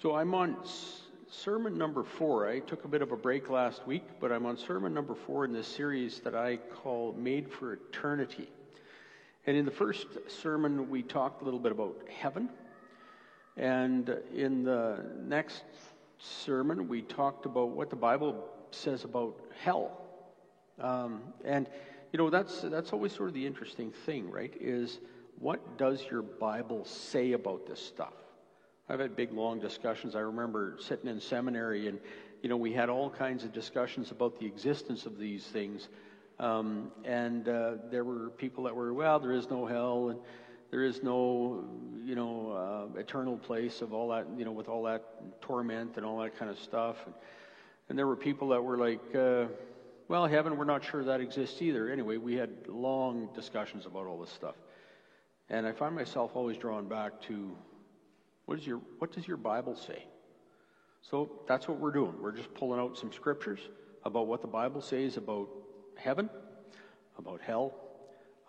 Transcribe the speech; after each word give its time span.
So 0.00 0.14
I'm 0.14 0.34
on 0.34 0.56
sermon 1.30 1.76
number 1.76 2.02
four. 2.02 2.48
I 2.48 2.60
took 2.60 2.86
a 2.86 2.88
bit 2.88 3.02
of 3.02 3.12
a 3.12 3.16
break 3.16 3.50
last 3.50 3.86
week, 3.86 4.04
but 4.18 4.32
I'm 4.32 4.46
on 4.46 4.56
sermon 4.56 4.94
number 4.94 5.14
four 5.14 5.44
in 5.44 5.52
this 5.52 5.66
series 5.66 6.20
that 6.20 6.34
I 6.34 6.56
call 6.56 7.14
Made 7.18 7.52
for 7.52 7.74
Eternity. 7.74 8.48
And 9.46 9.58
in 9.58 9.66
the 9.66 9.70
first 9.70 10.06
sermon, 10.26 10.88
we 10.88 11.02
talked 11.02 11.42
a 11.42 11.44
little 11.44 11.60
bit 11.60 11.70
about 11.70 12.00
heaven. 12.08 12.48
And 13.58 14.08
in 14.34 14.64
the 14.64 15.04
next 15.18 15.64
sermon, 16.16 16.88
we 16.88 17.02
talked 17.02 17.44
about 17.44 17.68
what 17.68 17.90
the 17.90 17.96
Bible 17.96 18.48
says 18.70 19.04
about 19.04 19.38
hell. 19.62 20.00
Um, 20.80 21.20
and, 21.44 21.68
you 22.10 22.16
know, 22.16 22.30
that's, 22.30 22.62
that's 22.62 22.94
always 22.94 23.12
sort 23.12 23.28
of 23.28 23.34
the 23.34 23.46
interesting 23.46 23.92
thing, 24.06 24.30
right? 24.30 24.54
Is 24.58 24.98
what 25.38 25.76
does 25.76 26.02
your 26.10 26.22
Bible 26.22 26.86
say 26.86 27.32
about 27.32 27.66
this 27.66 27.84
stuff? 27.84 28.14
I've 28.90 28.98
had 28.98 29.14
big, 29.14 29.32
long 29.32 29.60
discussions. 29.60 30.16
I 30.16 30.20
remember 30.20 30.76
sitting 30.80 31.08
in 31.08 31.20
seminary, 31.20 31.86
and 31.86 32.00
you 32.42 32.48
know, 32.48 32.56
we 32.56 32.72
had 32.72 32.88
all 32.88 33.08
kinds 33.08 33.44
of 33.44 33.52
discussions 33.52 34.10
about 34.10 34.40
the 34.40 34.46
existence 34.46 35.06
of 35.06 35.16
these 35.16 35.44
things. 35.44 35.88
Um, 36.40 36.90
and 37.04 37.48
uh, 37.48 37.74
there 37.88 38.02
were 38.02 38.30
people 38.30 38.64
that 38.64 38.74
were, 38.74 38.92
well, 38.92 39.20
there 39.20 39.30
is 39.30 39.48
no 39.48 39.64
hell, 39.64 40.08
and 40.08 40.18
there 40.72 40.82
is 40.82 41.04
no, 41.04 41.64
you 42.04 42.16
know, 42.16 42.88
uh, 42.96 42.98
eternal 42.98 43.36
place 43.36 43.80
of 43.80 43.92
all 43.92 44.08
that, 44.08 44.26
you 44.36 44.44
know, 44.44 44.50
with 44.50 44.68
all 44.68 44.82
that 44.82 45.04
torment 45.40 45.96
and 45.96 46.04
all 46.04 46.18
that 46.18 46.36
kind 46.36 46.50
of 46.50 46.58
stuff. 46.58 46.96
And, 47.06 47.14
and 47.90 47.96
there 47.98 48.08
were 48.08 48.16
people 48.16 48.48
that 48.48 48.64
were 48.64 48.76
like, 48.76 49.14
uh, 49.14 49.44
well, 50.08 50.26
heaven, 50.26 50.56
we're 50.56 50.64
not 50.64 50.84
sure 50.84 51.04
that 51.04 51.20
exists 51.20 51.62
either. 51.62 51.92
Anyway, 51.92 52.16
we 52.16 52.34
had 52.34 52.50
long 52.66 53.28
discussions 53.36 53.86
about 53.86 54.06
all 54.06 54.18
this 54.18 54.30
stuff. 54.30 54.56
And 55.48 55.64
I 55.64 55.70
find 55.70 55.94
myself 55.94 56.32
always 56.34 56.56
drawn 56.56 56.88
back 56.88 57.20
to 57.28 57.56
what, 58.50 58.58
is 58.58 58.66
your, 58.66 58.80
what 58.98 59.12
does 59.12 59.28
your 59.28 59.36
Bible 59.36 59.76
say? 59.76 60.02
So 61.02 61.30
that's 61.46 61.68
what 61.68 61.78
we're 61.78 61.92
doing. 61.92 62.14
We're 62.20 62.32
just 62.32 62.52
pulling 62.52 62.80
out 62.80 62.98
some 62.98 63.12
scriptures 63.12 63.60
about 64.04 64.26
what 64.26 64.40
the 64.42 64.48
Bible 64.48 64.82
says 64.82 65.16
about 65.16 65.48
heaven, 65.94 66.28
about 67.16 67.40
hell, 67.40 67.72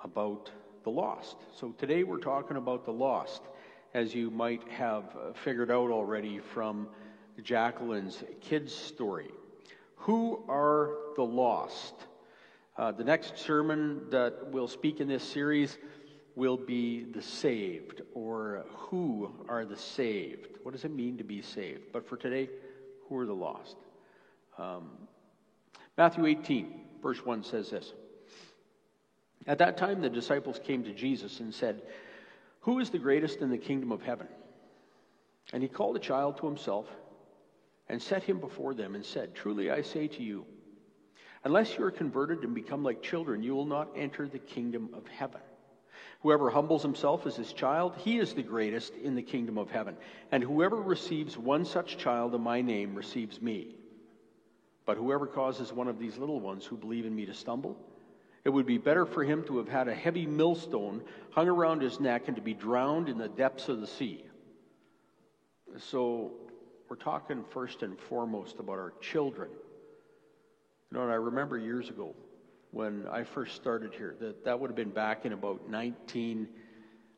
about 0.03 0.49
the 0.83 0.89
lost. 0.89 1.37
So 1.55 1.75
today 1.77 2.01
we're 2.01 2.17
talking 2.17 2.57
about 2.57 2.83
the 2.83 2.91
lost, 2.91 3.43
as 3.93 4.15
you 4.15 4.31
might 4.31 4.67
have 4.69 5.03
figured 5.35 5.69
out 5.69 5.91
already 5.91 6.39
from 6.39 6.87
Jacqueline's 7.43 8.23
kids' 8.41 8.73
story. 8.73 9.29
Who 9.97 10.43
are 10.49 10.95
the 11.15 11.25
lost? 11.25 11.93
Uh, 12.75 12.91
the 12.91 13.03
next 13.03 13.37
sermon 13.37 14.09
that 14.09 14.47
we'll 14.47 14.67
speak 14.67 14.99
in 14.99 15.07
this 15.07 15.21
series 15.21 15.77
will 16.35 16.57
be 16.57 17.03
the 17.03 17.21
saved, 17.21 18.01
or 18.13 18.65
who 18.69 19.31
are 19.49 19.65
the 19.65 19.77
saved? 19.77 20.47
What 20.63 20.73
does 20.73 20.85
it 20.85 20.91
mean 20.91 21.17
to 21.17 21.23
be 21.23 21.41
saved? 21.41 21.91
But 21.91 22.07
for 22.07 22.17
today, 22.17 22.49
who 23.07 23.17
are 23.17 23.25
the 23.25 23.33
lost? 23.33 23.75
Um, 24.57 24.89
Matthew 25.97 26.25
18, 26.25 26.81
verse 27.01 27.25
1 27.25 27.43
says 27.43 27.69
this 27.69 27.93
At 29.47 29.57
that 29.57 29.77
time, 29.77 30.01
the 30.01 30.09
disciples 30.09 30.59
came 30.63 30.83
to 30.83 30.93
Jesus 30.93 31.39
and 31.39 31.53
said, 31.53 31.81
Who 32.61 32.79
is 32.79 32.89
the 32.89 32.99
greatest 32.99 33.39
in 33.39 33.49
the 33.49 33.57
kingdom 33.57 33.91
of 33.91 34.01
heaven? 34.01 34.27
And 35.53 35.61
he 35.61 35.69
called 35.69 35.95
a 35.95 35.99
child 35.99 36.37
to 36.37 36.45
himself 36.45 36.87
and 37.89 38.01
set 38.01 38.23
him 38.23 38.39
before 38.39 38.73
them 38.73 38.95
and 38.95 39.05
said, 39.05 39.35
Truly 39.35 39.69
I 39.69 39.81
say 39.81 40.07
to 40.07 40.23
you, 40.23 40.45
unless 41.43 41.77
you 41.77 41.83
are 41.83 41.91
converted 41.91 42.43
and 42.43 42.55
become 42.55 42.83
like 42.83 43.01
children, 43.01 43.43
you 43.43 43.53
will 43.53 43.65
not 43.65 43.89
enter 43.95 44.27
the 44.27 44.39
kingdom 44.39 44.89
of 44.93 45.05
heaven. 45.07 45.41
Whoever 46.21 46.51
humbles 46.51 46.83
himself 46.83 47.25
as 47.25 47.35
his 47.35 47.51
child, 47.51 47.95
he 47.97 48.19
is 48.19 48.33
the 48.33 48.43
greatest 48.43 48.93
in 48.95 49.15
the 49.15 49.23
kingdom 49.23 49.57
of 49.57 49.71
heaven. 49.71 49.97
And 50.31 50.43
whoever 50.43 50.75
receives 50.75 51.37
one 51.37 51.65
such 51.65 51.97
child 51.97 52.35
in 52.35 52.41
my 52.41 52.61
name 52.61 52.93
receives 52.93 53.41
me. 53.41 53.75
But 54.85 54.97
whoever 54.97 55.25
causes 55.25 55.73
one 55.73 55.87
of 55.87 55.97
these 55.97 56.17
little 56.17 56.39
ones 56.39 56.65
who 56.65 56.77
believe 56.77 57.05
in 57.05 57.15
me 57.15 57.25
to 57.25 57.33
stumble, 57.33 57.75
it 58.43 58.49
would 58.49 58.65
be 58.65 58.77
better 58.77 59.05
for 59.05 59.23
him 59.23 59.43
to 59.45 59.57
have 59.57 59.67
had 59.67 59.87
a 59.87 59.95
heavy 59.95 60.27
millstone 60.27 61.01
hung 61.31 61.47
around 61.47 61.81
his 61.81 61.99
neck 61.99 62.27
and 62.27 62.35
to 62.35 62.41
be 62.41 62.53
drowned 62.53 63.09
in 63.09 63.17
the 63.17 63.29
depths 63.29 63.67
of 63.67 63.81
the 63.81 63.87
sea. 63.87 64.23
So, 65.77 66.31
we're 66.89 66.97
talking 66.97 67.45
first 67.51 67.83
and 67.83 67.97
foremost 67.97 68.59
about 68.59 68.73
our 68.73 68.93
children. 68.99 69.49
You 70.91 70.97
know, 70.97 71.03
and 71.03 71.11
I 71.11 71.15
remember 71.15 71.57
years 71.57 71.89
ago, 71.89 72.13
when 72.71 73.05
I 73.11 73.23
first 73.23 73.55
started 73.55 73.93
here. 73.93 74.15
That 74.19 74.45
that 74.45 74.59
would 74.59 74.69
have 74.69 74.75
been 74.75 74.89
back 74.89 75.25
in 75.25 75.33
about 75.33 75.69
19, 75.69 76.47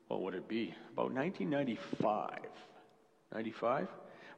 what 0.07 0.21
would 0.21 0.35
it 0.35 0.47
be? 0.47 0.73
About 0.93 1.13
1995. 1.13 2.39
95? 3.33 3.87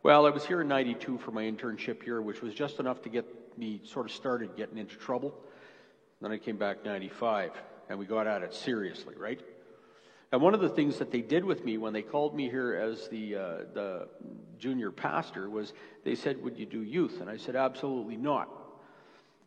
Well, 0.03 0.25
I 0.25 0.29
was 0.29 0.45
here 0.45 0.61
in 0.61 0.67
92 0.67 1.17
for 1.17 1.31
my 1.31 1.43
internship 1.43 2.03
here, 2.03 2.21
which 2.21 2.41
was 2.41 2.53
just 2.53 2.79
enough 2.79 3.01
to 3.03 3.09
get 3.09 3.25
me 3.57 3.81
sort 3.83 4.05
of 4.05 4.11
started 4.11 4.55
getting 4.55 4.77
into 4.77 4.95
trouble. 4.95 5.33
Then 6.21 6.31
I 6.31 6.37
came 6.37 6.57
back 6.57 6.85
95, 6.85 7.51
and 7.89 7.97
we 7.97 8.05
got 8.05 8.27
at 8.27 8.43
it 8.43 8.53
seriously, 8.53 9.15
right? 9.17 9.41
And 10.31 10.41
one 10.41 10.53
of 10.53 10.59
the 10.59 10.69
things 10.69 10.97
that 10.99 11.11
they 11.11 11.21
did 11.21 11.43
with 11.43 11.63
me 11.63 11.77
when 11.77 11.93
they 11.93 12.01
called 12.01 12.35
me 12.35 12.49
here 12.49 12.75
as 12.75 13.07
the, 13.09 13.35
uh, 13.35 13.39
the 13.73 14.07
junior 14.57 14.91
pastor 14.91 15.49
was 15.49 15.73
they 16.03 16.15
said, 16.15 16.41
Would 16.43 16.57
you 16.57 16.65
do 16.65 16.81
youth? 16.81 17.21
And 17.21 17.29
I 17.29 17.37
said, 17.37 17.55
Absolutely 17.55 18.17
not. 18.17 18.49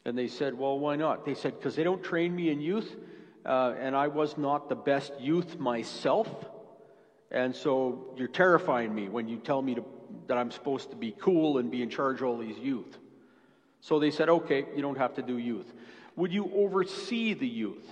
And 0.05 0.17
they 0.17 0.29
said, 0.29 0.57
Well, 0.57 0.79
why 0.79 0.97
not? 0.97 1.25
They 1.25 1.35
said, 1.35 1.59
Because 1.59 1.77
they 1.77 1.85
don't 1.85 2.03
train 2.03 2.35
me 2.35 2.51
in 2.51 2.61
youth, 2.61 2.97
uh, 3.45 3.75
and 3.79 3.97
I 3.97 4.09
was 4.09 4.37
not 4.39 4.69
the 4.69 4.77
best 4.77 5.13
youth 5.21 5.59
myself. 5.59 6.29
And 7.31 7.55
so 7.55 8.15
you're 8.17 8.29
terrifying 8.29 8.95
me 8.95 9.09
when 9.09 9.29
you 9.29 9.37
tell 9.37 9.61
me 9.61 9.75
to, 9.75 9.85
that 10.29 10.39
I'm 10.39 10.51
supposed 10.51 10.91
to 10.91 10.97
be 10.97 11.13
cool 11.13 11.59
and 11.59 11.71
be 11.71 11.83
in 11.83 11.91
charge 11.91 12.23
of 12.23 12.29
all 12.29 12.39
these 12.39 12.59
youth. 12.59 12.99
So 13.81 13.99
they 13.99 14.11
said, 14.11 14.29
Okay, 14.29 14.65
you 14.75 14.83
don't 14.83 14.99
have 14.99 15.15
to 15.15 15.23
do 15.23 15.39
youth. 15.39 15.73
Would 16.17 16.33
you 16.33 16.51
oversee 16.55 17.35
the 17.35 17.47
youth? 17.47 17.85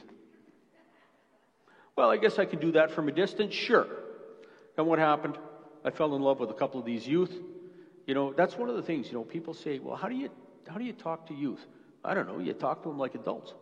Well, 1.97 2.11
I 2.11 2.19
guess 2.19 2.39
I 2.39 2.45
could 2.45 2.61
do 2.61 2.73
that 2.73 2.91
from 2.91 3.09
a 3.09 3.13
distance, 3.13 3.55
sure. 3.55 3.87
And 4.77 4.87
what 4.87 4.99
happened? 4.99 5.39
I 5.85 5.91
fell 5.91 6.15
in 6.15 6.23
love 6.23 6.41
with 6.41 6.51
a 6.51 6.55
couple 6.55 6.79
of 6.79 6.85
these 6.85 7.07
youth. 7.07 7.33
You 8.07 8.15
know, 8.15 8.33
that's 8.33 8.57
one 8.57 8.69
of 8.69 8.77
the 8.77 8.83
things, 8.83 9.07
you 9.07 9.15
know, 9.15 9.25
people 9.25 9.55
say, 9.55 9.79
well, 9.79 9.97
how 9.97 10.09
do 10.09 10.15
you, 10.15 10.29
how 10.69 10.77
do 10.77 10.85
you 10.85 10.93
talk 10.93 11.27
to 11.29 11.35
youth? 11.35 11.65
I 12.07 12.15
don't 12.15 12.29
know, 12.29 12.39
you 12.39 12.53
talk 12.53 12.83
to 12.85 12.89
them 12.89 12.99
like 12.99 13.15
adults. 13.15 13.53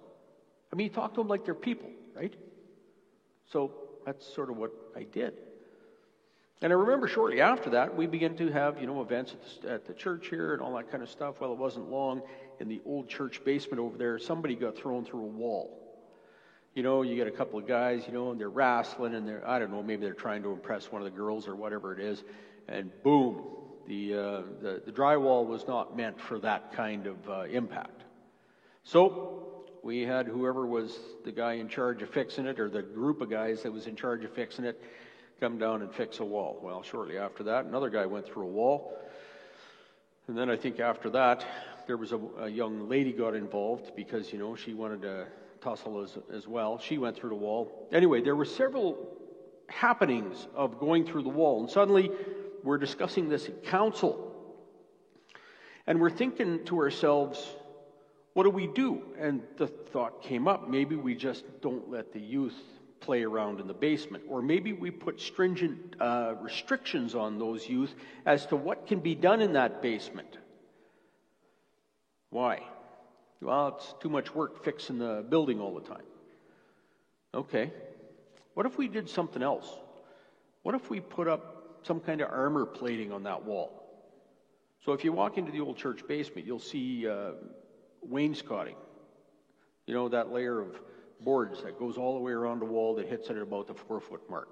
I 0.73 0.77
mean, 0.77 0.89
you 0.89 0.93
talk 0.93 1.15
to 1.15 1.21
them 1.21 1.29
like 1.29 1.45
they're 1.45 1.55
people, 1.55 1.91
right? 2.15 2.35
So 3.51 3.73
that's 4.05 4.27
sort 4.35 4.51
of 4.51 4.57
what 4.57 4.73
I 4.97 5.05
did. 5.05 5.35
And 6.61 6.73
I 6.73 6.77
remember 6.77 7.09
shortly 7.09 7.41
after 7.41 7.71
that, 7.71 7.95
we 7.95 8.07
began 8.07 8.37
to 8.37 8.51
have, 8.51 8.81
you 8.81 8.87
know, 8.87 9.03
events 9.03 9.33
at 9.33 9.63
the, 9.63 9.71
at 9.71 9.87
the, 9.87 9.93
church 9.93 10.29
here 10.29 10.55
and 10.55 10.63
all 10.63 10.75
that 10.77 10.91
kind 10.91 11.03
of 11.03 11.11
stuff. 11.11 11.41
Well, 11.41 11.53
it 11.53 11.59
wasn't 11.59 11.91
long 11.91 12.23
in 12.61 12.69
the 12.69 12.81
old 12.87 13.09
church 13.09 13.45
basement 13.45 13.81
over 13.81 13.99
there, 13.99 14.19
somebody 14.19 14.55
got 14.55 14.77
thrown 14.77 15.05
through 15.05 15.25
a 15.25 15.27
wall. 15.27 15.81
You 16.75 16.83
know, 16.83 17.03
you 17.03 17.17
get 17.17 17.27
a 17.27 17.33
couple 17.33 17.59
of 17.59 17.67
guys, 17.67 18.05
you 18.07 18.13
know, 18.13 18.31
and 18.31 18.41
they're 18.41 18.49
wrestling 18.49 19.15
and 19.15 19.29
they're, 19.29 19.47
I 19.47 19.59
don't 19.59 19.71
know, 19.71 19.83
maybe 19.83 20.03
they're 20.03 20.15
trying 20.15 20.43
to 20.45 20.53
impress 20.53 20.91
one 20.91 21.03
of 21.03 21.05
the 21.05 21.17
girls 21.17 21.47
or 21.47 21.55
whatever 21.55 21.93
it 21.93 22.01
is. 22.01 22.25
And 22.67 22.91
boom, 23.03 23.45
the, 23.87 24.15
uh, 24.15 24.43
the, 24.61 24.83
the 24.87 24.93
drywall 24.93 25.47
was 25.47 25.67
not 25.69 25.97
meant 25.97 26.21
for 26.21 26.39
that 26.41 26.73
kind 26.73 27.07
of 27.07 27.29
uh, 27.29 27.43
impact. 27.43 28.04
So 28.85 29.65
we 29.83 30.03
had 30.03 30.27
whoever 30.27 30.67
was 30.67 30.99
the 31.25 31.33
guy 31.33 31.55
in 31.55 31.69
charge 31.69 32.03
of 32.03 32.11
fixing 32.11 32.47
it, 32.47 32.61
or 32.61 32.69
the 32.69 32.83
group 32.83 33.21
of 33.21 33.31
guys 33.31 33.63
that 33.63 33.73
was 33.73 33.87
in 33.87 33.97
charge 33.97 34.25
of 34.25 34.33
fixing 34.33 34.65
it, 34.65 34.81
come 35.41 35.59
down 35.59 35.83
and 35.83 35.93
fix 35.93 36.21
a 36.21 36.25
wall. 36.25 36.61
Well, 36.63 36.83
shortly 36.83 37.19
after 37.19 37.45
that, 37.45 37.65
another 37.65 37.91
guy 37.91 38.07
went 38.07 38.27
through 38.27 38.45
a 38.45 38.51
wall. 38.51 38.97
And 40.29 40.39
then 40.39 40.49
I 40.49 40.57
think 40.57 40.81
after 40.81 41.11
that, 41.11 41.45
there 41.87 41.97
was 41.97 42.13
a, 42.13 42.21
a 42.39 42.49
young 42.49 42.89
lady 42.89 43.13
got 43.13 43.35
involved 43.35 43.95
because, 43.97 44.33
you 44.33 44.39
know, 44.39 44.55
she 44.55 44.75
wanted 44.75 45.03
to 45.03 45.27
tussle 45.61 46.03
as, 46.03 46.17
as 46.33 46.47
well. 46.47 46.79
She 46.79 46.99
went 46.99 47.17
through 47.17 47.31
the 47.31 47.37
wall. 47.37 47.89
Anyway, 47.93 48.23
there 48.23 48.37
were 48.37 48.45
several 48.45 49.19
happenings 49.69 50.47
of 50.55 50.79
going 50.79 51.05
through 51.07 51.23
the 51.25 51.31
wall. 51.31 51.61
And 51.61 51.71
suddenly, 51.71 52.11
we're 52.63 52.79
discussing 52.79 53.29
this 53.29 53.47
in 53.47 53.55
council. 53.55 54.31
And 55.87 56.01
we're 56.01 56.11
thinking 56.11 56.65
to 56.67 56.79
ourselves, 56.79 57.47
what 58.35 58.43
do 58.43 58.51
we 58.51 58.67
do? 58.67 59.03
And 59.19 59.43
the 59.57 59.67
thought 59.67 60.23
came 60.23 60.47
up 60.47 60.69
maybe 60.69 60.97
we 60.97 61.15
just 61.15 61.45
don't 61.63 61.91
let 61.91 62.13
the 62.13 62.21
youth 62.21 62.57
play 63.01 63.23
around 63.23 63.61
in 63.61 63.67
the 63.67 63.75
basement. 63.75 64.25
Or 64.29 64.43
maybe 64.43 64.73
we 64.73 64.91
put 64.91 65.21
stringent 65.21 65.97
uh, 66.01 66.35
restrictions 66.41 67.15
on 67.15 67.39
those 67.39 67.69
youth 67.69 67.95
as 68.27 68.47
to 68.47 68.57
what 68.57 68.87
can 68.87 69.01
be 69.01 69.15
done 69.15 69.41
in 69.41 69.53
that 69.53 69.83
basement. 69.83 70.39
Why? 72.31 72.63
Well, 73.41 73.77
it's 73.77 73.95
too 74.01 74.09
much 74.09 74.35
work 74.35 74.65
fixing 74.65 74.99
the 74.99 75.25
building 75.29 75.61
all 75.61 75.75
the 75.75 75.87
time. 75.87 76.05
Okay. 77.35 77.71
What 78.55 78.67
if 78.67 78.79
we 78.79 78.89
did 78.89 79.09
something 79.09 79.43
else? 79.43 79.69
What 80.63 80.75
if 80.75 80.89
we 80.89 81.01
put 81.01 81.29
up 81.29 81.79
some 81.83 82.01
kind 82.01 82.21
of 82.21 82.31
armor 82.31 82.65
plating 82.65 83.13
on 83.13 83.25
that 83.25 83.45
wall? 83.45 83.83
So 84.85 84.93
if 84.93 85.05
you 85.05 85.13
walk 85.13 85.39
into 85.39 85.53
the 85.53 85.61
old 85.61 85.77
church 85.77 86.07
basement, 86.09 86.47
you'll 86.47 86.59
see 86.59 87.07
uh, 87.09 87.33
wainscoting. 88.09 88.77
You 89.87 89.95
know, 89.95 90.09
that 90.09 90.33
layer 90.33 90.61
of 90.61 90.81
boards 91.21 91.63
that 91.63 91.79
goes 91.79 91.97
all 91.97 92.15
the 92.15 92.21
way 92.21 92.33
around 92.33 92.61
the 92.61 92.67
wall 92.67 92.95
that 92.97 93.09
hits 93.09 93.29
it 93.29 93.37
at 93.37 93.43
about 93.43 93.67
the 93.67 93.75
four 93.75 94.01
foot 94.01 94.29
mark. 94.29 94.49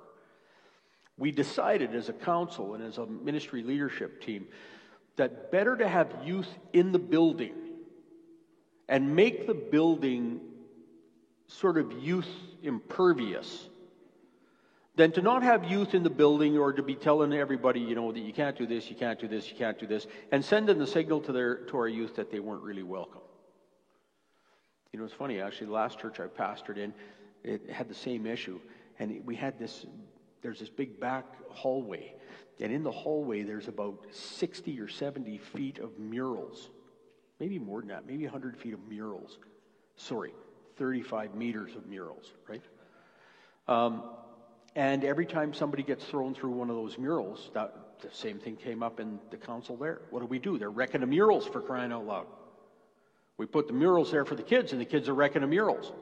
we 1.19 1.31
decided 1.31 1.95
as 1.95 2.09
a 2.09 2.13
council 2.13 2.75
and 2.75 2.83
as 2.83 2.99
a 2.99 3.07
ministry 3.07 3.63
leadership 3.63 4.23
team 4.23 4.47
that 5.17 5.53
better 5.53 5.77
to 5.77 5.87
have 5.87 6.11
youth 6.25 6.49
in 6.73 6.91
the 6.91 6.99
building 6.99 7.55
and 8.89 9.15
make 9.15 9.47
the 9.47 9.55
building 9.55 10.41
sort 11.47 11.77
of 11.77 11.93
youth 12.03 12.29
impervious 12.63 13.69
than 14.97 15.13
to 15.13 15.23
not 15.23 15.43
have 15.43 15.71
youth 15.71 15.95
in 15.95 16.03
the 16.03 16.11
building 16.11 16.59
or 16.59 16.73
to 16.73 16.83
be 16.83 16.95
telling 16.95 17.33
everybody, 17.33 17.81
you 17.81 17.95
know, 17.95 18.13
that 18.13 18.21
you 18.21 18.33
can't 18.33 18.57
do 18.57 18.67
this, 18.67 18.91
you 18.91 18.97
can't 18.97 19.19
do 19.19 19.27
this, 19.27 19.49
you 19.49 19.57
can't 19.57 19.79
do 19.79 19.87
this, 19.87 20.07
and 20.31 20.45
sending 20.45 20.79
the 20.79 20.87
signal 20.87 21.21
to, 21.21 21.33
their, 21.33 21.57
to 21.57 21.77
our 21.77 21.89
youth 21.89 22.17
that 22.17 22.31
they 22.31 22.41
weren't 22.41 22.63
really 22.63 22.83
welcome. 22.83 23.21
You 24.93 24.99
know, 24.99 25.07
it's 25.07 25.15
funny, 25.15 25.41
actually, 25.41 25.69
the 25.69 25.73
last 25.73 25.99
church 25.99 26.21
I 26.21 26.27
pastored 26.27 26.77
in, 26.77 26.93
it 27.45 27.71
had 27.71 27.89
the 27.89 27.95
same 27.95 28.27
issue. 28.27 28.61
And 28.99 29.23
we 29.25 29.35
had 29.35 29.59
this, 29.59 29.87
there's 30.43 30.61
this 30.61 30.69
big 30.69 31.01
back 31.01 31.25
hallway. 31.49 32.15
And 32.61 32.71
in 32.71 32.83
the 32.83 32.93
hallway, 32.93 33.43
there's 33.43 33.69
about 33.69 34.05
60 34.11 34.79
or 34.79 34.89
70 34.89 35.39
feet 35.39 35.79
of 35.79 35.99
murals. 35.99 36.69
Maybe 37.41 37.59
more 37.59 37.81
than 37.81 37.89
that, 37.89 38.07
maybe 38.07 38.25
100 38.25 38.59
feet 38.59 38.75
of 38.75 38.81
murals. 38.87 39.39
Sorry, 39.97 40.35
35 40.77 41.35
meters 41.35 41.75
of 41.75 41.87
murals, 41.87 42.33
right? 42.47 42.63
Um, 43.69 44.03
and 44.77 45.05
every 45.05 45.27
time 45.27 45.55
somebody 45.55 45.83
gets 45.83 46.05
thrown 46.05 46.35
through 46.35 46.51
one 46.51 46.69
of 46.69 46.77
those 46.77 46.99
murals, 46.99 47.51
that, 47.55 47.75
the 48.03 48.09
same 48.13 48.39
thing 48.39 48.57
came 48.57 48.83
up 48.83 49.01
in 49.01 49.19
the 49.31 49.37
council 49.37 49.77
there. 49.77 50.03
What 50.11 50.21
do 50.21 50.27
we 50.27 50.39
do? 50.39 50.59
They're 50.59 50.71
wrecking 50.71 51.01
the 51.01 51.07
murals 51.07 51.47
for 51.47 51.61
crying 51.61 51.93
out 51.93 52.05
loud. 52.05 52.27
We 53.39 53.47
put 53.47 53.67
the 53.67 53.73
murals 53.73 54.11
there 54.11 54.25
for 54.25 54.35
the 54.35 54.43
kids, 54.43 54.73
and 54.73 54.81
the 54.81 54.85
kids 54.85 55.09
are 55.09 55.15
wrecking 55.15 55.43
the 55.43 55.49
murals. 55.49 55.93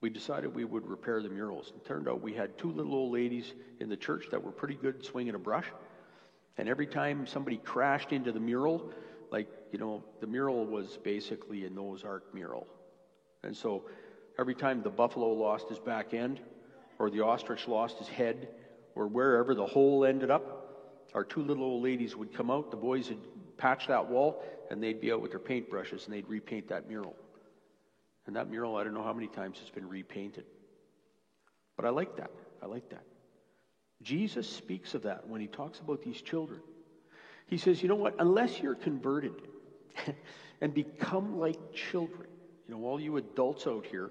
We 0.00 0.10
decided 0.10 0.54
we 0.54 0.64
would 0.64 0.86
repair 0.86 1.22
the 1.22 1.28
murals. 1.28 1.72
It 1.76 1.84
turned 1.84 2.08
out 2.08 2.22
we 2.22 2.32
had 2.32 2.56
two 2.56 2.70
little 2.70 2.94
old 2.94 3.12
ladies 3.12 3.52
in 3.80 3.88
the 3.88 3.96
church 3.96 4.26
that 4.30 4.42
were 4.42 4.52
pretty 4.52 4.74
good 4.74 5.04
swinging 5.04 5.34
a 5.34 5.38
brush. 5.38 5.66
And 6.56 6.68
every 6.68 6.86
time 6.86 7.26
somebody 7.26 7.58
crashed 7.58 8.12
into 8.12 8.32
the 8.32 8.40
mural, 8.40 8.90
like, 9.30 9.48
you 9.72 9.78
know, 9.78 10.02
the 10.20 10.26
mural 10.26 10.66
was 10.66 10.98
basically 11.02 11.64
a 11.64 11.70
Noah's 11.70 12.04
Ark 12.04 12.34
mural. 12.34 12.66
And 13.42 13.56
so 13.56 13.84
every 14.38 14.54
time 14.54 14.82
the 14.82 14.90
buffalo 14.90 15.32
lost 15.32 15.68
his 15.68 15.78
back 15.78 16.14
end, 16.14 16.40
or 16.98 17.10
the 17.10 17.20
ostrich 17.20 17.68
lost 17.68 17.98
his 17.98 18.08
head, 18.08 18.48
or 18.94 19.06
wherever 19.06 19.54
the 19.54 19.66
hole 19.66 20.04
ended 20.04 20.30
up, 20.30 21.06
our 21.14 21.24
two 21.24 21.42
little 21.42 21.64
old 21.64 21.82
ladies 21.82 22.16
would 22.16 22.34
come 22.34 22.50
out. 22.50 22.70
The 22.70 22.76
boys 22.76 23.08
would 23.08 23.18
patch 23.60 23.86
that 23.88 24.08
wall, 24.08 24.42
and 24.70 24.82
they'd 24.82 25.00
be 25.00 25.12
out 25.12 25.20
with 25.20 25.32
their 25.32 25.40
paintbrushes 25.40 26.06
and 26.06 26.14
they'd 26.14 26.28
repaint 26.28 26.68
that 26.68 26.88
mural. 26.88 27.14
And 28.26 28.34
that 28.36 28.50
mural, 28.50 28.76
I 28.76 28.84
don't 28.84 28.94
know 28.94 29.02
how 29.02 29.12
many 29.12 29.26
times 29.26 29.58
it's 29.60 29.70
been 29.70 29.88
repainted. 29.88 30.44
But 31.76 31.84
I 31.84 31.90
like 31.90 32.16
that. 32.16 32.30
I 32.62 32.66
like 32.66 32.88
that. 32.90 33.04
Jesus 34.02 34.48
speaks 34.48 34.94
of 34.94 35.02
that 35.02 35.28
when 35.28 35.40
he 35.40 35.46
talks 35.46 35.78
about 35.80 36.02
these 36.02 36.22
children. 36.22 36.60
He 37.46 37.58
says, 37.58 37.82
you 37.82 37.88
know 37.88 37.96
what? 37.96 38.14
Unless 38.18 38.60
you're 38.60 38.74
converted 38.74 39.34
and 40.60 40.72
become 40.72 41.38
like 41.38 41.58
children, 41.74 42.28
you 42.66 42.74
know, 42.74 42.84
all 42.84 43.00
you 43.00 43.16
adults 43.18 43.66
out 43.66 43.84
here, 43.84 44.10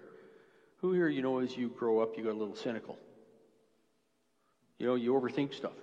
who 0.78 0.94
here, 0.94 1.10
you 1.10 1.22
know, 1.22 1.40
as 1.40 1.58
you 1.58 1.70
grow 1.70 2.00
up, 2.00 2.18
you 2.18 2.24
got 2.24 2.34
a 2.34 2.38
little 2.38 2.56
cynical? 2.56 2.98
You 4.78 4.88
know, 4.88 4.96
you 4.96 5.14
overthink 5.14 5.54
stuff. 5.54 5.74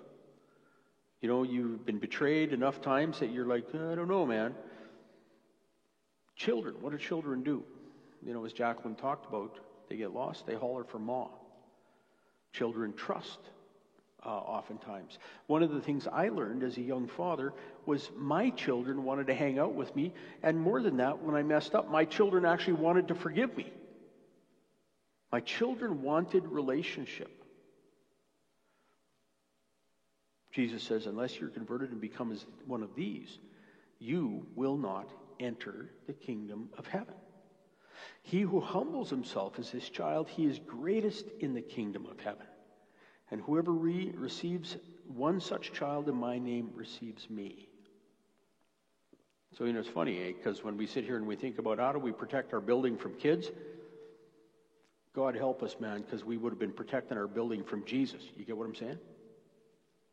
You 1.21 1.29
know, 1.29 1.43
you've 1.43 1.85
been 1.87 1.99
betrayed 1.99 2.53
enough 2.53 2.81
times 2.81 3.21
that 3.21 3.31
you're 3.31 3.47
like, 3.47 3.75
I 3.75 3.95
don't 3.95 4.09
know, 4.09 4.27
man. 4.27 4.55
Children, 6.37 6.77
what 6.81 6.93
do 6.93 6.99
children 6.99 7.43
do? 7.43 7.65
You 8.25 8.35
know, 8.35 8.45
as 8.45 8.53
Jacqueline 8.53 8.95
talked 8.95 9.27
about, 9.27 9.59
they 9.89 9.97
get 9.97 10.13
lost, 10.13 10.47
they 10.47 10.55
holler 10.55 10.85
for 10.85 10.99
ma. 10.99 11.29
Children 12.53 12.93
trust 12.93 13.39
uh, 14.25 14.29
oftentimes. 14.29 15.19
One 15.47 15.63
of 15.63 15.71
the 15.71 15.81
things 15.81 16.07
I 16.11 16.29
learned 16.29 16.63
as 16.63 16.77
a 16.77 16.83
young 16.83 17.07
father 17.07 17.53
was 17.87 18.11
my 18.17 18.51
children 18.51 19.05
wanted 19.05 19.29
to 19.29 19.35
hang 19.35 19.59
out 19.59 19.75
with 19.75 19.95
me, 19.95 20.13
and 20.43 20.59
more 20.61 20.83
than 20.83 20.97
that, 20.99 21.23
when 21.23 21.35
I 21.35 21.43
messed 21.43 21.75
up, 21.75 21.91
my 21.91 22.05
children 22.05 22.45
actually 22.45 22.75
wanted 22.75 23.09
to 23.09 23.15
forgive 23.15 23.57
me. 23.57 23.73
My 25.33 25.41
children 25.41 26.03
wanted 26.03 26.47
relationship. 26.47 27.36
Jesus 30.57 30.83
says, 30.83 31.05
unless 31.05 31.39
you're 31.39 31.51
converted 31.51 31.91
and 31.93 32.01
become 32.01 32.33
as 32.33 32.47
one 32.67 32.83
of 32.83 32.95
these, 32.95 33.41
you 33.99 34.47
will 34.55 34.79
not 34.79 35.11
enter 35.39 35.91
the 36.07 36.15
kingdom 36.15 36.71
of 36.79 36.87
heaven. 36.87 37.15
He 38.23 38.41
who 38.41 38.61
humbles 38.61 39.11
himself 39.11 39.59
as 39.59 39.69
his 39.69 39.91
child, 39.91 40.31
he 40.31 40.47
is 40.47 40.59
greatest 40.59 41.27
in 41.41 41.53
the 41.53 41.61
kingdom 41.61 42.07
of 42.07 42.19
heaven. 42.21 42.47
And 43.31 43.43
whoever 43.43 43.71
re- 43.71 44.15
receives 44.17 44.79
one 45.07 45.41
such 45.41 45.75
child 45.75 46.09
in 46.09 46.15
my 46.15 46.39
name 46.39 46.71
receives 46.75 47.29
me. 47.29 47.69
So, 49.59 49.65
you 49.65 49.75
know, 49.75 49.81
it's 49.81 49.89
funny, 49.91 50.23
eh? 50.23 50.33
Because 50.39 50.65
when 50.65 50.79
we 50.79 50.87
sit 50.87 51.05
here 51.05 51.17
and 51.17 51.27
we 51.27 51.37
think 51.37 51.59
about 51.59 51.79
how 51.79 51.93
do 51.93 51.99
we 51.99 52.13
protect 52.13 52.55
our 52.55 52.63
building 52.63 52.97
from 52.97 53.13
kids, 53.17 53.51
God 55.15 55.37
help 55.37 55.63
us, 55.63 55.77
man, 55.81 56.01
because 56.01 56.25
we 56.25 56.39
would 56.39 56.51
have 56.51 56.59
been 56.59 56.73
protecting 56.73 57.19
our 57.19 57.27
building 57.27 57.63
from 57.63 57.85
Jesus. 57.85 58.23
You 58.39 58.47
get 58.47 58.57
what 58.57 58.65
I'm 58.65 58.75
saying? 58.75 58.99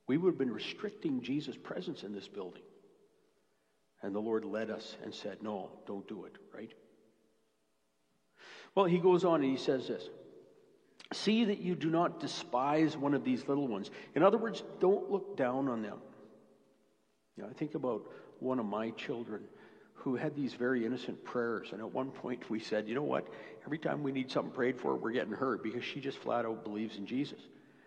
We 0.08 0.18
would 0.18 0.32
have 0.32 0.38
been 0.38 0.54
restricting 0.54 1.22
Jesus' 1.22 1.56
presence 1.56 2.04
in 2.04 2.14
this 2.14 2.28
building. 2.28 2.62
And 4.02 4.14
the 4.14 4.20
Lord 4.20 4.44
led 4.44 4.70
us 4.70 4.98
and 5.04 5.14
said, 5.14 5.42
No, 5.42 5.70
don't 5.88 6.08
do 6.08 6.26
it, 6.26 6.36
right? 6.54 6.72
Well, 8.76 8.86
he 8.86 8.98
goes 8.98 9.24
on 9.24 9.42
and 9.42 9.50
he 9.50 9.58
says 9.58 9.88
this 9.88 10.10
See 11.14 11.46
that 11.46 11.60
you 11.60 11.76
do 11.76 11.90
not 11.90 12.20
despise 12.20 12.98
one 12.98 13.14
of 13.14 13.24
these 13.24 13.48
little 13.48 13.68
ones. 13.68 13.92
In 14.16 14.24
other 14.24 14.38
words, 14.38 14.64
don't 14.80 15.10
look 15.10 15.38
down 15.38 15.68
on 15.70 15.82
them. 15.82 16.00
You 17.38 17.44
know, 17.44 17.50
I 17.50 17.54
think 17.54 17.76
about 17.76 18.04
one 18.40 18.60
of 18.60 18.66
my 18.66 18.90
children 18.92 19.44
who 19.94 20.16
had 20.16 20.36
these 20.36 20.54
very 20.54 20.86
innocent 20.86 21.24
prayers. 21.24 21.70
And 21.72 21.80
at 21.80 21.92
one 21.92 22.12
point 22.12 22.50
we 22.50 22.60
said, 22.60 22.88
you 22.88 22.96
know 22.96 23.04
what? 23.04 23.28
Every 23.66 23.78
time 23.78 24.04
we 24.04 24.12
need 24.12 24.30
something 24.30 24.52
prayed 24.52 24.80
for, 24.80 24.96
we're 24.96 25.12
getting 25.12 25.34
hurt 25.34 25.64
because 25.64 25.84
she 25.84 26.02
just 26.02 26.18
flat 26.18 26.46
out 26.46 26.64
believes 26.64 26.98
in 26.98 27.06
Jesus. 27.06 27.40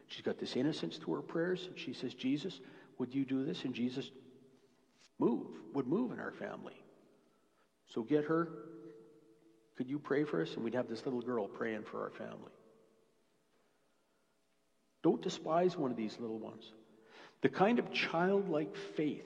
She's 0.08 0.22
got 0.22 0.38
this 0.38 0.56
innocence 0.56 0.98
to 0.98 1.14
her 1.14 1.22
prayers. 1.22 1.68
She 1.74 1.92
says, 1.92 2.14
Jesus, 2.14 2.60
would 2.98 3.14
you 3.14 3.24
do 3.24 3.44
this? 3.44 3.64
And 3.64 3.74
Jesus 3.74 4.10
move, 5.18 5.48
would 5.74 5.86
move 5.86 6.12
in 6.12 6.20
our 6.20 6.32
family. 6.32 6.80
So 7.86 8.02
get 8.02 8.24
her. 8.24 8.48
Could 9.76 9.88
you 9.88 9.98
pray 9.98 10.24
for 10.24 10.42
us? 10.42 10.54
And 10.54 10.64
we'd 10.64 10.74
have 10.74 10.88
this 10.88 11.04
little 11.04 11.20
girl 11.20 11.48
praying 11.48 11.84
for 11.84 12.02
our 12.02 12.10
family. 12.10 12.52
Don't 15.02 15.22
despise 15.22 15.76
one 15.76 15.90
of 15.90 15.96
these 15.96 16.16
little 16.18 16.38
ones. 16.38 16.72
The 17.42 17.48
kind 17.48 17.78
of 17.78 17.92
childlike 17.92 18.74
faith 18.96 19.24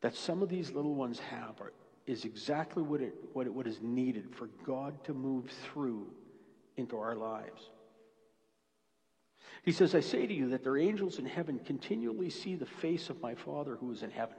that 0.00 0.16
some 0.16 0.42
of 0.42 0.48
these 0.48 0.72
little 0.72 0.94
ones 0.94 1.20
have 1.20 1.60
are, 1.60 1.72
is 2.06 2.24
exactly 2.24 2.82
what, 2.82 3.00
it, 3.00 3.14
what, 3.32 3.46
it, 3.46 3.54
what 3.54 3.66
is 3.66 3.80
needed 3.80 4.34
for 4.34 4.48
God 4.66 5.04
to 5.04 5.14
move 5.14 5.50
through 5.64 6.06
into 6.76 6.96
our 6.98 7.14
lives. 7.14 7.70
He 9.64 9.72
says, 9.72 9.94
I 9.94 10.00
say 10.00 10.26
to 10.26 10.34
you 10.34 10.48
that 10.50 10.64
their 10.64 10.76
angels 10.76 11.18
in 11.18 11.26
heaven 11.26 11.60
continually 11.64 12.30
see 12.30 12.56
the 12.56 12.66
face 12.66 13.10
of 13.10 13.20
my 13.20 13.34
Father 13.34 13.76
who 13.76 13.92
is 13.92 14.02
in 14.02 14.10
heaven. 14.10 14.36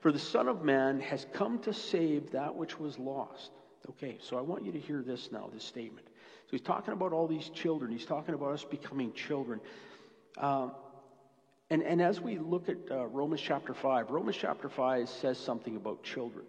For 0.00 0.10
the 0.10 0.18
Son 0.18 0.48
of 0.48 0.64
Man 0.64 1.00
has 1.00 1.26
come 1.32 1.58
to 1.60 1.72
save 1.72 2.30
that 2.32 2.54
which 2.54 2.78
was 2.78 2.98
lost. 2.98 3.52
Okay, 3.90 4.18
so 4.20 4.38
I 4.38 4.40
want 4.40 4.64
you 4.64 4.72
to 4.72 4.78
hear 4.78 5.02
this 5.02 5.30
now, 5.30 5.50
this 5.52 5.64
statement. 5.64 6.06
So 6.06 6.50
he's 6.52 6.60
talking 6.60 6.92
about 6.92 7.12
all 7.12 7.26
these 7.26 7.50
children. 7.50 7.92
He's 7.92 8.06
talking 8.06 8.34
about 8.34 8.52
us 8.52 8.64
becoming 8.64 9.12
children. 9.12 9.60
Um, 10.38 10.72
and, 11.70 11.82
and 11.82 12.02
as 12.02 12.20
we 12.20 12.38
look 12.38 12.68
at 12.68 12.76
uh, 12.90 13.06
Romans 13.06 13.40
chapter 13.40 13.74
5, 13.74 14.10
Romans 14.10 14.36
chapter 14.38 14.68
5 14.68 15.08
says 15.08 15.38
something 15.38 15.76
about 15.76 16.02
children. 16.02 16.44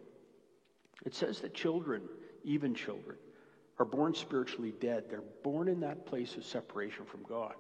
It 1.05 1.15
says 1.15 1.39
that 1.41 1.53
children, 1.53 2.01
even 2.43 2.75
children, 2.75 3.17
are 3.79 3.85
born 3.85 4.13
spiritually 4.13 4.73
dead. 4.79 5.05
They're 5.09 5.23
born 5.43 5.67
in 5.67 5.79
that 5.81 6.05
place 6.05 6.35
of 6.35 6.45
separation 6.45 7.05
from 7.05 7.23
God. 7.23 7.55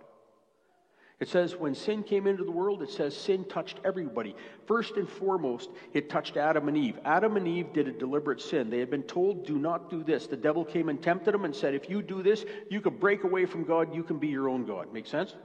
It 1.19 1.29
says 1.29 1.55
when 1.55 1.73
sin 1.73 2.03
came 2.03 2.27
into 2.27 2.43
the 2.43 2.51
world, 2.51 2.83
it 2.83 2.89
says 2.89 3.15
sin 3.15 3.45
touched 3.45 3.79
everybody. 3.85 4.35
First 4.67 4.97
and 4.97 5.07
foremost, 5.07 5.69
it 5.93 6.09
touched 6.09 6.37
Adam 6.37 6.67
and 6.67 6.75
Eve. 6.75 6.99
Adam 7.05 7.37
and 7.37 7.47
Eve 7.47 7.71
did 7.71 7.87
a 7.87 7.91
deliberate 7.93 8.41
sin. 8.41 8.69
They 8.69 8.79
had 8.79 8.89
been 8.89 9.03
told, 9.03 9.45
do 9.45 9.57
not 9.57 9.89
do 9.89 10.03
this. 10.03 10.27
The 10.27 10.35
devil 10.35 10.65
came 10.65 10.89
and 10.89 11.01
tempted 11.01 11.33
them 11.33 11.45
and 11.45 11.55
said, 11.55 11.75
if 11.75 11.89
you 11.89 12.01
do 12.01 12.23
this, 12.23 12.45
you 12.69 12.81
can 12.81 12.97
break 12.97 13.23
away 13.23 13.45
from 13.45 13.63
God, 13.63 13.95
you 13.95 14.03
can 14.03 14.17
be 14.17 14.27
your 14.27 14.49
own 14.49 14.65
God. 14.65 14.91
Make 14.91 15.07
sense? 15.07 15.35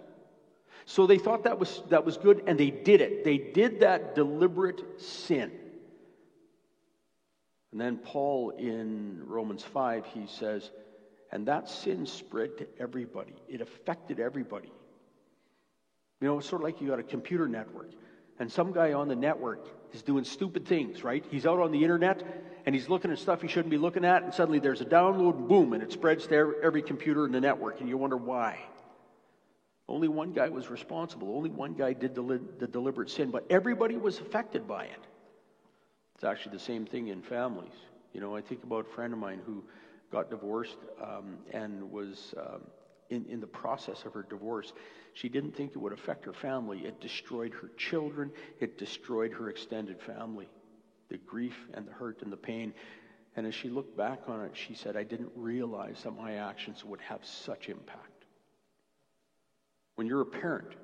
So 0.85 1.07
they 1.07 1.19
thought 1.19 1.45
that 1.45 1.59
was, 1.59 1.83
that 1.91 2.05
was 2.05 2.17
good, 2.17 2.43
and 2.47 2.59
they 2.59 2.71
did 2.71 3.01
it. 3.01 3.23
They 3.23 3.39
did 3.39 3.81
that 3.81 4.15
deliberate 4.15 5.01
sin. 5.01 5.53
And 7.73 7.81
then 7.81 7.99
Paul 7.99 8.51
in 8.51 9.23
Romans 9.27 9.63
5, 9.63 10.07
he 10.07 10.27
says, 10.27 10.71
and 11.31 11.47
that 11.47 11.69
sin 11.69 12.07
spread 12.07 12.57
to 12.59 12.67
everybody. 12.79 13.35
It 13.49 13.61
affected 13.61 14.19
everybody. 14.19 14.73
You 16.21 16.29
know, 16.29 16.39
it's 16.39 16.49
sort 16.49 16.63
of 16.63 16.65
like 16.65 16.81
you 16.81 16.89
got 16.89 16.99
a 16.99 17.05
computer 17.05 17.47
network, 17.47 17.91
and 18.39 18.51
some 18.51 18.73
guy 18.73 18.95
on 18.95 19.09
the 19.09 19.17
network 19.17 19.69
is 19.93 20.03
doing 20.03 20.25
stupid 20.25 20.67
things, 20.67 21.05
right? 21.05 21.25
He's 21.31 21.47
out 21.47 21.61
on 21.61 21.71
the 21.71 21.83
internet 21.83 22.25
and 22.67 22.75
he's 22.75 22.89
looking 22.89 23.11
at 23.11 23.19
stuff 23.19 23.41
he 23.41 23.49
shouldn't 23.49 23.71
be 23.71 23.79
looking 23.79 24.05
at, 24.05 24.23
and 24.23 24.35
suddenly 24.35 24.59
there's 24.59 24.83
a 24.83 24.85
download, 24.85 25.49
boom, 25.49 25.73
and 25.73 25.83
it 25.83 25.91
spreads 25.91 26.27
to 26.27 26.55
every 26.63 26.83
computer 26.83 27.25
in 27.25 27.33
the 27.33 27.41
network, 27.41 27.81
and 27.81 27.89
you 27.89 27.97
wonder 27.97 28.17
why. 28.17 28.59
Only 29.89 30.09
one 30.09 30.33
guy 30.33 30.51
was 30.51 30.69
responsible. 30.69 31.35
Only 31.35 31.49
one 31.49 31.73
guy 31.73 31.95
did 31.95 32.15
the, 32.15 32.41
the 32.59 32.67
deliberate 32.67 33.09
sin, 33.09 33.31
but 33.31 33.47
everybody 33.49 33.97
was 33.97 34.19
affected 34.19 34.69
by 34.69 34.85
it. 34.85 35.07
It's 36.19 36.25
actually 36.25 36.55
the 36.55 36.65
same 36.65 36.85
thing 36.85 37.09
in 37.09 37.23
families. 37.23 37.75
You 38.13 38.21
know, 38.21 38.35
I 38.35 38.41
think 38.41 38.65
about 38.65 38.87
a 38.91 38.95
friend 38.95 39.13
of 39.13 39.21
mine 39.21 39.41
who 39.47 39.63
got 40.11 40.31
divorced 40.31 40.79
um, 41.01 41.39
and 41.53 41.93
was 41.93 42.35
um, 42.37 42.63
in, 43.09 43.25
in 43.27 43.41
the 43.41 43.47
process 43.47 44.05
of 44.05 44.15
her 44.15 44.27
divorce. 44.29 44.73
She 45.15 45.29
didn't 45.29 45.55
think 45.55 45.77
it 45.77 45.79
would 45.79 45.93
affect 45.93 46.25
her 46.25 46.33
family. 46.33 46.81
It 46.81 47.01
destroyed 47.01 47.55
her 47.55 47.71
children, 47.77 48.33
it 48.59 48.79
destroyed 48.79 49.33
her 49.35 49.49
extended 49.49 50.03
family. 50.03 50.49
The 51.09 51.19
grief 51.19 51.57
and 51.75 51.87
the 51.87 51.93
hurt 51.93 52.23
and 52.23 52.33
the 52.33 52.37
pain. 52.37 52.75
And 53.37 53.47
as 53.47 53.55
she 53.55 53.69
looked 53.69 53.97
back 53.97 54.23
on 54.27 54.45
it, 54.45 54.57
she 54.57 54.75
said, 54.75 54.97
I 54.97 55.05
didn't 55.05 55.31
realize 55.37 56.01
that 56.03 56.17
my 56.17 56.35
actions 56.35 56.85
would 56.85 57.01
have 57.03 57.25
such 57.25 57.69
impact. 57.69 58.25
When 59.95 60.09
you're 60.09 60.23
a 60.23 60.27
parent 60.27 60.75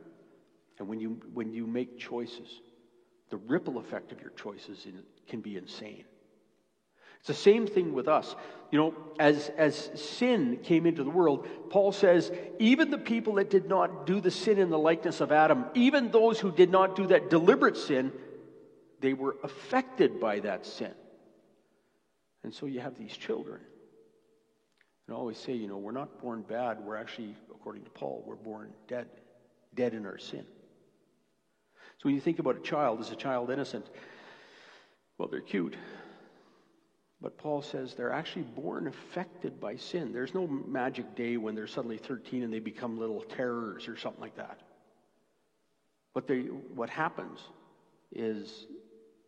and 0.79 0.87
when 0.87 1.01
you, 1.01 1.21
when 1.33 1.53
you 1.53 1.67
make 1.67 1.99
choices, 1.99 2.61
the 3.31 3.37
ripple 3.37 3.79
effect 3.79 4.13
of 4.13 4.21
your 4.21 4.31
choices 4.31 4.87
can 5.29 5.41
be 5.41 5.57
insane. 5.57 6.05
It's 7.19 7.29
the 7.29 7.35
same 7.35 7.67
thing 7.67 7.95
with 7.95 8.07
us. 8.07 8.37
You 8.71 8.79
know, 8.79 8.95
as, 9.19 9.51
as 9.57 9.91
sin 9.95 10.59
came 10.63 10.85
into 10.85 11.03
the 11.05 11.11
world, 11.11 11.49
Paul 11.71 11.91
says, 11.91 12.31
even 12.59 12.91
the 12.91 12.99
people 12.99 13.37
that 13.37 13.49
did 13.49 13.67
not 13.67 14.07
do 14.07 14.21
the 14.21 14.31
sin 14.31 14.59
in 14.59 14.69
the 14.69 14.79
likeness 14.79 15.23
of 15.23 15.33
Adam, 15.33 15.65
even 15.75 16.11
those 16.11 16.39
who 16.39 16.53
did 16.53 16.71
not 16.71 16.97
do 16.97 17.07
that 17.07 17.31
deliberate 17.31 17.79
sin, 17.79 18.13
they 19.01 19.15
were 19.15 19.37
affected 19.43 20.21
by 20.21 20.41
that 20.41 20.67
sin. 20.67 20.93
And 22.43 22.53
so 22.53 22.67
you 22.67 22.81
have 22.81 22.99
these 22.99 23.17
children. 23.17 23.61
And 25.07 25.17
I 25.17 25.19
always 25.19 25.39
say, 25.39 25.55
you 25.55 25.67
know, 25.67 25.79
we're 25.79 25.93
not 25.93 26.21
born 26.21 26.43
bad. 26.43 26.79
We're 26.81 26.97
actually, 26.97 27.35
according 27.51 27.85
to 27.85 27.91
Paul, 27.91 28.23
we're 28.27 28.37
born 28.37 28.71
dead, 28.87 29.07
dead 29.75 29.95
in 29.95 30.05
our 30.05 30.19
sin. 30.19 30.45
So 32.05 32.09
when 32.09 32.17
you 32.17 32.21
think 32.21 32.39
about 32.39 32.59
a 32.59 32.61
child, 32.61 33.01
is 33.01 33.11
a 33.11 33.17
child 33.17 33.51
innocent? 33.51 33.87
Well, 35.17 35.27
they're 35.27 35.41
cute. 35.41 35.75
But 37.23 37.39
Paul 37.39 37.63
says 37.63 37.95
they're 37.95 38.13
actually 38.13 38.43
born 38.43 38.89
affected 38.89 39.59
by 39.59 39.77
sin. 39.77 40.13
There's 40.13 40.35
no 40.35 40.47
magic 40.47 41.17
day 41.17 41.39
when 41.39 41.55
they're 41.55 41.67
suddenly 41.67 41.97
13 41.97 42.43
and 42.43 42.53
they 42.53 42.59
become 42.59 42.99
little 42.99 43.23
terrors 43.23 43.89
or 43.89 43.97
something 43.97 44.21
like 44.21 44.37
that. 44.37 44.61
What, 46.13 46.27
they, 46.27 46.41
what 46.41 46.91
happens 46.91 47.41
is 48.13 48.67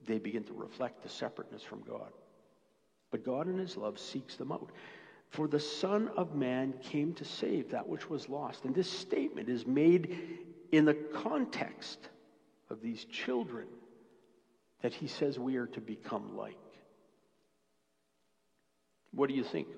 they 0.06 0.18
begin 0.18 0.45
to 0.45 0.52
reflect 0.52 1.02
the 1.02 1.09
separateness 1.09 1.62
from 1.62 1.80
God. 1.80 2.12
But 3.11 3.25
God 3.25 3.49
in 3.49 3.56
his 3.56 3.78
love 3.78 3.99
seeks 3.99 4.37
them 4.37 4.52
out. 4.52 4.68
For 5.30 5.49
the 5.49 5.61
Son 5.61 6.11
of 6.14 6.35
Man 6.35 6.75
came 6.83 7.14
to 7.14 7.25
save 7.25 7.71
that 7.71 7.88
which 7.88 8.11
was 8.11 8.28
lost. 8.28 8.66
And 8.66 8.75
this 8.75 8.90
statement 8.90 9.49
is 9.49 9.66
made 9.66 10.18
in 10.73 10.85
the 10.85 10.92
context 10.92 12.11
of 12.70 12.80
these 12.80 13.04
children 13.04 13.66
that 14.82 14.92
he 14.92 15.06
says 15.06 15.38
we 15.38 15.56
are 15.56 15.66
to 15.66 15.80
become 15.80 16.37
like. 16.37 16.56
What 19.12 19.28
do 19.28 19.35
you 19.35 19.44
think? 19.44 19.68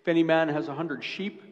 If 0.00 0.08
any 0.08 0.22
man 0.22 0.48
has 0.48 0.68
a 0.68 0.74
hundred 0.74 1.04
sheep 1.04 1.42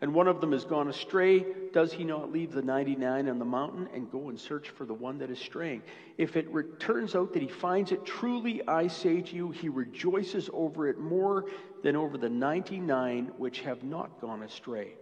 and 0.00 0.12
one 0.12 0.28
of 0.28 0.40
them 0.40 0.52
has 0.52 0.64
gone 0.64 0.88
astray, 0.88 1.44
does 1.72 1.92
he 1.92 2.04
not 2.04 2.30
leave 2.30 2.52
the 2.52 2.62
99 2.62 3.28
on 3.28 3.38
the 3.38 3.44
mountain 3.44 3.88
and 3.94 4.10
go 4.10 4.28
and 4.28 4.38
search 4.38 4.68
for 4.68 4.84
the 4.84 4.94
one 4.94 5.18
that 5.18 5.30
is 5.30 5.38
straying? 5.38 5.82
If 6.18 6.36
it 6.36 6.48
turns 6.78 7.14
out 7.14 7.32
that 7.32 7.42
he 7.42 7.48
finds 7.48 7.92
it, 7.92 8.04
truly 8.04 8.66
I 8.68 8.88
say 8.88 9.22
to 9.22 9.34
you, 9.34 9.50
he 9.50 9.68
rejoices 9.70 10.50
over 10.52 10.86
it 10.86 10.98
more 10.98 11.46
than 11.82 11.96
over 11.96 12.18
the 12.18 12.28
99 12.28 13.32
which 13.38 13.60
have 13.60 13.82
not 13.82 14.20
gone 14.20 14.42
astray. 14.42 14.92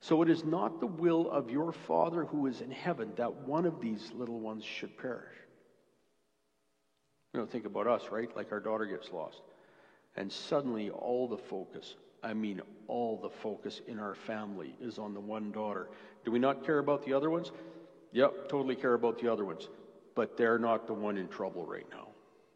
So 0.00 0.22
it 0.22 0.30
is 0.30 0.44
not 0.44 0.80
the 0.80 0.86
will 0.86 1.30
of 1.30 1.50
your 1.50 1.72
Father 1.72 2.24
who 2.24 2.46
is 2.46 2.60
in 2.60 2.70
heaven 2.70 3.12
that 3.16 3.32
one 3.32 3.64
of 3.64 3.80
these 3.80 4.12
little 4.14 4.38
ones 4.38 4.64
should 4.64 4.96
perish. 4.98 5.34
You 7.32 7.40
know, 7.40 7.46
think 7.46 7.66
about 7.66 7.86
us, 7.86 8.02
right? 8.10 8.34
Like 8.36 8.52
our 8.52 8.60
daughter 8.60 8.86
gets 8.86 9.10
lost. 9.10 9.42
And 10.16 10.30
suddenly 10.30 10.90
all 10.90 11.28
the 11.28 11.36
focus 11.36 11.96
I 12.26 12.34
mean, 12.34 12.60
all 12.88 13.16
the 13.16 13.30
focus 13.30 13.80
in 13.86 14.00
our 14.00 14.16
family 14.16 14.74
is 14.80 14.98
on 14.98 15.14
the 15.14 15.20
one 15.20 15.52
daughter. 15.52 15.88
Do 16.24 16.32
we 16.32 16.40
not 16.40 16.66
care 16.66 16.78
about 16.78 17.04
the 17.04 17.12
other 17.12 17.30
ones? 17.30 17.52
Yep, 18.10 18.48
totally 18.48 18.74
care 18.74 18.94
about 18.94 19.20
the 19.20 19.32
other 19.32 19.44
ones. 19.44 19.68
But 20.16 20.36
they're 20.36 20.58
not 20.58 20.88
the 20.88 20.92
one 20.92 21.18
in 21.18 21.28
trouble 21.28 21.64
right 21.64 21.86
now. 21.90 22.08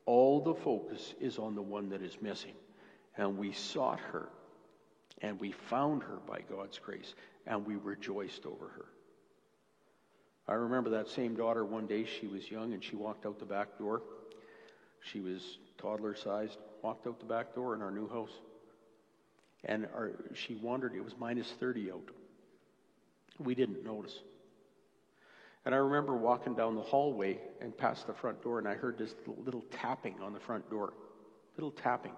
All 0.07 0.41
the 0.41 0.55
focus 0.55 1.15
is 1.21 1.39
on 1.39 1.55
the 1.55 1.63
one 1.63 1.89
that 1.91 2.03
is 2.03 2.17
missing. 2.21 2.55
And 3.17 3.39
we 3.39 3.53
sought 3.53 4.01
her, 4.01 4.29
and 5.23 5.39
we 5.41 5.53
found 5.53 6.03
her 6.03 6.19
by 6.27 6.41
God's 6.51 6.79
grace, 6.79 7.15
and 7.47 7.67
we 7.67 7.77
rejoiced 7.77 8.47
over 8.47 8.69
her. 8.69 8.87
I 10.49 10.55
remember 10.55 10.91
that 10.91 11.09
same 11.09 11.37
daughter 11.37 11.65
one 11.65 11.87
day, 11.87 12.05
she 12.05 12.27
was 12.27 12.51
young, 12.51 12.73
and 12.73 12.83
she 12.83 12.97
walked 12.97 13.27
out 13.27 13.39
the 13.39 13.45
back 13.45 13.79
door. 13.79 14.03
She 15.01 15.21
was 15.21 15.59
toddler 15.79 16.15
sized, 16.15 16.59
walked 16.83 17.07
out 17.07 17.21
the 17.21 17.27
back 17.27 17.55
door 17.55 17.75
in 17.75 17.83
our 17.83 17.91
new 17.91 18.09
house 18.09 18.33
and 19.65 19.87
our, 19.95 20.13
she 20.35 20.55
wandered. 20.57 20.95
It 20.95 21.05
was 21.05 21.15
minus 21.19 21.51
30 21.53 21.93
out. 21.93 22.11
We 23.39 23.55
didn't 23.55 23.85
notice. 23.85 24.19
And 25.65 25.75
I 25.75 25.79
remember 25.79 26.17
walking 26.17 26.55
down 26.55 26.75
the 26.75 26.83
hallway 26.83 27.39
and 27.61 27.77
past 27.77 28.07
the 28.07 28.15
front 28.15 28.43
door, 28.43 28.59
and 28.59 28.67
I 28.67 28.75
heard 28.75 28.97
this 28.97 29.15
little, 29.27 29.43
little 29.45 29.65
tapping 29.71 30.15
on 30.23 30.33
the 30.33 30.41
front 30.41 30.69
door. 30.71 30.95
Little 31.57 31.71
tapping. 31.71 32.13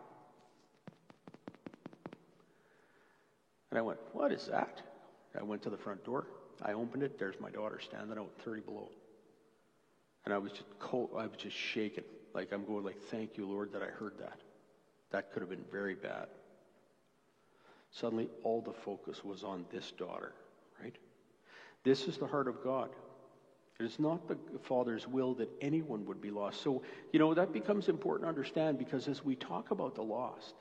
And 3.72 3.78
I 3.78 3.82
went, 3.82 3.98
What 4.12 4.32
is 4.32 4.48
that? 4.48 4.82
I 5.38 5.42
went 5.42 5.62
to 5.62 5.70
the 5.70 5.78
front 5.78 6.04
door. 6.04 6.26
I 6.60 6.74
opened 6.74 7.02
it. 7.02 7.18
There's 7.18 7.40
my 7.40 7.48
daughter 7.48 7.80
standing 7.80 8.18
out 8.18 8.30
30 8.44 8.60
below. 8.60 8.90
And 10.26 10.34
I 10.34 10.36
was 10.36 10.52
just 10.52 10.78
cold. 10.78 11.08
I 11.16 11.26
was 11.26 11.38
just 11.38 11.56
shaking. 11.56 12.04
Like 12.34 12.52
I'm 12.52 12.66
going 12.66 12.84
like, 12.84 13.00
thank 13.10 13.38
you, 13.38 13.46
Lord, 13.46 13.72
that 13.72 13.82
I 13.82 13.86
heard 13.86 14.18
that. 14.18 14.38
That 15.10 15.32
could 15.32 15.40
have 15.40 15.48
been 15.48 15.64
very 15.72 15.94
bad. 15.94 16.26
Suddenly, 17.90 18.28
all 18.42 18.60
the 18.60 18.74
focus 18.74 19.24
was 19.24 19.42
on 19.42 19.64
this 19.72 19.90
daughter, 19.92 20.32
right? 20.82 20.96
This 21.82 22.06
is 22.08 22.18
the 22.18 22.26
heart 22.26 22.48
of 22.48 22.62
God. 22.62 22.90
It 23.80 23.86
is 23.86 23.98
not 23.98 24.28
the 24.28 24.36
Father's 24.62 25.08
will 25.08 25.32
that 25.36 25.48
anyone 25.62 26.04
would 26.04 26.20
be 26.20 26.30
lost. 26.30 26.60
So, 26.60 26.82
you 27.12 27.18
know, 27.18 27.32
that 27.32 27.54
becomes 27.54 27.88
important 27.88 28.26
to 28.26 28.28
understand 28.28 28.78
because 28.78 29.08
as 29.08 29.24
we 29.24 29.34
talk 29.34 29.70
about 29.70 29.94
the 29.94 30.02
lost, 30.02 30.54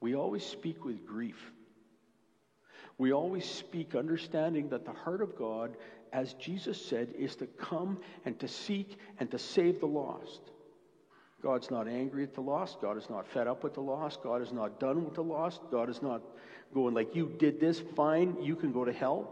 we 0.00 0.14
always 0.14 0.44
speak 0.44 0.84
with 0.84 1.06
grief. 1.06 1.52
We 2.98 3.12
always 3.12 3.44
speak 3.44 3.94
understanding 3.94 4.68
that 4.70 4.84
the 4.84 4.92
heart 4.92 5.20
of 5.20 5.36
God, 5.36 5.76
as 6.12 6.34
Jesus 6.34 6.82
said, 6.82 7.12
is 7.18 7.36
to 7.36 7.46
come 7.46 7.98
and 8.24 8.38
to 8.40 8.48
seek 8.48 8.98
and 9.18 9.30
to 9.30 9.38
save 9.38 9.80
the 9.80 9.86
lost. 9.86 10.40
God's 11.42 11.70
not 11.70 11.86
angry 11.86 12.22
at 12.22 12.34
the 12.34 12.40
lost. 12.40 12.80
God 12.80 12.96
is 12.96 13.10
not 13.10 13.28
fed 13.28 13.46
up 13.46 13.62
with 13.62 13.74
the 13.74 13.82
lost. 13.82 14.22
God 14.22 14.40
is 14.40 14.52
not 14.52 14.80
done 14.80 15.04
with 15.04 15.14
the 15.14 15.22
lost. 15.22 15.60
God 15.70 15.90
is 15.90 16.02
not 16.02 16.22
going 16.72 16.94
like, 16.94 17.14
you 17.14 17.32
did 17.38 17.60
this, 17.60 17.80
fine, 17.94 18.36
you 18.42 18.56
can 18.56 18.72
go 18.72 18.84
to 18.84 18.92
hell. 18.92 19.30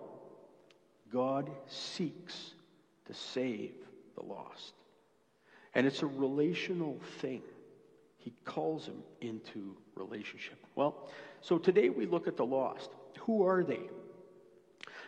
God 1.13 1.51
seeks 1.67 2.55
to 3.07 3.15
save 3.15 3.73
the 4.17 4.25
lost. 4.25 4.75
And 5.75 5.87
it's 5.87 6.03
a 6.03 6.07
relational 6.07 7.01
thing. 7.21 7.43
He 8.19 8.33
calls 8.45 8.87
them 8.87 9.03
into 9.21 9.77
relationship. 9.97 10.59
Well, 10.75 11.09
so 11.41 11.59
today 11.59 11.89
we 11.89 12.07
look 12.07 12.27
at 12.27 12.37
the 12.37 12.47
lost. 12.47 12.91
Who 13.21 13.47
are 13.47 13.63
they? 13.63 13.81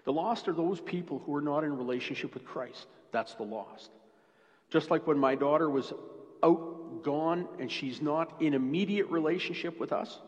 The 0.05 0.13
lost 0.13 0.49
are 0.49 0.53
those 0.53 0.81
people 0.81 1.21
who 1.27 1.35
are 1.35 1.41
not 1.41 1.65
in 1.65 1.77
relationship 1.77 2.35
with 2.35 2.45
Christ. 2.45 2.87
That's 3.11 3.35
the 3.35 3.43
lost. 3.43 3.91
Just 4.71 4.91
like 4.91 5.07
when 5.07 5.19
my 5.19 5.35
daughter 5.35 5.69
was 5.69 5.93
out, 6.43 7.03
gone, 7.03 7.49
and 7.59 7.71
she's 7.71 8.01
not 8.01 8.41
in 8.41 8.55
immediate 8.55 9.07
relationship 9.09 9.79
with 9.79 9.93
us, 9.93 10.21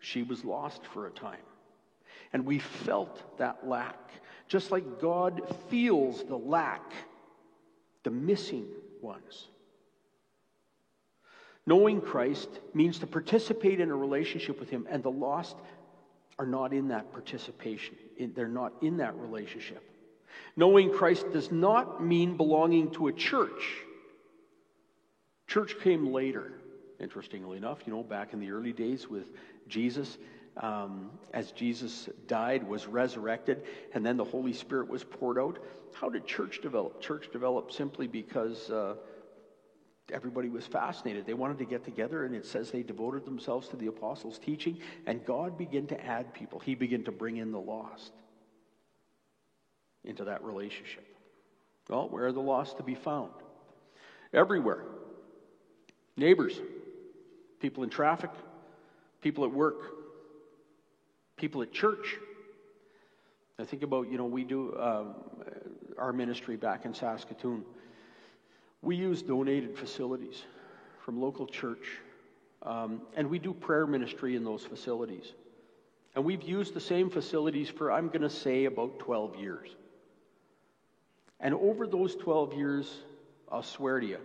she 0.00 0.22
was 0.22 0.44
lost 0.44 0.84
for 0.92 1.06
a 1.06 1.10
time. 1.10 1.38
And 2.32 2.44
we 2.44 2.58
felt 2.58 3.38
that 3.38 3.66
lack. 3.66 4.10
Just 4.48 4.70
like 4.70 5.00
God 5.00 5.40
feels 5.70 6.24
the 6.24 6.36
lack, 6.36 6.92
the 8.02 8.10
missing 8.10 8.66
ones. 9.00 9.48
Knowing 11.66 12.00
Christ 12.00 12.48
means 12.74 12.98
to 12.98 13.06
participate 13.06 13.80
in 13.80 13.90
a 13.90 13.96
relationship 13.96 14.60
with 14.60 14.68
Him, 14.68 14.86
and 14.90 15.02
the 15.02 15.10
lost 15.10 15.56
are 16.38 16.46
not 16.46 16.72
in 16.72 16.88
that 16.88 17.12
participation. 17.12 17.96
They're 18.18 18.48
not 18.48 18.72
in 18.82 18.98
that 18.98 19.16
relationship. 19.16 19.82
Knowing 20.56 20.92
Christ 20.92 21.32
does 21.32 21.50
not 21.50 22.04
mean 22.04 22.36
belonging 22.36 22.90
to 22.92 23.08
a 23.08 23.12
church. 23.12 23.62
Church 25.46 25.78
came 25.80 26.12
later, 26.12 26.52
interestingly 27.00 27.56
enough, 27.56 27.78
you 27.86 27.92
know, 27.92 28.02
back 28.02 28.32
in 28.32 28.40
the 28.40 28.50
early 28.50 28.72
days 28.72 29.08
with 29.08 29.26
Jesus. 29.68 30.18
Um, 30.56 31.10
as 31.32 31.50
Jesus 31.50 32.08
died, 32.28 32.66
was 32.66 32.86
resurrected, 32.86 33.64
and 33.92 34.06
then 34.06 34.16
the 34.16 34.24
Holy 34.24 34.52
Spirit 34.52 34.88
was 34.88 35.02
poured 35.02 35.38
out. 35.38 35.58
How 35.92 36.08
did 36.08 36.26
church 36.26 36.60
develop? 36.60 37.00
Church 37.00 37.28
developed 37.32 37.72
simply 37.72 38.06
because 38.06 38.70
uh, 38.70 38.94
everybody 40.12 40.48
was 40.48 40.66
fascinated. 40.66 41.26
They 41.26 41.34
wanted 41.34 41.58
to 41.58 41.64
get 41.64 41.84
together, 41.84 42.24
and 42.24 42.34
it 42.34 42.44
says 42.44 42.70
they 42.70 42.82
devoted 42.82 43.24
themselves 43.24 43.68
to 43.68 43.76
the 43.76 43.86
apostles' 43.86 44.38
teaching, 44.38 44.78
and 45.06 45.24
God 45.24 45.56
began 45.56 45.86
to 45.88 46.04
add 46.04 46.34
people. 46.34 46.58
He 46.58 46.74
began 46.74 47.04
to 47.04 47.12
bring 47.12 47.38
in 47.38 47.52
the 47.52 47.60
lost. 47.60 48.12
into 50.04 50.24
that 50.24 50.44
relationship? 50.44 51.06
Well, 51.88 52.08
where 52.08 52.26
are 52.26 52.32
the 52.32 52.40
lost 52.40 52.76
to 52.76 52.82
be 52.82 52.94
found? 52.94 53.30
Everywhere. 54.32 54.84
Neighbors, 56.16 56.60
people 57.60 57.82
in 57.82 57.90
traffic, 57.90 58.30
people 59.20 59.44
at 59.44 59.50
work, 59.50 59.80
people 61.36 61.62
at 61.62 61.72
church. 61.72 62.16
I 63.58 63.64
think 63.64 63.82
about, 63.82 64.10
you 64.10 64.18
know, 64.18 64.26
we 64.26 64.44
do 64.44 64.76
um, 64.78 65.14
our 65.98 66.12
ministry 66.12 66.56
back 66.56 66.84
in 66.84 66.94
Saskatoon. 66.94 67.64
We 68.84 68.96
use 68.96 69.22
donated 69.22 69.78
facilities 69.78 70.42
from 71.04 71.18
local 71.18 71.46
church, 71.46 71.98
um, 72.62 73.00
and 73.16 73.30
we 73.30 73.38
do 73.38 73.54
prayer 73.54 73.86
ministry 73.86 74.36
in 74.36 74.44
those 74.44 74.62
facilities. 74.62 75.32
And 76.14 76.24
we've 76.24 76.42
used 76.42 76.74
the 76.74 76.80
same 76.80 77.08
facilities 77.08 77.70
for, 77.70 77.90
I'm 77.90 78.08
going 78.08 78.22
to 78.22 78.30
say, 78.30 78.66
about 78.66 78.98
12 78.98 79.36
years. 79.36 79.70
And 81.40 81.54
over 81.54 81.86
those 81.86 82.14
12 82.14 82.54
years, 82.54 83.00
I'll 83.50 83.62
swear 83.62 84.00
to 84.00 84.06
you, 84.06 84.18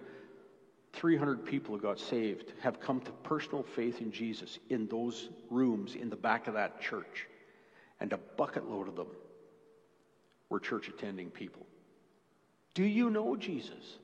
300 0.94 1.46
people 1.46 1.76
who 1.76 1.82
got 1.82 1.98
saved 1.98 2.54
have 2.60 2.82
come 2.82 3.00
to 3.02 3.12
personal 3.24 3.64
faith 3.64 4.02
in 4.02 4.12
Jesus 4.12 4.60
in 4.70 4.88
those 4.88 5.30
rooms 5.50 5.96
in 5.96 6.10
the 6.10 6.16
back 6.16 6.48
of 6.48 6.54
that 6.56 6.82
church. 6.82 7.28
And 8.02 8.12
a 8.12 8.18
bucket 8.18 8.70
load 8.70 8.90
of 8.90 8.96
them 8.96 9.08
were 10.50 10.60
church 10.60 10.90
attending 10.90 11.30
people. 11.30 11.66
Do 12.74 12.84
you 12.84 13.10
know 13.10 13.36
Jesus? 13.38 14.00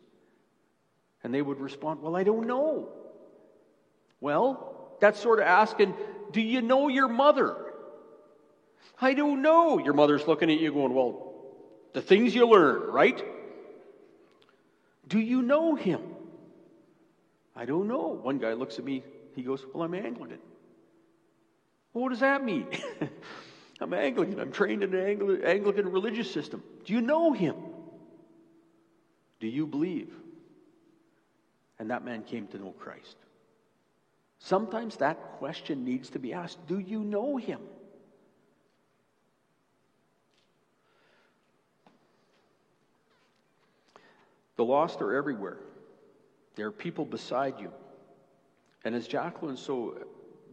And 1.26 1.34
they 1.34 1.42
would 1.42 1.60
respond, 1.60 2.04
Well, 2.04 2.16
I 2.16 2.22
don't 2.22 2.46
know. 2.46 2.88
Well, 4.22 4.96
that's 5.02 5.20
sort 5.20 5.40
of 5.40 5.46
asking, 5.46 5.96
Do 6.32 6.40
you 6.40 6.62
know 6.62 6.88
your 6.88 7.08
mother? 7.08 7.58
I 9.02 9.16
don't 9.16 9.42
know. 9.42 9.80
Your 9.80 9.96
mother's 9.96 10.28
looking 10.28 10.52
at 10.52 10.60
you 10.60 10.72
going, 10.72 10.94
Well, 10.94 11.34
the 11.94 12.02
things 12.04 12.36
you 12.36 12.48
learn, 12.48 12.92
right? 12.92 13.26
Do 15.08 15.20
you 15.20 15.42
know 15.42 15.74
him? 15.74 16.00
I 17.56 17.66
don't 17.66 17.88
know. 17.88 18.20
One 18.22 18.38
guy 18.38 18.54
looks 18.54 18.78
at 18.78 18.86
me, 18.86 19.04
he 19.36 19.42
goes, 19.42 19.66
Well, 19.74 19.82
I'm 19.82 19.96
Anglican. 19.96 20.38
Well, 21.92 22.04
what 22.04 22.10
does 22.10 22.20
that 22.20 22.44
mean? 22.44 22.68
I'm 23.82 23.96
Anglican. 23.96 24.40
I'm 24.40 24.52
trained 24.52 24.84
in 24.84 24.94
an 24.94 25.44
Anglican 25.44 25.92
religious 25.92 26.30
system. 26.30 26.62
Do 26.86 26.94
you 26.94 27.02
know 27.02 27.34
him? 27.34 27.56
Do 29.40 29.48
you 29.48 29.66
believe? 29.66 30.14
And 31.80 31.90
that 31.90 32.06
man 32.06 32.24
came 32.24 32.48
to 32.48 32.58
know 32.58 32.74
Christ. 32.80 33.18
Sometimes 34.40 34.98
that 34.98 35.38
question 35.40 35.84
needs 35.84 36.10
to 36.12 36.20
be 36.20 36.34
asked 36.34 36.66
Do 36.68 36.80
you 36.80 37.00
know 37.00 37.38
him? 37.38 37.60
The 44.56 44.64
lost 44.64 45.02
are 45.02 45.14
everywhere. 45.14 45.58
There 46.56 46.68
are 46.68 46.72
people 46.72 47.06
beside 47.06 47.60
you. 47.60 47.72
And 48.86 48.96
as 48.96 49.08
Jacqueline 49.08 49.58
so 49.58 49.98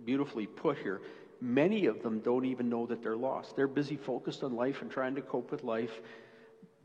beautifully 0.04 0.46
put 0.46 0.78
here, 0.78 1.02
many 1.40 1.86
of 1.86 2.02
them 2.02 2.20
don't 2.20 2.44
even 2.44 2.68
know 2.68 2.86
that 2.86 3.02
they're 3.02 3.16
lost. 3.16 3.54
They're 3.54 3.68
busy 3.68 3.96
focused 3.96 4.42
on 4.42 4.56
life 4.56 4.82
and 4.82 4.90
trying 4.90 5.14
to 5.14 5.22
cope 5.22 5.50
with 5.50 5.62
life, 5.62 6.00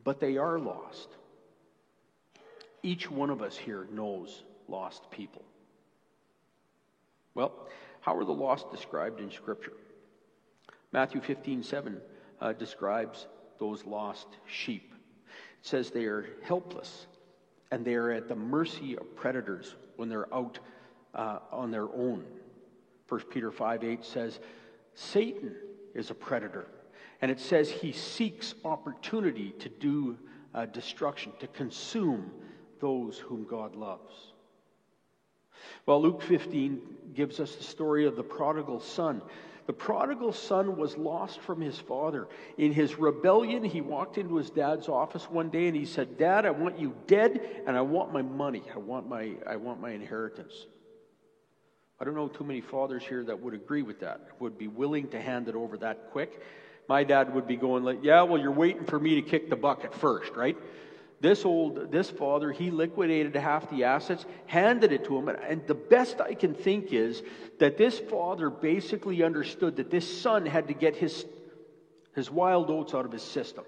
but 0.03 0.19
they 0.19 0.37
are 0.37 0.59
lost. 0.59 1.09
Each 2.87 3.11
one 3.11 3.29
of 3.29 3.41
us 3.41 3.57
here 3.57 3.85
knows 3.91 4.43
lost 4.69 5.11
people. 5.11 5.43
Well, 7.33 7.67
how 7.99 8.15
are 8.15 8.23
the 8.23 8.31
lost 8.31 8.71
described 8.71 9.19
in 9.19 9.29
Scripture? 9.29 9.73
Matthew 10.93 11.19
15 11.19 11.63
7 11.63 11.99
uh, 12.39 12.53
describes 12.53 13.27
those 13.59 13.83
lost 13.83 14.27
sheep. 14.45 14.93
It 15.25 15.67
says 15.67 15.91
they 15.91 16.05
are 16.05 16.29
helpless 16.43 17.07
and 17.71 17.83
they 17.83 17.95
are 17.95 18.09
at 18.09 18.29
the 18.29 18.37
mercy 18.37 18.95
of 18.95 19.17
predators 19.17 19.75
when 19.97 20.07
they're 20.07 20.33
out 20.33 20.57
uh, 21.13 21.39
on 21.51 21.71
their 21.71 21.93
own. 21.93 22.23
1 23.09 23.21
Peter 23.29 23.51
5 23.51 23.83
8 23.83 24.05
says, 24.05 24.39
Satan 24.93 25.53
is 25.93 26.09
a 26.09 26.15
predator. 26.15 26.67
And 27.21 27.29
it 27.29 27.41
says 27.41 27.69
he 27.69 27.91
seeks 27.91 28.55
opportunity 28.63 29.53
to 29.59 29.67
do 29.67 30.17
uh, 30.55 30.67
destruction, 30.67 31.33
to 31.39 31.47
consume 31.47 32.31
those 32.79 33.17
whom 33.17 33.45
God 33.45 33.75
loves. 33.75 34.13
Well, 35.85 36.01
Luke 36.01 36.21
15 36.21 36.81
gives 37.13 37.39
us 37.39 37.55
the 37.55 37.63
story 37.63 38.05
of 38.05 38.15
the 38.15 38.23
prodigal 38.23 38.79
son. 38.79 39.21
The 39.67 39.73
prodigal 39.73 40.31
son 40.31 40.77
was 40.77 40.97
lost 40.97 41.41
from 41.41 41.59
his 41.59 41.77
father. 41.77 42.27
In 42.57 42.71
his 42.71 42.97
rebellion, 42.97 43.63
he 43.63 43.81
walked 43.81 44.17
into 44.17 44.37
his 44.37 44.49
dad's 44.49 44.87
office 44.87 45.29
one 45.29 45.49
day 45.49 45.67
and 45.67 45.75
he 45.75 45.85
said, 45.85 46.17
Dad, 46.17 46.45
I 46.45 46.51
want 46.51 46.79
you 46.79 46.95
dead 47.05 47.63
and 47.67 47.75
I 47.75 47.81
want 47.81 48.13
my 48.13 48.21
money. 48.21 48.63
I 48.73 48.77
want 48.77 49.09
my, 49.09 49.33
I 49.45 49.57
want 49.57 49.81
my 49.81 49.91
inheritance. 49.91 50.67
I 51.99 52.05
don't 52.05 52.15
know 52.15 52.27
too 52.27 52.43
many 52.43 52.61
fathers 52.61 53.03
here 53.03 53.23
that 53.25 53.41
would 53.41 53.53
agree 53.53 53.81
with 53.81 53.99
that, 54.01 54.21
would 54.39 54.57
be 54.57 54.67
willing 54.67 55.09
to 55.09 55.21
hand 55.21 55.49
it 55.49 55.55
over 55.55 55.77
that 55.79 56.11
quick. 56.11 56.41
My 56.87 57.03
dad 57.03 57.33
would 57.33 57.47
be 57.47 57.57
going 57.57 57.83
like, 57.83 57.99
yeah, 58.03 58.21
well, 58.21 58.41
you're 58.41 58.51
waiting 58.51 58.85
for 58.85 58.99
me 58.99 59.15
to 59.15 59.21
kick 59.21 59.49
the 59.49 59.55
bucket 59.57 59.93
first, 59.93 60.33
right? 60.33 60.55
This 61.19 61.45
old, 61.45 61.91
this 61.91 62.11
father, 62.11 62.51
he 62.51 62.69
liquidated 62.69 63.35
half 63.35 63.69
the 63.71 63.85
assets, 63.85 64.25
handed 64.45 64.91
it 64.91 65.05
to 65.05 65.17
him. 65.17 65.29
And 65.29 65.65
the 65.65 65.73
best 65.73 66.21
I 66.21 66.35
can 66.35 66.53
think 66.53 66.93
is 66.93 67.23
that 67.57 67.77
this 67.77 67.97
father 67.97 68.51
basically 68.51 69.23
understood 69.23 69.77
that 69.77 69.89
this 69.89 70.21
son 70.21 70.45
had 70.45 70.67
to 70.67 70.75
get 70.75 70.95
his, 70.95 71.25
his 72.13 72.29
wild 72.29 72.69
oats 72.69 72.93
out 72.93 73.05
of 73.05 73.11
his 73.11 73.23
system. 73.23 73.65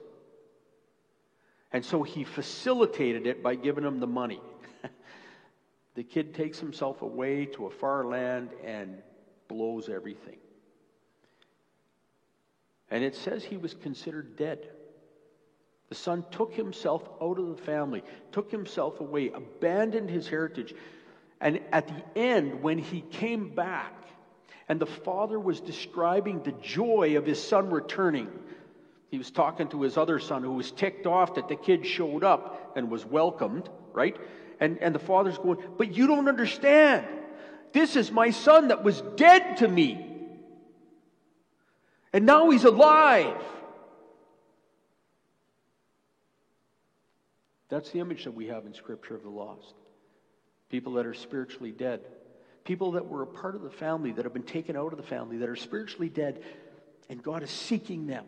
And 1.72 1.84
so 1.84 2.04
he 2.04 2.24
facilitated 2.24 3.26
it 3.26 3.42
by 3.42 3.56
giving 3.56 3.84
him 3.84 4.00
the 4.00 4.08
money. 4.08 4.42
the 5.96 6.04
kid 6.04 6.36
takes 6.36 6.60
himself 6.60 7.02
away 7.02 7.46
to 7.48 7.66
a 7.66 7.72
far 7.72 8.06
land 8.06 8.50
and 8.64 9.02
blows 9.48 9.90
everything. 9.90 10.38
And 12.92 13.04
it 13.04 13.16
says 13.16 13.44
he 13.44 13.58
was 13.58 13.74
considered 13.74 14.36
dead. 14.36 14.68
The 15.90 15.96
son 15.96 16.24
took 16.32 16.54
himself 16.54 17.10
out 17.22 17.40
of 17.40 17.48
the 17.48 17.62
family, 17.64 18.04
took 18.32 18.52
himself 18.52 19.00
away, 19.00 19.32
abandoned 19.34 20.10
his 20.10 20.28
heritage. 20.28 20.74
And 21.42 21.60
at 21.72 21.88
the 21.88 22.20
end, 22.20 22.62
when 22.62 22.78
he 22.78 23.02
came 23.02 23.50
back, 23.50 23.94
and 24.68 24.80
the 24.80 24.86
father 24.86 25.40
was 25.40 25.60
describing 25.60 26.44
the 26.44 26.52
joy 26.62 27.18
of 27.18 27.26
his 27.26 27.42
son 27.42 27.72
returning, 27.72 28.28
he 29.10 29.18
was 29.18 29.32
talking 29.32 29.68
to 29.70 29.82
his 29.82 29.98
other 29.98 30.20
son 30.20 30.44
who 30.44 30.54
was 30.54 30.70
ticked 30.70 31.08
off 31.08 31.34
that 31.36 31.48
the 31.48 31.56
kid 31.56 31.88
showed 31.88 32.24
up 32.24 32.74
and 32.76 32.92
was 32.92 33.04
welcomed, 33.04 33.68
right? 33.92 34.16
And, 34.60 34.78
and 34.78 34.94
the 34.94 35.00
father's 35.00 35.40
going, 35.40 35.58
But 35.78 35.96
you 35.96 36.06
don't 36.06 36.28
understand. 36.28 37.08
This 37.74 37.96
is 37.96 38.12
my 38.12 38.30
son 38.30 38.68
that 38.68 38.84
was 38.84 39.02
dead 39.16 39.58
to 39.58 39.68
me. 39.68 40.06
And 42.14 42.28
now 42.28 42.52
he's 42.52 42.64
alive. 42.64 43.42
That's 47.70 47.92
the 47.92 48.00
image 48.00 48.24
that 48.24 48.34
we 48.34 48.48
have 48.48 48.66
in 48.66 48.74
Scripture 48.74 49.16
of 49.16 49.24
the 49.24 49.30
lost. 49.30 49.76
People 50.70 50.94
that 50.94 51.06
are 51.06 51.14
spiritually 51.14 51.72
dead. 51.72 52.02
People 52.64 52.92
that 52.94 53.08
were 53.08 53.24
a 53.24 53.28
part 53.28 53.56
of 53.56 53.62
the 53.62 53.70
family, 53.70 54.12
that 54.12 54.26
have 54.26 54.34
been 54.34 54.44
taken 54.44 54.76
out 54.76 54.92
of 54.92 54.98
the 54.98 55.04
family, 55.04 55.38
that 55.38 55.50
are 55.50 55.56
spiritually 55.56 56.10
dead, 56.10 56.44
and 57.10 57.24
God 57.24 57.44
is 57.44 57.50
seeking 57.50 58.06
them. 58.08 58.26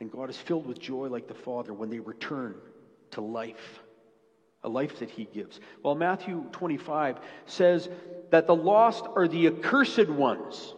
And 0.00 0.10
God 0.10 0.30
is 0.30 0.36
filled 0.36 0.66
with 0.66 0.78
joy 0.78 1.08
like 1.08 1.26
the 1.26 1.34
Father 1.34 1.72
when 1.72 1.88
they 1.90 2.00
return 2.00 2.54
to 3.12 3.22
life, 3.22 3.80
a 4.62 4.68
life 4.68 4.98
that 4.98 5.10
He 5.10 5.24
gives. 5.24 5.58
Well, 5.82 5.94
Matthew 5.94 6.44
25 6.52 7.18
says 7.46 7.88
that 8.30 8.46
the 8.46 8.54
lost 8.54 9.06
are 9.16 9.26
the 9.26 9.46
accursed 9.46 10.08
ones. 10.08 10.74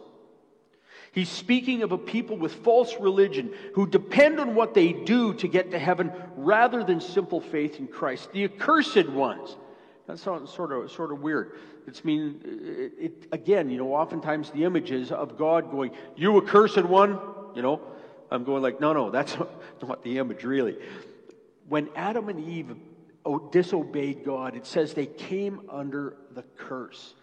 He's 1.11 1.29
speaking 1.29 1.81
of 1.81 1.91
a 1.91 1.97
people 1.97 2.37
with 2.37 2.53
false 2.53 2.95
religion 2.99 3.51
who 3.73 3.87
depend 3.87 4.39
on 4.39 4.53
what 4.55 4.73
they 4.73 4.93
do 4.93 5.33
to 5.35 5.47
get 5.47 5.71
to 5.71 5.79
heaven 5.79 6.11
rather 6.35 6.83
than 6.83 7.01
simple 7.01 7.41
faith 7.41 7.79
in 7.79 7.87
Christ. 7.87 8.31
The 8.31 8.43
accursed 8.45 9.09
ones. 9.09 9.55
That 10.07 10.19
sounds 10.19 10.51
sort 10.51 10.71
of, 10.71 10.91
sort 10.91 11.11
of 11.11 11.21
weird. 11.21 11.57
It's 11.87 12.05
mean, 12.05 12.41
it, 12.43 12.93
it, 12.99 13.27
again, 13.31 13.69
you 13.69 13.77
know, 13.77 13.93
oftentimes 13.93 14.51
the 14.51 14.63
images 14.63 15.11
of 15.11 15.37
God 15.37 15.71
going, 15.71 15.91
you 16.15 16.37
accursed 16.37 16.83
one, 16.83 17.19
you 17.55 17.61
know, 17.61 17.81
I'm 18.31 18.43
going 18.43 18.61
like, 18.61 18.79
no, 18.79 18.93
no, 18.93 19.09
that's 19.09 19.35
not 19.81 20.03
the 20.03 20.19
image 20.19 20.43
really. 20.43 20.77
When 21.67 21.89
Adam 21.95 22.29
and 22.29 22.39
Eve 22.39 22.75
disobeyed 23.51 24.23
God, 24.23 24.55
it 24.55 24.65
says 24.65 24.93
they 24.93 25.05
came 25.05 25.61
under 25.69 26.17
the 26.31 26.43
curse. 26.57 27.13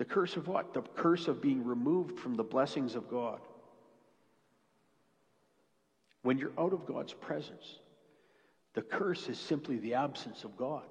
The 0.00 0.06
curse 0.06 0.38
of 0.38 0.48
what? 0.48 0.72
The 0.72 0.80
curse 0.80 1.28
of 1.28 1.42
being 1.42 1.62
removed 1.62 2.18
from 2.18 2.34
the 2.34 2.42
blessings 2.42 2.94
of 2.94 3.10
God. 3.10 3.38
When 6.22 6.38
you're 6.38 6.58
out 6.58 6.72
of 6.72 6.86
God's 6.86 7.12
presence, 7.12 7.80
the 8.72 8.80
curse 8.80 9.28
is 9.28 9.38
simply 9.38 9.76
the 9.76 9.92
absence 9.92 10.42
of 10.44 10.56
God. 10.56 10.86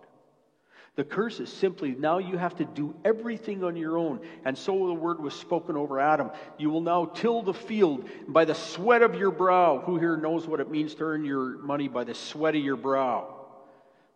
The 0.96 1.04
curse 1.04 1.40
is 1.40 1.52
simply 1.52 1.96
now 1.98 2.20
you 2.20 2.38
have 2.38 2.56
to 2.58 2.66
do 2.66 2.94
everything 3.04 3.64
on 3.64 3.76
your 3.76 3.98
own. 3.98 4.20
And 4.46 4.56
so 4.56 4.86
the 4.86 4.94
word 4.94 5.20
was 5.20 5.34
spoken 5.34 5.76
over 5.76 6.00
Adam. 6.00 6.30
You 6.60 6.70
will 6.70 6.82
now 6.82 7.06
till 7.06 7.42
the 7.42 7.52
field 7.52 8.08
by 8.28 8.46
the 8.46 8.54
sweat 8.54 9.02
of 9.02 9.16
your 9.16 9.32
brow. 9.32 9.80
Who 9.80 9.98
here 9.98 10.18
knows 10.18 10.46
what 10.46 10.60
it 10.60 10.70
means 10.70 10.94
to 10.96 11.06
earn 11.06 11.26
your 11.26 11.58
money 11.58 11.88
by 11.88 12.04
the 12.04 12.14
sweat 12.14 12.56
of 12.56 12.62
your 12.62 12.78
brow? 12.78 13.34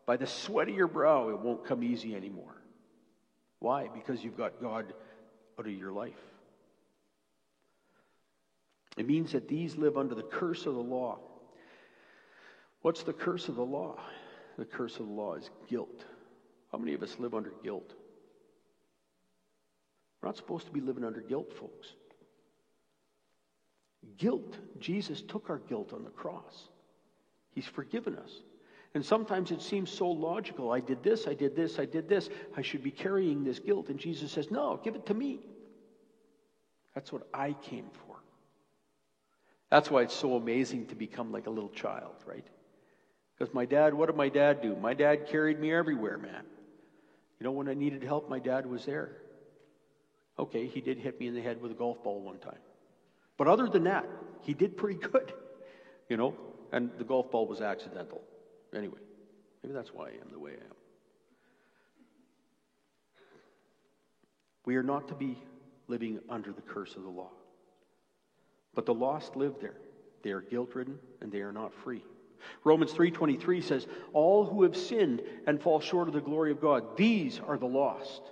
By 0.05 0.17
the 0.17 0.27
sweat 0.27 0.69
of 0.69 0.75
your 0.75 0.87
brow, 0.87 1.29
it 1.29 1.39
won't 1.39 1.65
come 1.65 1.83
easy 1.83 2.15
anymore. 2.15 2.62
Why? 3.63 3.87
Because 3.87 4.21
you've 4.21 4.35
got 4.35 4.59
God 4.61 4.93
out 5.57 5.65
of 5.65 5.71
your 5.71 5.93
life. 5.93 6.19
It 8.97 9.07
means 9.07 9.31
that 9.31 9.47
these 9.47 9.77
live 9.77 9.97
under 9.97 10.15
the 10.15 10.21
curse 10.21 10.65
of 10.65 10.73
the 10.75 10.81
law. 10.81 11.19
What's 12.81 13.03
the 13.03 13.13
curse 13.13 13.47
of 13.47 13.55
the 13.55 13.63
law? 13.63 13.97
The 14.57 14.65
curse 14.65 14.99
of 14.99 15.05
the 15.05 15.13
law 15.13 15.35
is 15.35 15.49
guilt. 15.69 16.03
How 16.73 16.77
many 16.77 16.93
of 16.93 17.03
us 17.03 17.15
live 17.19 17.33
under 17.33 17.53
guilt? 17.63 17.93
We're 20.21 20.27
not 20.27 20.35
supposed 20.35 20.65
to 20.65 20.73
be 20.73 20.81
living 20.81 21.05
under 21.05 21.21
guilt, 21.21 21.53
folks. 21.57 21.87
Guilt, 24.17 24.57
Jesus 24.77 25.21
took 25.21 25.49
our 25.49 25.59
guilt 25.59 25.93
on 25.93 26.03
the 26.03 26.09
cross. 26.09 26.67
He's 27.51 27.67
forgiven 27.67 28.17
us. 28.17 28.41
And 28.95 29.03
sometimes 29.03 29.51
it 29.51 29.61
seems 29.61 29.89
so 29.89 30.07
logical. 30.07 30.71
I 30.71 30.79
did 30.79 31.01
this, 31.01 31.27
I 31.27 31.33
did 31.33 31.55
this, 31.55 31.79
I 31.79 31.85
did 31.85 32.07
this. 32.07 32.29
I 32.55 32.61
should 32.61 32.83
be 32.83 32.91
carrying 32.91 33.43
this 33.43 33.59
guilt. 33.59 33.89
And 33.89 33.97
Jesus 33.99 34.31
says, 34.31 34.51
No, 34.51 34.79
give 34.83 34.95
it 34.95 35.05
to 35.07 35.13
me. 35.13 35.39
That's 36.93 37.11
what 37.11 37.27
I 37.33 37.53
came 37.53 37.87
for. 38.05 38.17
That's 39.71 39.89
why 39.89 40.03
it's 40.03 40.13
so 40.13 40.35
amazing 40.35 40.87
to 40.87 40.95
become 40.95 41.31
like 41.31 41.47
a 41.47 41.49
little 41.49 41.71
child, 41.71 42.13
right? 42.27 42.45
Because 43.35 43.51
my 43.51 43.65
dad, 43.65 43.95
what 43.95 44.05
did 44.05 44.15
my 44.15 44.29
dad 44.29 44.61
do? 44.61 44.75
My 44.75 44.93
dad 44.93 45.27
carried 45.27 45.59
me 45.59 45.73
everywhere, 45.73 46.19
man. 46.19 46.43
You 47.39 47.45
know, 47.45 47.51
when 47.51 47.67
I 47.67 47.73
needed 47.73 48.03
help, 48.03 48.29
my 48.29 48.37
dad 48.37 48.67
was 48.67 48.85
there. 48.85 49.17
Okay, 50.37 50.67
he 50.67 50.81
did 50.81 50.99
hit 50.99 51.19
me 51.19 51.27
in 51.27 51.33
the 51.33 51.41
head 51.41 51.59
with 51.59 51.71
a 51.71 51.75
golf 51.75 52.03
ball 52.03 52.21
one 52.21 52.37
time. 52.37 52.59
But 53.37 53.47
other 53.47 53.67
than 53.67 53.85
that, 53.85 54.05
he 54.41 54.53
did 54.53 54.77
pretty 54.77 54.99
good. 55.11 55.33
You 56.09 56.17
know, 56.17 56.35
and 56.71 56.91
the 56.99 57.03
golf 57.03 57.31
ball 57.31 57.47
was 57.47 57.59
accidental. 57.59 58.21
Anyway, 58.75 58.99
maybe 59.61 59.73
that's 59.73 59.93
why 59.93 60.07
I 60.07 60.11
am 60.11 60.29
the 60.31 60.39
way 60.39 60.51
I 60.51 60.65
am. 60.65 60.75
We 64.65 64.75
are 64.77 64.83
not 64.83 65.07
to 65.09 65.15
be 65.15 65.37
living 65.87 66.19
under 66.29 66.51
the 66.51 66.61
curse 66.61 66.95
of 66.95 67.03
the 67.03 67.09
law. 67.09 67.31
But 68.73 68.85
the 68.85 68.93
lost 68.93 69.35
live 69.35 69.55
there. 69.59 69.77
They 70.23 70.31
are 70.31 70.41
guilt-ridden 70.41 70.97
and 71.21 71.31
they 71.31 71.41
are 71.41 71.51
not 71.51 71.73
free. 71.73 72.03
Romans 72.63 72.93
3:23 72.93 73.61
says, 73.61 73.87
"All 74.13 74.45
who 74.45 74.63
have 74.63 74.75
sinned 74.75 75.21
and 75.45 75.61
fall 75.61 75.79
short 75.79 76.07
of 76.07 76.13
the 76.13 76.21
glory 76.21 76.51
of 76.51 76.59
God, 76.59 76.97
these 76.97 77.39
are 77.39 77.57
the 77.57 77.67
lost." 77.67 78.31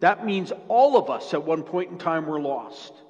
That 0.00 0.24
means 0.24 0.52
all 0.68 0.96
of 0.96 1.10
us 1.10 1.34
at 1.34 1.44
one 1.44 1.62
point 1.62 1.90
in 1.90 1.98
time 1.98 2.26
were 2.26 2.40
lost. 2.40 3.01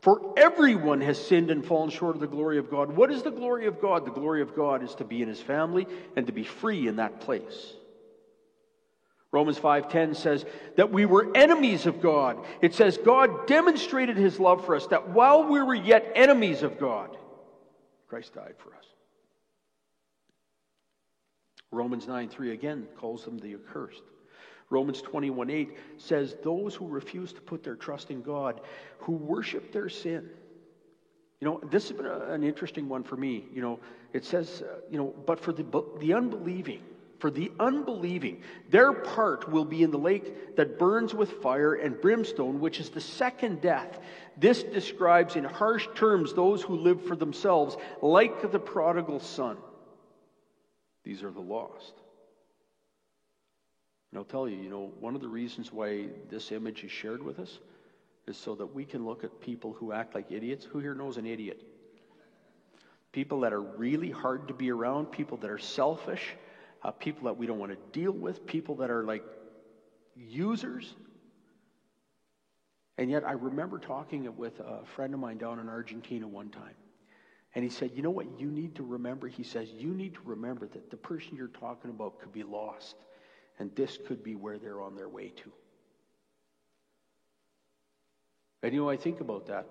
For 0.00 0.34
everyone 0.36 1.00
has 1.00 1.24
sinned 1.24 1.50
and 1.50 1.64
fallen 1.64 1.90
short 1.90 2.14
of 2.14 2.20
the 2.20 2.28
glory 2.28 2.58
of 2.58 2.70
God. 2.70 2.96
What 2.96 3.10
is 3.10 3.22
the 3.22 3.30
glory 3.30 3.66
of 3.66 3.80
God? 3.80 4.04
The 4.04 4.12
glory 4.12 4.42
of 4.42 4.54
God 4.54 4.82
is 4.82 4.94
to 4.96 5.04
be 5.04 5.22
in 5.22 5.28
his 5.28 5.40
family 5.40 5.86
and 6.16 6.26
to 6.26 6.32
be 6.32 6.44
free 6.44 6.86
in 6.86 6.96
that 6.96 7.20
place. 7.20 7.74
Romans 9.30 9.58
5:10 9.58 10.14
says 10.14 10.46
that 10.76 10.90
we 10.90 11.04
were 11.04 11.30
enemies 11.34 11.86
of 11.86 12.00
God. 12.00 12.42
It 12.62 12.74
says 12.74 12.96
God 12.96 13.46
demonstrated 13.46 14.16
his 14.16 14.40
love 14.40 14.64
for 14.64 14.74
us 14.74 14.86
that 14.86 15.10
while 15.10 15.44
we 15.44 15.60
were 15.60 15.74
yet 15.74 16.12
enemies 16.14 16.62
of 16.62 16.78
God, 16.78 17.16
Christ 18.06 18.34
died 18.34 18.54
for 18.58 18.74
us. 18.74 18.86
Romans 21.70 22.06
9 22.06 22.28
3 22.28 22.52
again 22.52 22.88
calls 22.96 23.24
them 23.24 23.38
the 23.38 23.54
accursed. 23.54 24.02
Romans 24.70 25.00
21 25.00 25.50
8 25.50 25.78
says, 25.96 26.36
Those 26.42 26.74
who 26.74 26.86
refuse 26.86 27.32
to 27.32 27.40
put 27.40 27.62
their 27.62 27.76
trust 27.76 28.10
in 28.10 28.22
God, 28.22 28.60
who 28.98 29.12
worship 29.12 29.72
their 29.72 29.88
sin. 29.88 30.28
You 31.40 31.46
know, 31.46 31.60
this 31.70 31.88
has 31.88 31.96
been 31.96 32.06
a, 32.06 32.32
an 32.32 32.42
interesting 32.42 32.88
one 32.88 33.04
for 33.04 33.16
me. 33.16 33.44
You 33.54 33.62
know, 33.62 33.80
it 34.12 34.24
says, 34.24 34.62
uh, 34.62 34.80
you 34.90 34.98
know, 34.98 35.14
but 35.26 35.40
for 35.40 35.52
the, 35.52 35.64
the 36.00 36.14
unbelieving, 36.14 36.82
for 37.18 37.30
the 37.30 37.50
unbelieving, 37.58 38.42
their 38.70 38.92
part 38.92 39.50
will 39.50 39.64
be 39.64 39.82
in 39.82 39.90
the 39.90 39.98
lake 39.98 40.56
that 40.56 40.78
burns 40.78 41.14
with 41.14 41.30
fire 41.42 41.74
and 41.74 42.00
brimstone, 42.00 42.60
which 42.60 42.80
is 42.80 42.90
the 42.90 43.00
second 43.00 43.60
death. 43.60 44.00
This 44.36 44.62
describes 44.62 45.36
in 45.36 45.44
harsh 45.44 45.88
terms 45.94 46.34
those 46.34 46.62
who 46.62 46.76
live 46.76 47.04
for 47.06 47.16
themselves, 47.16 47.76
like 48.02 48.50
the 48.52 48.58
prodigal 48.58 49.20
son. 49.20 49.56
These 51.04 51.22
are 51.22 51.30
the 51.30 51.40
lost. 51.40 51.94
And 54.10 54.18
I'll 54.18 54.24
tell 54.24 54.48
you, 54.48 54.56
you 54.56 54.70
know, 54.70 54.92
one 55.00 55.14
of 55.14 55.20
the 55.20 55.28
reasons 55.28 55.72
why 55.72 56.06
this 56.30 56.50
image 56.50 56.82
is 56.84 56.90
shared 56.90 57.22
with 57.22 57.38
us 57.38 57.58
is 58.26 58.36
so 58.36 58.54
that 58.54 58.66
we 58.66 58.84
can 58.84 59.04
look 59.04 59.24
at 59.24 59.40
people 59.40 59.72
who 59.74 59.92
act 59.92 60.14
like 60.14 60.30
idiots. 60.30 60.64
Who 60.64 60.78
here 60.78 60.94
knows 60.94 61.16
an 61.16 61.26
idiot? 61.26 61.62
People 63.12 63.40
that 63.40 63.52
are 63.52 63.60
really 63.60 64.10
hard 64.10 64.48
to 64.48 64.54
be 64.54 64.70
around, 64.70 65.06
people 65.06 65.36
that 65.38 65.50
are 65.50 65.58
selfish, 65.58 66.36
uh, 66.82 66.90
people 66.90 67.24
that 67.24 67.36
we 67.36 67.46
don't 67.46 67.58
want 67.58 67.72
to 67.72 67.98
deal 67.98 68.12
with, 68.12 68.46
people 68.46 68.76
that 68.76 68.90
are 68.90 69.04
like 69.04 69.24
users. 70.14 70.94
And 72.98 73.10
yet, 73.10 73.24
I 73.24 73.32
remember 73.32 73.78
talking 73.78 74.36
with 74.36 74.58
a 74.60 74.84
friend 74.84 75.14
of 75.14 75.20
mine 75.20 75.38
down 75.38 75.58
in 75.58 75.68
Argentina 75.68 76.26
one 76.26 76.50
time. 76.50 76.74
And 77.54 77.64
he 77.64 77.70
said, 77.70 77.92
You 77.94 78.02
know 78.02 78.10
what 78.10 78.38
you 78.38 78.50
need 78.50 78.74
to 78.76 78.82
remember? 78.82 79.28
He 79.28 79.42
says, 79.42 79.68
You 79.70 79.94
need 79.94 80.14
to 80.14 80.20
remember 80.24 80.66
that 80.66 80.90
the 80.90 80.96
person 80.96 81.36
you're 81.36 81.48
talking 81.48 81.90
about 81.90 82.20
could 82.20 82.32
be 82.32 82.42
lost, 82.42 82.96
and 83.58 83.74
this 83.74 83.98
could 84.06 84.22
be 84.22 84.34
where 84.34 84.58
they're 84.58 84.80
on 84.80 84.94
their 84.94 85.08
way 85.08 85.28
to. 85.28 85.52
And 88.62 88.74
you 88.74 88.82
know, 88.82 88.90
I 88.90 88.96
think 88.96 89.20
about 89.20 89.46
that. 89.46 89.66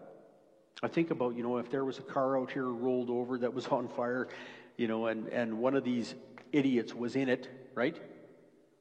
I 0.83 0.87
think 0.87 1.11
about, 1.11 1.35
you 1.35 1.43
know, 1.43 1.57
if 1.57 1.69
there 1.69 1.83
was 1.83 1.97
a 1.97 2.03
car 2.03 2.37
out 2.37 2.51
here 2.51 2.67
rolled 2.67 3.09
over 3.09 3.37
that 3.39 3.53
was 3.53 3.67
on 3.67 3.87
fire, 3.87 4.27
you 4.77 4.87
know, 4.87 5.07
and, 5.07 5.27
and 5.29 5.57
one 5.59 5.75
of 5.75 5.83
these 5.83 6.15
idiots 6.51 6.93
was 6.93 7.15
in 7.15 7.29
it, 7.29 7.49
right? 7.75 7.99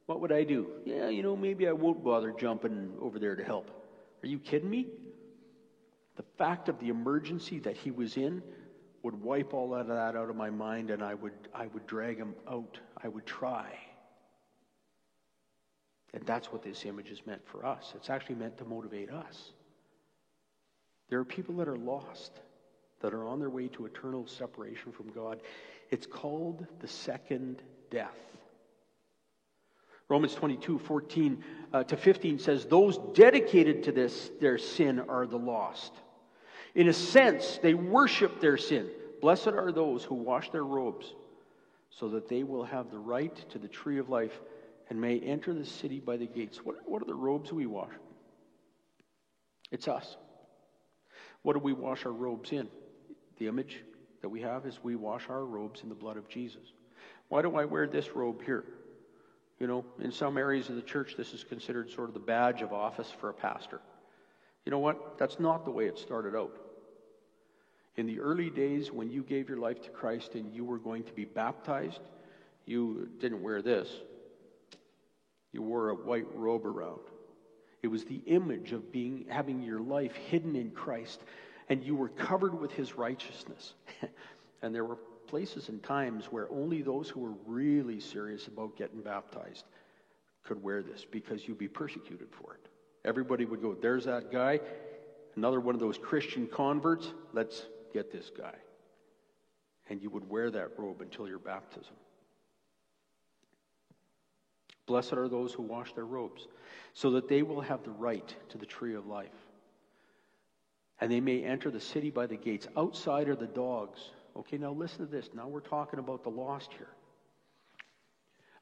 What 0.06 0.20
would 0.20 0.32
I 0.32 0.44
do? 0.44 0.68
Yeah, 0.84 1.08
you 1.08 1.22
know, 1.22 1.36
maybe 1.36 1.66
I 1.66 1.72
won't 1.72 2.04
bother 2.04 2.32
jumping 2.32 2.92
over 3.00 3.18
there 3.18 3.34
to 3.34 3.42
help. 3.42 3.70
Are 4.22 4.28
you 4.28 4.38
kidding 4.38 4.70
me? 4.70 4.86
The 6.16 6.24
fact 6.38 6.68
of 6.68 6.78
the 6.78 6.88
emergency 6.88 7.58
that 7.60 7.76
he 7.76 7.90
was 7.90 8.16
in 8.16 8.42
would 9.02 9.20
wipe 9.20 9.52
all 9.52 9.74
of 9.74 9.88
that 9.88 10.16
out 10.16 10.30
of 10.30 10.36
my 10.36 10.50
mind 10.50 10.90
and 10.90 11.02
I 11.02 11.14
would, 11.14 11.32
I 11.54 11.66
would 11.66 11.86
drag 11.86 12.18
him 12.18 12.34
out. 12.48 12.78
I 13.02 13.08
would 13.08 13.26
try. 13.26 13.76
And 16.16 16.24
that's 16.24 16.50
what 16.50 16.62
this 16.62 16.86
image 16.86 17.10
is 17.10 17.20
meant 17.26 17.46
for 17.46 17.66
us. 17.66 17.92
It's 17.94 18.08
actually 18.08 18.36
meant 18.36 18.56
to 18.56 18.64
motivate 18.64 19.10
us. 19.10 19.52
There 21.10 21.18
are 21.18 21.26
people 21.26 21.56
that 21.56 21.68
are 21.68 21.76
lost, 21.76 22.40
that 23.02 23.12
are 23.12 23.26
on 23.26 23.38
their 23.38 23.50
way 23.50 23.68
to 23.68 23.84
eternal 23.84 24.26
separation 24.26 24.92
from 24.92 25.12
God. 25.12 25.42
It's 25.90 26.06
called 26.06 26.66
the 26.80 26.88
second 26.88 27.60
death. 27.90 28.16
Romans 30.08 30.34
22, 30.34 30.78
14 30.78 31.44
uh, 31.74 31.84
to 31.84 31.98
15 31.98 32.38
says, 32.38 32.64
Those 32.64 32.96
dedicated 33.12 33.82
to 33.82 33.92
this, 33.92 34.30
their 34.40 34.56
sin, 34.56 35.00
are 35.10 35.26
the 35.26 35.36
lost. 35.36 35.92
In 36.74 36.88
a 36.88 36.94
sense, 36.94 37.58
they 37.62 37.74
worship 37.74 38.40
their 38.40 38.56
sin. 38.56 38.88
Blessed 39.20 39.48
are 39.48 39.70
those 39.70 40.02
who 40.02 40.14
wash 40.14 40.48
their 40.48 40.64
robes, 40.64 41.14
so 41.90 42.08
that 42.08 42.26
they 42.26 42.42
will 42.42 42.64
have 42.64 42.90
the 42.90 42.98
right 42.98 43.36
to 43.50 43.58
the 43.58 43.68
tree 43.68 43.98
of 43.98 44.08
life 44.08 44.40
and 44.88 45.00
may 45.00 45.18
enter 45.18 45.52
the 45.52 45.64
city 45.64 46.00
by 46.00 46.16
the 46.16 46.26
gates. 46.26 46.58
What, 46.58 46.76
what 46.88 47.02
are 47.02 47.06
the 47.06 47.14
robes 47.14 47.52
we 47.52 47.66
wash? 47.66 47.92
It's 49.70 49.88
us. 49.88 50.16
What 51.42 51.54
do 51.54 51.58
we 51.58 51.72
wash 51.72 52.06
our 52.06 52.12
robes 52.12 52.52
in? 52.52 52.68
The 53.38 53.48
image 53.48 53.82
that 54.22 54.28
we 54.28 54.40
have 54.42 54.66
is 54.66 54.78
we 54.82 54.96
wash 54.96 55.28
our 55.28 55.44
robes 55.44 55.82
in 55.82 55.88
the 55.88 55.94
blood 55.94 56.16
of 56.16 56.28
Jesus. 56.28 56.72
Why 57.28 57.42
do 57.42 57.56
I 57.56 57.64
wear 57.64 57.86
this 57.86 58.14
robe 58.14 58.42
here? 58.44 58.64
You 59.58 59.66
know, 59.66 59.84
in 60.00 60.12
some 60.12 60.36
areas 60.38 60.68
of 60.68 60.76
the 60.76 60.82
church, 60.82 61.14
this 61.16 61.32
is 61.32 61.42
considered 61.42 61.90
sort 61.90 62.08
of 62.08 62.14
the 62.14 62.20
badge 62.20 62.62
of 62.62 62.72
office 62.72 63.10
for 63.20 63.30
a 63.30 63.34
pastor. 63.34 63.80
You 64.64 64.70
know 64.70 64.78
what? 64.78 65.18
That's 65.18 65.40
not 65.40 65.64
the 65.64 65.70
way 65.70 65.86
it 65.86 65.98
started 65.98 66.36
out. 66.36 66.56
In 67.96 68.06
the 68.06 68.20
early 68.20 68.50
days 68.50 68.92
when 68.92 69.10
you 69.10 69.22
gave 69.22 69.48
your 69.48 69.58
life 69.58 69.80
to 69.82 69.90
Christ 69.90 70.34
and 70.34 70.54
you 70.54 70.64
were 70.64 70.78
going 70.78 71.04
to 71.04 71.12
be 71.12 71.24
baptized, 71.24 72.00
you 72.66 73.08
didn't 73.20 73.42
wear 73.42 73.62
this. 73.62 73.88
You 75.56 75.62
wore 75.62 75.88
a 75.88 75.94
white 75.94 76.26
robe 76.34 76.66
around. 76.66 77.00
It 77.82 77.88
was 77.88 78.04
the 78.04 78.20
image 78.26 78.72
of 78.72 78.92
being 78.92 79.24
having 79.30 79.62
your 79.62 79.80
life 79.80 80.14
hidden 80.14 80.54
in 80.54 80.70
Christ 80.70 81.22
and 81.70 81.82
you 81.82 81.96
were 81.96 82.10
covered 82.10 82.60
with 82.60 82.72
his 82.72 82.98
righteousness. 82.98 83.72
and 84.62 84.74
there 84.74 84.84
were 84.84 84.98
places 85.26 85.70
and 85.70 85.82
times 85.82 86.26
where 86.26 86.46
only 86.50 86.82
those 86.82 87.08
who 87.08 87.20
were 87.20 87.34
really 87.46 88.00
serious 88.00 88.48
about 88.48 88.76
getting 88.76 89.00
baptized 89.00 89.64
could 90.44 90.62
wear 90.62 90.82
this 90.82 91.06
because 91.10 91.48
you'd 91.48 91.56
be 91.56 91.68
persecuted 91.68 92.28
for 92.30 92.52
it. 92.52 92.68
Everybody 93.06 93.46
would 93.46 93.62
go, 93.62 93.74
There's 93.74 94.04
that 94.04 94.30
guy, 94.30 94.60
another 95.36 95.60
one 95.60 95.74
of 95.74 95.80
those 95.80 95.96
Christian 95.96 96.46
converts. 96.46 97.14
Let's 97.32 97.64
get 97.94 98.12
this 98.12 98.30
guy. 98.36 98.56
And 99.88 100.02
you 100.02 100.10
would 100.10 100.28
wear 100.28 100.50
that 100.50 100.78
robe 100.78 101.00
until 101.00 101.26
your 101.26 101.38
baptism. 101.38 101.94
Blessed 104.86 105.14
are 105.14 105.28
those 105.28 105.52
who 105.52 105.62
wash 105.62 105.92
their 105.94 106.06
robes, 106.06 106.46
so 106.94 107.10
that 107.10 107.28
they 107.28 107.42
will 107.42 107.60
have 107.60 107.82
the 107.82 107.90
right 107.90 108.34
to 108.48 108.58
the 108.58 108.66
tree 108.66 108.94
of 108.94 109.06
life. 109.06 109.28
And 111.00 111.10
they 111.10 111.20
may 111.20 111.42
enter 111.42 111.70
the 111.70 111.80
city 111.80 112.10
by 112.10 112.26
the 112.26 112.36
gates. 112.36 112.66
Outside 112.76 113.28
are 113.28 113.36
the 113.36 113.46
dogs. 113.46 114.00
Okay, 114.36 114.56
now 114.56 114.70
listen 114.70 114.98
to 114.98 115.06
this. 115.06 115.28
Now 115.34 115.48
we're 115.48 115.60
talking 115.60 115.98
about 115.98 116.22
the 116.22 116.30
lost 116.30 116.72
here. 116.72 116.88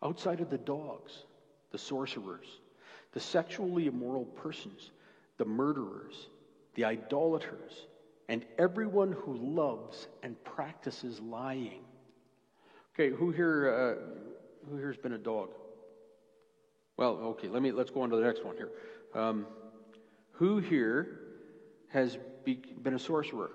Outside 0.02 0.40
are 0.40 0.46
the 0.46 0.58
dogs, 0.58 1.24
the 1.70 1.78
sorcerers, 1.78 2.46
the 3.12 3.20
sexually 3.20 3.86
immoral 3.86 4.24
persons, 4.24 4.90
the 5.38 5.44
murderers, 5.44 6.28
the 6.74 6.84
idolaters, 6.84 7.86
and 8.28 8.44
everyone 8.58 9.12
who 9.12 9.36
loves 9.36 10.08
and 10.22 10.42
practices 10.44 11.20
lying. 11.20 11.84
Okay, 12.94 13.14
who 13.14 13.30
here, 13.30 13.98
uh, 13.98 14.70
who 14.70 14.76
here's 14.76 14.96
been 14.96 15.12
a 15.12 15.18
dog? 15.18 15.50
Well, 16.96 17.12
okay, 17.12 17.48
let 17.48 17.62
me 17.62 17.72
let's 17.72 17.90
go 17.90 18.02
on 18.02 18.10
to 18.10 18.16
the 18.16 18.22
next 18.22 18.44
one 18.44 18.56
here. 18.56 18.70
Um, 19.14 19.46
who 20.32 20.58
here 20.58 21.20
has 21.88 22.18
be, 22.44 22.60
been 22.82 22.94
a 22.94 22.98
sorcerer? 22.98 23.50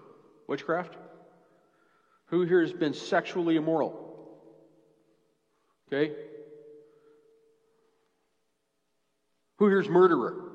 Witchcraft? 0.48 0.98
Who 2.28 2.44
here 2.44 2.62
has 2.62 2.74
been 2.74 2.94
sexually 2.94 3.56
immoral? 3.56 4.10
Okay. 5.88 6.14
Who 9.58 9.68
here's 9.68 9.90
murderer? 9.90 10.50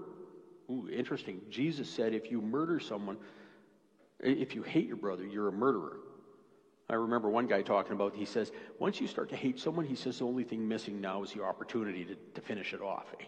Ooh, 0.71 0.89
interesting. 0.91 1.41
Jesus 1.51 1.89
said 1.89 2.15
if 2.15 2.31
you 2.31 2.41
murder 2.41 2.81
someone, 2.81 3.19
if 4.21 4.55
you 4.55 4.63
hate 4.63 4.87
your 4.87 4.97
brother, 4.97 5.25
you're 5.25 5.49
a 5.49 5.53
murderer. 5.53 5.99
I 6.89 6.95
remember 6.95 7.31
one 7.31 7.47
guy 7.47 7.63
talking 7.63 7.93
about, 7.93 8.15
he 8.15 8.27
says, 8.27 8.53
once 8.79 9.01
you 9.01 9.07
start 9.07 9.31
to 9.31 9.37
hate 9.37 9.59
someone, 9.59 9.87
he 9.87 9.97
says 9.97 10.19
the 10.19 10.27
only 10.27 10.45
thing 10.45 10.69
missing 10.69 11.01
now 11.01 11.23
is 11.23 11.33
the 11.33 11.43
opportunity 11.43 12.05
to, 12.05 12.15
to 12.35 12.41
finish 12.41 12.75
it 12.75 12.83
off. 12.83 13.07
Eh? 13.21 13.25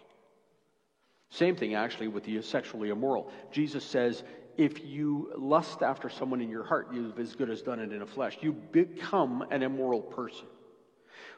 Same 1.29 1.55
thing 1.55 1.73
actually 1.73 2.07
with 2.07 2.23
the 2.23 2.41
sexually 2.41 2.89
immoral. 2.89 3.31
Jesus 3.51 3.83
says, 3.83 4.23
if 4.57 4.83
you 4.85 5.31
lust 5.37 5.81
after 5.81 6.09
someone 6.09 6.41
in 6.41 6.49
your 6.49 6.63
heart, 6.63 6.89
you've 6.93 7.19
as 7.19 7.35
good 7.35 7.49
as 7.49 7.61
done 7.61 7.79
it 7.79 7.91
in 7.91 7.99
the 7.99 8.05
flesh. 8.05 8.37
You 8.41 8.53
become 8.53 9.45
an 9.51 9.63
immoral 9.63 10.01
person. 10.01 10.45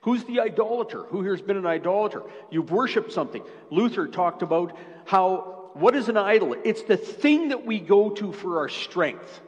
Who's 0.01 0.23
the 0.25 0.39
idolater? 0.39 1.03
Who 1.03 1.21
here's 1.21 1.41
been 1.41 1.57
an 1.57 1.65
idolater? 1.65 2.23
You've 2.49 2.71
worshiped 2.71 3.11
something. 3.11 3.43
Luther 3.69 4.07
talked 4.07 4.41
about 4.41 4.77
how, 5.05 5.71
what 5.73 5.95
is 5.95 6.07
an 6.09 6.17
idol? 6.17 6.55
It's 6.63 6.83
the 6.83 6.97
thing 6.97 7.49
that 7.49 7.65
we 7.65 7.79
go 7.79 8.09
to 8.11 8.31
for 8.31 8.59
our 8.59 8.69
strength. 8.69 9.41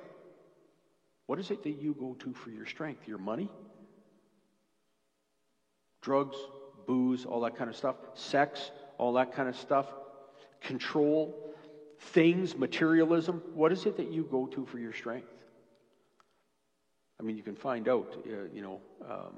What 1.31 1.39
is 1.39 1.49
it 1.49 1.63
that 1.63 1.81
you 1.81 1.95
go 1.97 2.13
to 2.15 2.33
for 2.33 2.49
your 2.49 2.65
strength? 2.65 3.07
Your 3.07 3.17
money? 3.17 3.49
Drugs, 6.01 6.35
booze, 6.85 7.23
all 7.23 7.39
that 7.39 7.55
kind 7.55 7.69
of 7.69 7.75
stuff, 7.77 7.95
sex, 8.15 8.71
all 8.97 9.13
that 9.13 9.33
kind 9.33 9.47
of 9.47 9.55
stuff, 9.55 9.85
control, 10.59 11.55
things, 11.97 12.57
materialism. 12.57 13.41
What 13.53 13.71
is 13.71 13.85
it 13.85 13.95
that 13.95 14.11
you 14.11 14.27
go 14.29 14.45
to 14.47 14.65
for 14.65 14.77
your 14.77 14.91
strength? 14.91 15.31
I 17.17 17.23
mean, 17.23 17.37
you 17.37 17.43
can 17.43 17.55
find 17.55 17.87
out, 17.87 18.13
uh, 18.27 18.53
you 18.53 18.61
know, 18.61 18.81
um, 19.09 19.35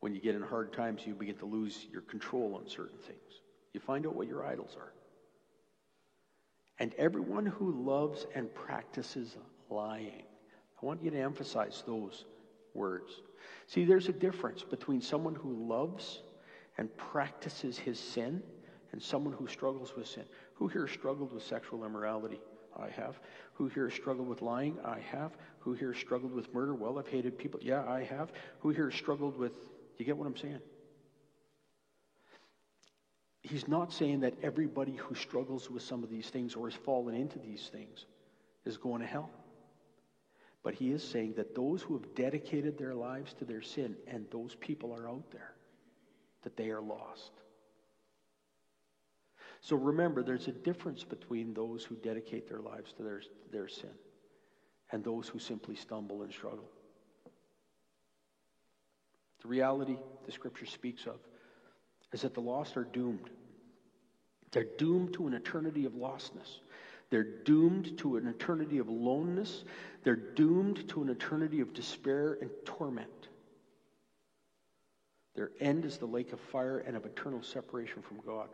when 0.00 0.14
you 0.14 0.20
get 0.20 0.34
in 0.34 0.42
hard 0.42 0.74
times, 0.74 1.06
you 1.06 1.14
begin 1.14 1.36
to 1.36 1.46
lose 1.46 1.86
your 1.90 2.02
control 2.02 2.54
on 2.54 2.68
certain 2.68 2.98
things. 2.98 3.40
You 3.72 3.80
find 3.80 4.06
out 4.06 4.14
what 4.14 4.26
your 4.26 4.44
idols 4.44 4.76
are. 4.78 4.92
And 6.78 6.92
everyone 6.98 7.46
who 7.46 7.82
loves 7.82 8.26
and 8.34 8.54
practices 8.54 9.38
lying 9.70 10.27
I 10.80 10.86
want 10.86 11.02
you 11.02 11.10
to 11.10 11.18
emphasize 11.18 11.82
those 11.86 12.24
words. 12.74 13.22
See, 13.66 13.84
there's 13.84 14.08
a 14.08 14.12
difference 14.12 14.62
between 14.62 15.00
someone 15.00 15.34
who 15.34 15.66
loves 15.68 16.22
and 16.76 16.94
practices 16.96 17.76
his 17.76 17.98
sin 17.98 18.42
and 18.92 19.02
someone 19.02 19.34
who 19.34 19.48
struggles 19.48 19.94
with 19.96 20.06
sin. 20.06 20.24
Who 20.54 20.68
here 20.68 20.86
struggled 20.86 21.32
with 21.32 21.42
sexual 21.42 21.84
immorality? 21.84 22.40
I 22.78 22.88
have. 22.90 23.18
Who 23.54 23.66
here 23.68 23.90
struggled 23.90 24.28
with 24.28 24.40
lying? 24.40 24.78
I 24.84 25.00
have. 25.00 25.36
Who 25.60 25.74
here 25.74 25.92
struggled 25.94 26.32
with 26.32 26.52
murder? 26.54 26.74
Well, 26.74 26.98
I've 26.98 27.08
hated 27.08 27.36
people. 27.36 27.58
Yeah, 27.62 27.84
I 27.84 28.04
have. 28.04 28.32
Who 28.60 28.70
here 28.70 28.90
struggled 28.90 29.36
with. 29.36 29.52
You 29.98 30.04
get 30.04 30.16
what 30.16 30.26
I'm 30.26 30.36
saying? 30.36 30.60
He's 33.42 33.66
not 33.66 33.92
saying 33.92 34.20
that 34.20 34.34
everybody 34.42 34.92
who 34.92 35.14
struggles 35.14 35.70
with 35.70 35.82
some 35.82 36.04
of 36.04 36.10
these 36.10 36.28
things 36.28 36.54
or 36.54 36.68
has 36.68 36.78
fallen 36.78 37.14
into 37.14 37.38
these 37.38 37.68
things 37.72 38.06
is 38.64 38.76
going 38.76 39.00
to 39.00 39.06
hell. 39.06 39.30
But 40.68 40.74
he 40.74 40.90
is 40.90 41.02
saying 41.02 41.32
that 41.38 41.54
those 41.54 41.80
who 41.80 41.94
have 41.94 42.14
dedicated 42.14 42.76
their 42.76 42.94
lives 42.94 43.32
to 43.38 43.46
their 43.46 43.62
sin, 43.62 43.96
and 44.06 44.26
those 44.30 44.54
people 44.56 44.92
are 44.92 45.08
out 45.08 45.30
there, 45.30 45.54
that 46.42 46.58
they 46.58 46.68
are 46.68 46.82
lost. 46.82 47.32
So 49.62 49.76
remember, 49.76 50.22
there's 50.22 50.46
a 50.46 50.52
difference 50.52 51.04
between 51.04 51.54
those 51.54 51.84
who 51.84 51.94
dedicate 51.94 52.50
their 52.50 52.60
lives 52.60 52.92
to 52.98 53.02
their, 53.02 53.22
their 53.50 53.66
sin 53.66 53.94
and 54.92 55.02
those 55.02 55.26
who 55.26 55.38
simply 55.38 55.74
stumble 55.74 56.20
and 56.20 56.30
struggle. 56.30 56.68
The 59.40 59.48
reality 59.48 59.96
the 60.26 60.32
scripture 60.32 60.66
speaks 60.66 61.06
of 61.06 61.18
is 62.12 62.20
that 62.20 62.34
the 62.34 62.42
lost 62.42 62.76
are 62.76 62.84
doomed. 62.84 63.30
They're 64.52 64.66
doomed 64.76 65.14
to 65.14 65.28
an 65.28 65.32
eternity 65.32 65.86
of 65.86 65.94
lostness. 65.94 66.60
They're 67.10 67.24
doomed 67.44 67.98
to 67.98 68.16
an 68.16 68.26
eternity 68.26 68.78
of 68.78 68.88
loneliness. 68.88 69.64
They're 70.04 70.16
doomed 70.16 70.88
to 70.90 71.02
an 71.02 71.08
eternity 71.08 71.60
of 71.60 71.72
despair 71.72 72.38
and 72.40 72.50
torment. 72.64 73.28
Their 75.34 75.50
end 75.60 75.84
is 75.84 75.98
the 75.98 76.06
lake 76.06 76.32
of 76.32 76.40
fire 76.40 76.78
and 76.80 76.96
of 76.96 77.06
eternal 77.06 77.42
separation 77.42 78.02
from 78.02 78.18
God. 78.26 78.48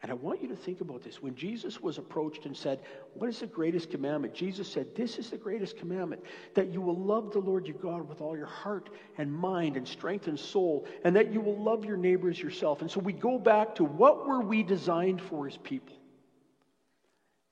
And 0.00 0.12
I 0.12 0.14
want 0.14 0.40
you 0.40 0.46
to 0.48 0.56
think 0.56 0.80
about 0.80 1.02
this. 1.02 1.20
When 1.20 1.34
Jesus 1.34 1.80
was 1.80 1.98
approached 1.98 2.46
and 2.46 2.56
said, 2.56 2.78
What 3.14 3.28
is 3.28 3.40
the 3.40 3.48
greatest 3.48 3.90
commandment? 3.90 4.32
Jesus 4.32 4.70
said, 4.70 4.94
This 4.94 5.18
is 5.18 5.30
the 5.30 5.36
greatest 5.36 5.76
commandment 5.76 6.22
that 6.54 6.72
you 6.72 6.80
will 6.80 6.96
love 6.96 7.32
the 7.32 7.40
Lord 7.40 7.66
your 7.66 7.76
God 7.78 8.08
with 8.08 8.20
all 8.20 8.36
your 8.36 8.46
heart 8.46 8.90
and 9.18 9.32
mind 9.32 9.76
and 9.76 9.86
strength 9.86 10.28
and 10.28 10.38
soul, 10.38 10.86
and 11.02 11.16
that 11.16 11.32
you 11.32 11.40
will 11.40 11.60
love 11.60 11.84
your 11.84 11.96
neighbors 11.96 12.40
yourself. 12.40 12.80
And 12.80 12.90
so 12.90 13.00
we 13.00 13.12
go 13.12 13.40
back 13.40 13.74
to 13.74 13.84
what 13.84 14.28
were 14.28 14.40
we 14.40 14.62
designed 14.62 15.20
for 15.20 15.48
as 15.48 15.56
people? 15.56 15.96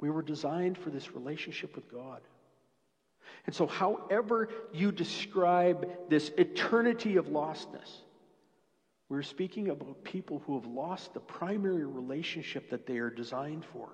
We 0.01 0.11
were 0.11 0.23
designed 0.23 0.77
for 0.79 0.91
this 0.91 1.15
relationship 1.15 1.75
with 1.75 1.91
God. 1.91 2.21
And 3.47 3.55
so, 3.55 3.67
however 3.67 4.49
you 4.73 4.93
describe 4.93 5.89
this 6.09 6.31
eternity 6.37 7.17
of 7.17 7.27
lostness, 7.27 8.01
we're 9.09 9.23
speaking 9.23 9.69
about 9.69 10.03
people 10.03 10.43
who 10.47 10.59
have 10.59 10.67
lost 10.67 11.15
the 11.15 11.21
primary 11.21 11.85
relationship 11.85 12.71
that 12.71 12.87
they 12.87 12.99
are 12.99 13.11
designed 13.11 13.65
for. 13.73 13.89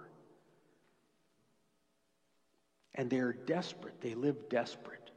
And 2.94 3.10
they 3.10 3.18
are 3.18 3.32
desperate. 3.32 4.00
They 4.00 4.14
live 4.14 4.48
desperate. 4.48 5.10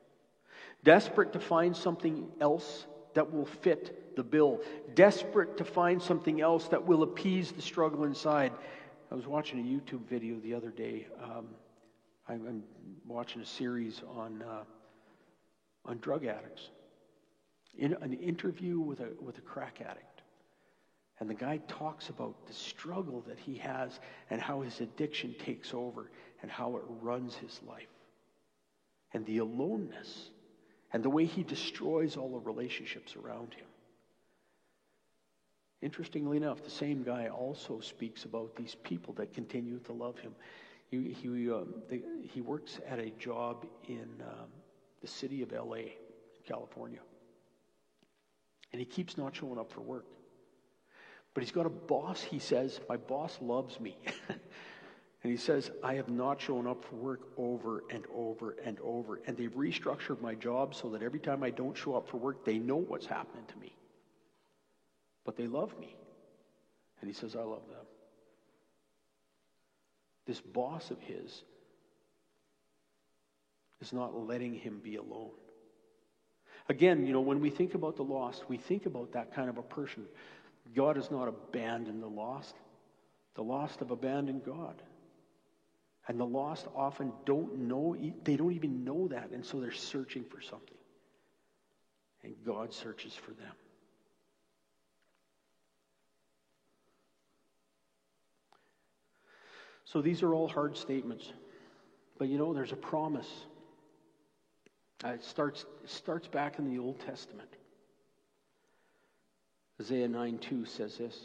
Desperate 0.83 1.33
to 1.33 1.39
find 1.39 1.75
something 1.75 2.29
else 2.41 2.85
that 3.13 3.33
will 3.33 3.45
fit 3.45 4.15
the 4.15 4.23
bill. 4.23 4.61
Desperate 4.93 5.57
to 5.57 5.63
find 5.63 6.01
something 6.01 6.41
else 6.41 6.67
that 6.67 6.85
will 6.85 7.03
appease 7.03 7.51
the 7.51 7.61
struggle 7.61 8.03
inside. 8.03 8.51
I 9.11 9.15
was 9.15 9.27
watching 9.27 9.59
a 9.59 9.63
YouTube 9.63 10.07
video 10.09 10.39
the 10.39 10.53
other 10.53 10.71
day. 10.71 11.07
Um, 11.23 11.47
I'm, 12.27 12.63
watching 13.05 13.41
a 13.41 13.45
series 13.45 14.01
on 14.09 14.41
uh, 14.41 14.63
on 15.85 15.99
drug 15.99 16.25
addicts. 16.25 16.69
In 17.77 17.93
an 18.01 18.13
interview 18.13 18.79
with 18.79 18.99
a 18.99 19.09
with 19.21 19.37
a 19.37 19.41
crack 19.41 19.79
addict, 19.81 20.21
and 21.19 21.29
the 21.29 21.35
guy 21.35 21.57
talks 21.67 22.09
about 22.09 22.47
the 22.47 22.53
struggle 22.53 23.23
that 23.27 23.37
he 23.37 23.55
has 23.57 23.99
and 24.31 24.41
how 24.41 24.61
his 24.61 24.81
addiction 24.81 25.35
takes 25.37 25.73
over 25.73 26.09
and 26.41 26.49
how 26.49 26.75
it 26.77 26.83
runs 27.01 27.35
his 27.35 27.59
life, 27.67 27.87
and 29.13 29.23
the 29.27 29.37
aloneness, 29.37 30.31
and 30.93 31.03
the 31.03 31.09
way 31.09 31.25
he 31.25 31.43
destroys 31.43 32.17
all 32.17 32.31
the 32.31 32.39
relationships 32.39 33.15
around 33.15 33.53
him. 33.53 33.67
Interestingly 35.85 36.37
enough, 36.37 36.63
the 36.63 36.69
same 36.71 37.03
guy 37.03 37.27
also 37.27 37.79
speaks 37.79 38.25
about 38.25 38.55
these 38.55 38.73
people 38.73 39.13
that 39.13 39.31
continue 39.35 39.77
to 39.81 39.93
love 39.93 40.17
him. 40.17 40.33
He, 40.89 41.13
he, 41.13 41.27
um, 41.51 41.75
the, 41.87 42.01
he 42.23 42.41
works 42.41 42.79
at 42.89 42.97
a 42.97 43.11
job 43.19 43.67
in 43.87 44.07
um, 44.21 44.47
the 45.01 45.07
city 45.07 45.43
of 45.43 45.51
LA, 45.51 45.91
California. 46.43 47.01
And 48.73 48.79
he 48.79 48.85
keeps 48.85 49.15
not 49.15 49.35
showing 49.35 49.59
up 49.59 49.71
for 49.71 49.81
work. 49.81 50.07
But 51.35 51.43
he's 51.43 51.51
got 51.51 51.67
a 51.67 51.69
boss, 51.69 52.19
he 52.19 52.39
says, 52.39 52.79
My 52.89 52.97
boss 52.97 53.37
loves 53.39 53.79
me. 53.79 53.95
and 54.29 54.39
he 55.31 55.37
says, 55.37 55.69
I 55.83 55.93
have 55.93 56.09
not 56.09 56.41
shown 56.41 56.65
up 56.65 56.83
for 56.83 56.95
work 56.95 57.27
over 57.37 57.83
and 57.91 58.05
over 58.11 58.55
and 58.65 58.79
over. 58.83 59.21
And 59.27 59.37
they've 59.37 59.53
restructured 59.53 60.19
my 60.19 60.33
job 60.33 60.73
so 60.73 60.89
that 60.89 61.03
every 61.03 61.19
time 61.19 61.43
I 61.43 61.51
don't 61.51 61.77
show 61.77 61.93
up 61.93 62.09
for 62.09 62.17
work, 62.17 62.43
they 62.43 62.57
know 62.57 62.77
what's 62.77 63.05
happening 63.05 63.45
to 63.49 63.57
me 63.59 63.75
but 65.25 65.35
they 65.35 65.47
love 65.47 65.77
me. 65.79 65.95
And 67.01 67.09
he 67.09 67.13
says, 67.13 67.35
I 67.35 67.39
love 67.39 67.67
them. 67.67 67.85
This 70.25 70.39
boss 70.39 70.91
of 70.91 70.99
his 71.01 71.43
is 73.81 73.91
not 73.93 74.15
letting 74.27 74.53
him 74.53 74.79
be 74.81 74.95
alone. 74.95 75.31
Again, 76.69 77.05
you 77.05 77.13
know, 77.13 77.21
when 77.21 77.41
we 77.41 77.49
think 77.49 77.75
about 77.75 77.95
the 77.95 78.03
lost, 78.03 78.49
we 78.49 78.57
think 78.57 78.85
about 78.85 79.11
that 79.11 79.35
kind 79.35 79.49
of 79.49 79.57
a 79.57 79.61
person. 79.61 80.05
God 80.75 80.95
has 80.95 81.11
not 81.11 81.27
abandoned 81.27 82.01
the 82.01 82.07
lost. 82.07 82.55
The 83.35 83.43
lost 83.43 83.79
have 83.79 83.91
abandoned 83.91 84.43
God. 84.43 84.81
And 86.07 86.19
the 86.19 86.25
lost 86.25 86.67
often 86.75 87.11
don't 87.25 87.57
know, 87.57 87.95
they 88.23 88.35
don't 88.35 88.53
even 88.53 88.83
know 88.83 89.07
that, 89.09 89.31
and 89.31 89.45
so 89.45 89.59
they're 89.59 89.71
searching 89.71 90.23
for 90.23 90.41
something. 90.41 90.77
And 92.23 92.35
God 92.45 92.73
searches 92.73 93.13
for 93.13 93.31
them. 93.31 93.51
So 99.85 100.01
these 100.01 100.23
are 100.23 100.33
all 100.33 100.47
hard 100.47 100.75
statements. 100.75 101.31
But 102.17 102.27
you 102.27 102.37
know, 102.37 102.53
there's 102.53 102.71
a 102.71 102.77
promise. 102.77 103.29
Uh, 105.03 105.09
it, 105.09 105.23
starts, 105.23 105.65
it 105.83 105.89
starts 105.89 106.27
back 106.27 106.59
in 106.59 106.69
the 106.69 106.79
Old 106.79 106.99
Testament. 106.99 107.49
Isaiah 109.79 110.07
9 110.07 110.37
2 110.39 110.65
says 110.65 110.97
this 110.97 111.17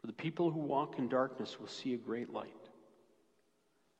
For 0.00 0.06
the 0.06 0.12
people 0.12 0.50
who 0.50 0.60
walk 0.60 0.98
in 0.98 1.08
darkness 1.08 1.58
will 1.58 1.68
see 1.68 1.94
a 1.94 1.98
great 1.98 2.32
light. 2.32 2.54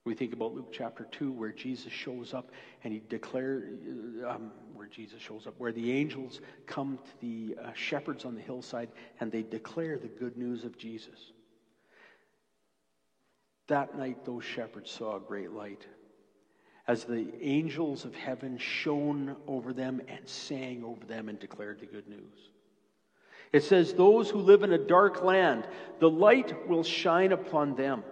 We 0.04 0.14
think 0.14 0.32
about 0.32 0.54
Luke 0.54 0.70
chapter 0.72 1.06
2, 1.12 1.30
where 1.30 1.52
Jesus 1.52 1.92
shows 1.92 2.32
up 2.32 2.50
and 2.84 2.92
he 2.92 3.02
declares, 3.10 3.78
um, 4.26 4.50
where 4.74 4.86
Jesus 4.86 5.20
shows 5.20 5.46
up, 5.46 5.54
where 5.58 5.72
the 5.72 5.92
angels 5.92 6.40
come 6.66 6.98
to 6.98 7.10
the 7.20 7.56
uh, 7.62 7.72
shepherds 7.74 8.24
on 8.24 8.34
the 8.34 8.40
hillside 8.40 8.88
and 9.20 9.30
they 9.30 9.42
declare 9.42 9.98
the 9.98 10.08
good 10.08 10.38
news 10.38 10.64
of 10.64 10.78
Jesus. 10.78 11.32
That 13.70 13.96
night, 13.96 14.24
those 14.24 14.42
shepherds 14.42 14.90
saw 14.90 15.16
a 15.16 15.20
great 15.20 15.52
light 15.52 15.86
as 16.88 17.04
the 17.04 17.32
angels 17.40 18.04
of 18.04 18.16
heaven 18.16 18.58
shone 18.58 19.36
over 19.46 19.72
them 19.72 20.02
and 20.08 20.28
sang 20.28 20.82
over 20.82 21.06
them 21.06 21.28
and 21.28 21.38
declared 21.38 21.78
the 21.78 21.86
good 21.86 22.08
news. 22.08 22.50
It 23.52 23.62
says, 23.62 23.92
Those 23.92 24.28
who 24.28 24.40
live 24.40 24.64
in 24.64 24.72
a 24.72 24.78
dark 24.78 25.22
land, 25.22 25.68
the 26.00 26.10
light 26.10 26.68
will 26.68 26.82
shine 26.82 27.30
upon 27.30 27.76
them. 27.76 28.02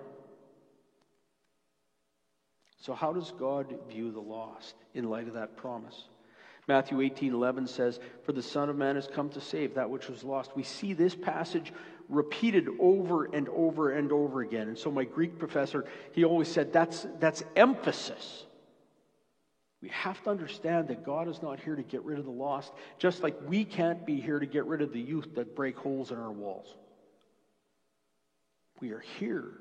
So, 2.80 2.94
how 2.94 3.12
does 3.12 3.32
God 3.32 3.74
view 3.90 4.12
the 4.12 4.20
lost 4.20 4.76
in 4.94 5.10
light 5.10 5.26
of 5.26 5.34
that 5.34 5.56
promise? 5.56 6.04
Matthew 6.68 7.00
18 7.00 7.34
11 7.34 7.66
says, 7.66 7.98
For 8.22 8.30
the 8.32 8.44
Son 8.44 8.68
of 8.68 8.76
Man 8.76 8.94
has 8.94 9.08
come 9.08 9.28
to 9.30 9.40
save 9.40 9.74
that 9.74 9.90
which 9.90 10.08
was 10.08 10.22
lost. 10.22 10.54
We 10.54 10.62
see 10.62 10.92
this 10.92 11.16
passage 11.16 11.72
repeated 12.08 12.68
over 12.78 13.26
and 13.26 13.48
over 13.50 13.90
and 13.90 14.12
over 14.12 14.40
again. 14.40 14.68
And 14.68 14.78
so, 14.78 14.90
my 14.90 15.04
Greek 15.04 15.38
professor, 15.38 15.84
he 16.12 16.24
always 16.24 16.48
said, 16.48 16.72
That's, 16.72 17.06
that's 17.20 17.42
emphasis. 17.56 18.44
We 19.80 19.90
have 19.90 20.22
to 20.24 20.30
understand 20.30 20.88
that 20.88 21.04
God 21.04 21.28
is 21.28 21.40
not 21.40 21.60
here 21.60 21.76
to 21.76 21.82
get 21.82 22.02
rid 22.02 22.18
of 22.18 22.24
the 22.24 22.32
lost, 22.32 22.72
just 22.98 23.22
like 23.22 23.36
we 23.46 23.64
can't 23.64 24.04
be 24.04 24.20
here 24.20 24.40
to 24.40 24.46
get 24.46 24.64
rid 24.64 24.82
of 24.82 24.92
the 24.92 25.00
youth 25.00 25.34
that 25.36 25.54
break 25.54 25.76
holes 25.76 26.10
in 26.10 26.18
our 26.18 26.32
walls. 26.32 26.74
We 28.80 28.90
are 28.90 29.04
here. 29.20 29.52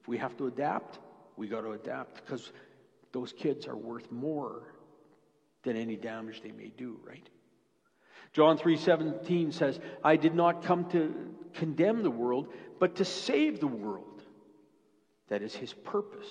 If 0.00 0.08
we 0.08 0.16
have 0.16 0.36
to 0.38 0.46
adapt, 0.46 0.98
we 1.36 1.46
got 1.46 1.62
to 1.62 1.72
adapt 1.72 2.24
because 2.24 2.52
those 3.12 3.34
kids 3.34 3.66
are 3.66 3.76
worth 3.76 4.10
more 4.10 4.62
than 5.62 5.76
any 5.76 5.96
damage 5.96 6.40
they 6.42 6.52
may 6.52 6.72
do, 6.76 6.98
right? 7.04 7.28
John 8.32 8.56
3:17 8.56 9.52
says, 9.52 9.80
"I 10.04 10.16
did 10.16 10.34
not 10.34 10.62
come 10.62 10.88
to 10.90 11.34
condemn 11.54 12.02
the 12.02 12.10
world, 12.10 12.48
but 12.78 12.96
to 12.96 13.04
save 13.04 13.60
the 13.60 13.66
world." 13.66 14.22
That 15.28 15.42
is 15.42 15.54
his 15.54 15.72
purpose. 15.72 16.28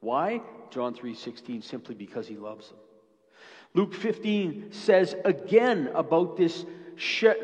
Why? 0.00 0.42
John 0.70 0.94
3:16 0.94 1.62
simply 1.62 1.94
because 1.94 2.28
he 2.28 2.36
loves 2.36 2.68
them. 2.68 2.78
Luke 3.74 3.94
15 3.94 4.72
says 4.72 5.14
again 5.24 5.90
about 5.94 6.36
this, 6.36 6.64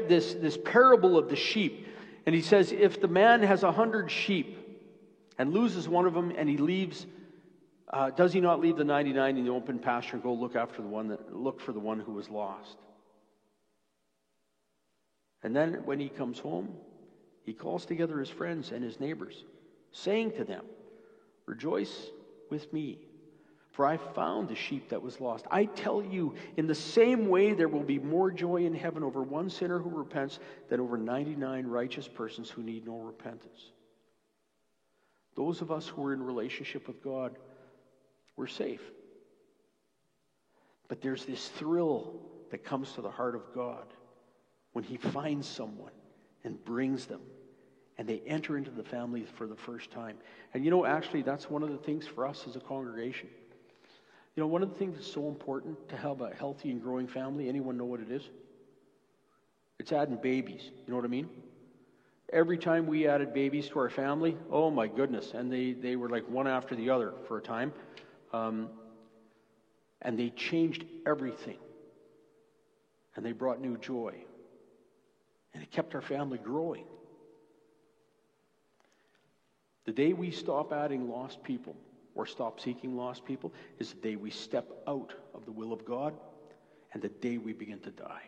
this, 0.08 0.34
this 0.34 0.56
parable 0.64 1.18
of 1.18 1.28
the 1.28 1.36
sheep. 1.36 1.86
And 2.26 2.34
he 2.34 2.40
says, 2.40 2.72
if 2.72 3.00
the 3.00 3.08
man 3.08 3.42
has 3.42 3.62
a 3.62 3.70
hundred 3.70 4.10
sheep 4.10 4.58
and 5.38 5.52
loses 5.52 5.88
one 5.88 6.06
of 6.06 6.14
them 6.14 6.32
and 6.36 6.48
he 6.48 6.56
leaves 6.56 7.06
uh, 7.90 8.10
does 8.10 8.32
he 8.32 8.40
not 8.40 8.60
leave 8.60 8.76
the 8.76 8.84
99 8.84 9.36
in 9.36 9.44
the 9.44 9.50
open 9.52 9.78
pasture 9.78 10.14
and 10.14 10.22
go 10.22 10.32
look 10.32 10.56
after 10.56 10.82
the 10.82 10.88
one 10.88 11.06
that 11.08 11.36
look 11.36 11.60
for 11.60 11.72
the 11.72 11.78
one 11.78 12.00
who 12.00 12.12
was 12.12 12.28
lost 12.28 12.78
and 15.44 15.54
then 15.54 15.74
when 15.84 16.00
he 16.00 16.08
comes 16.08 16.40
home 16.40 16.68
he 17.44 17.52
calls 17.52 17.86
together 17.86 18.18
his 18.18 18.30
friends 18.30 18.72
and 18.72 18.82
his 18.82 18.98
neighbors 18.98 19.44
saying 19.92 20.32
to 20.32 20.44
them 20.44 20.64
rejoice 21.46 22.08
with 22.50 22.72
me 22.72 22.98
for 23.74 23.84
I 23.84 23.96
found 23.96 24.48
the 24.48 24.54
sheep 24.54 24.90
that 24.90 25.02
was 25.02 25.20
lost. 25.20 25.46
I 25.50 25.64
tell 25.64 26.00
you, 26.00 26.36
in 26.56 26.68
the 26.68 26.76
same 26.76 27.28
way, 27.28 27.54
there 27.54 27.66
will 27.66 27.82
be 27.82 27.98
more 27.98 28.30
joy 28.30 28.66
in 28.66 28.72
heaven 28.72 29.02
over 29.02 29.20
one 29.20 29.50
sinner 29.50 29.80
who 29.80 29.90
repents 29.90 30.38
than 30.68 30.78
over 30.78 30.96
99 30.96 31.66
righteous 31.66 32.06
persons 32.06 32.48
who 32.48 32.62
need 32.62 32.86
no 32.86 32.98
repentance. 32.98 33.72
Those 35.34 35.60
of 35.60 35.72
us 35.72 35.88
who 35.88 36.06
are 36.06 36.12
in 36.12 36.22
relationship 36.22 36.86
with 36.86 37.02
God, 37.02 37.36
we're 38.36 38.46
safe. 38.46 38.82
But 40.86 41.02
there's 41.02 41.24
this 41.24 41.48
thrill 41.48 42.14
that 42.52 42.64
comes 42.64 42.92
to 42.92 43.00
the 43.00 43.10
heart 43.10 43.34
of 43.34 43.42
God 43.52 43.86
when 44.74 44.84
He 44.84 44.96
finds 44.96 45.48
someone 45.48 45.92
and 46.44 46.62
brings 46.64 47.06
them 47.06 47.22
and 47.96 48.06
they 48.06 48.20
enter 48.26 48.58
into 48.58 48.70
the 48.70 48.84
family 48.84 49.24
for 49.24 49.46
the 49.46 49.56
first 49.56 49.90
time. 49.90 50.16
And 50.52 50.64
you 50.64 50.70
know, 50.70 50.84
actually, 50.84 51.22
that's 51.22 51.48
one 51.48 51.62
of 51.62 51.70
the 51.70 51.78
things 51.78 52.06
for 52.06 52.26
us 52.26 52.44
as 52.46 52.54
a 52.54 52.60
congregation. 52.60 53.28
You 54.36 54.42
know, 54.42 54.46
one 54.46 54.62
of 54.62 54.68
the 54.68 54.74
things 54.74 54.96
that's 54.96 55.10
so 55.10 55.28
important 55.28 55.88
to 55.88 55.96
have 55.96 56.20
a 56.20 56.30
healthy 56.34 56.70
and 56.70 56.82
growing 56.82 57.06
family, 57.06 57.48
anyone 57.48 57.78
know 57.78 57.84
what 57.84 58.00
it 58.00 58.10
is? 58.10 58.22
It's 59.78 59.92
adding 59.92 60.16
babies. 60.16 60.70
You 60.86 60.90
know 60.90 60.96
what 60.96 61.04
I 61.04 61.08
mean? 61.08 61.30
every 62.34 62.58
time 62.58 62.86
we 62.86 63.06
added 63.06 63.32
babies 63.32 63.68
to 63.68 63.78
our 63.78 63.88
family, 63.88 64.36
oh 64.50 64.70
my 64.70 64.88
goodness, 64.88 65.32
and 65.34 65.50
they, 65.50 65.72
they 65.72 65.96
were 65.96 66.08
like 66.08 66.28
one 66.28 66.46
after 66.46 66.74
the 66.74 66.90
other 66.90 67.14
for 67.28 67.38
a 67.38 67.40
time. 67.42 67.72
Um, 68.32 68.68
and 70.02 70.18
they 70.18 70.30
changed 70.30 70.84
everything. 71.06 71.58
And 73.16 73.24
they 73.24 73.32
brought 73.32 73.60
new 73.60 73.78
joy. 73.78 74.24
And 75.54 75.62
it 75.62 75.70
kept 75.70 75.94
our 75.94 76.02
family 76.02 76.38
growing. 76.38 76.84
The 79.84 79.92
day 79.92 80.12
we 80.12 80.30
stop 80.30 80.72
adding 80.72 81.08
lost 81.08 81.42
people 81.42 81.76
or 82.14 82.26
stop 82.26 82.60
seeking 82.60 82.96
lost 82.96 83.24
people 83.24 83.52
is 83.78 83.90
the 83.90 84.00
day 84.00 84.16
we 84.16 84.30
step 84.30 84.66
out 84.86 85.14
of 85.34 85.44
the 85.44 85.52
will 85.52 85.72
of 85.72 85.84
God 85.84 86.14
and 86.92 87.02
the 87.02 87.08
day 87.08 87.38
we 87.38 87.52
begin 87.52 87.80
to 87.80 87.90
die. 87.90 88.22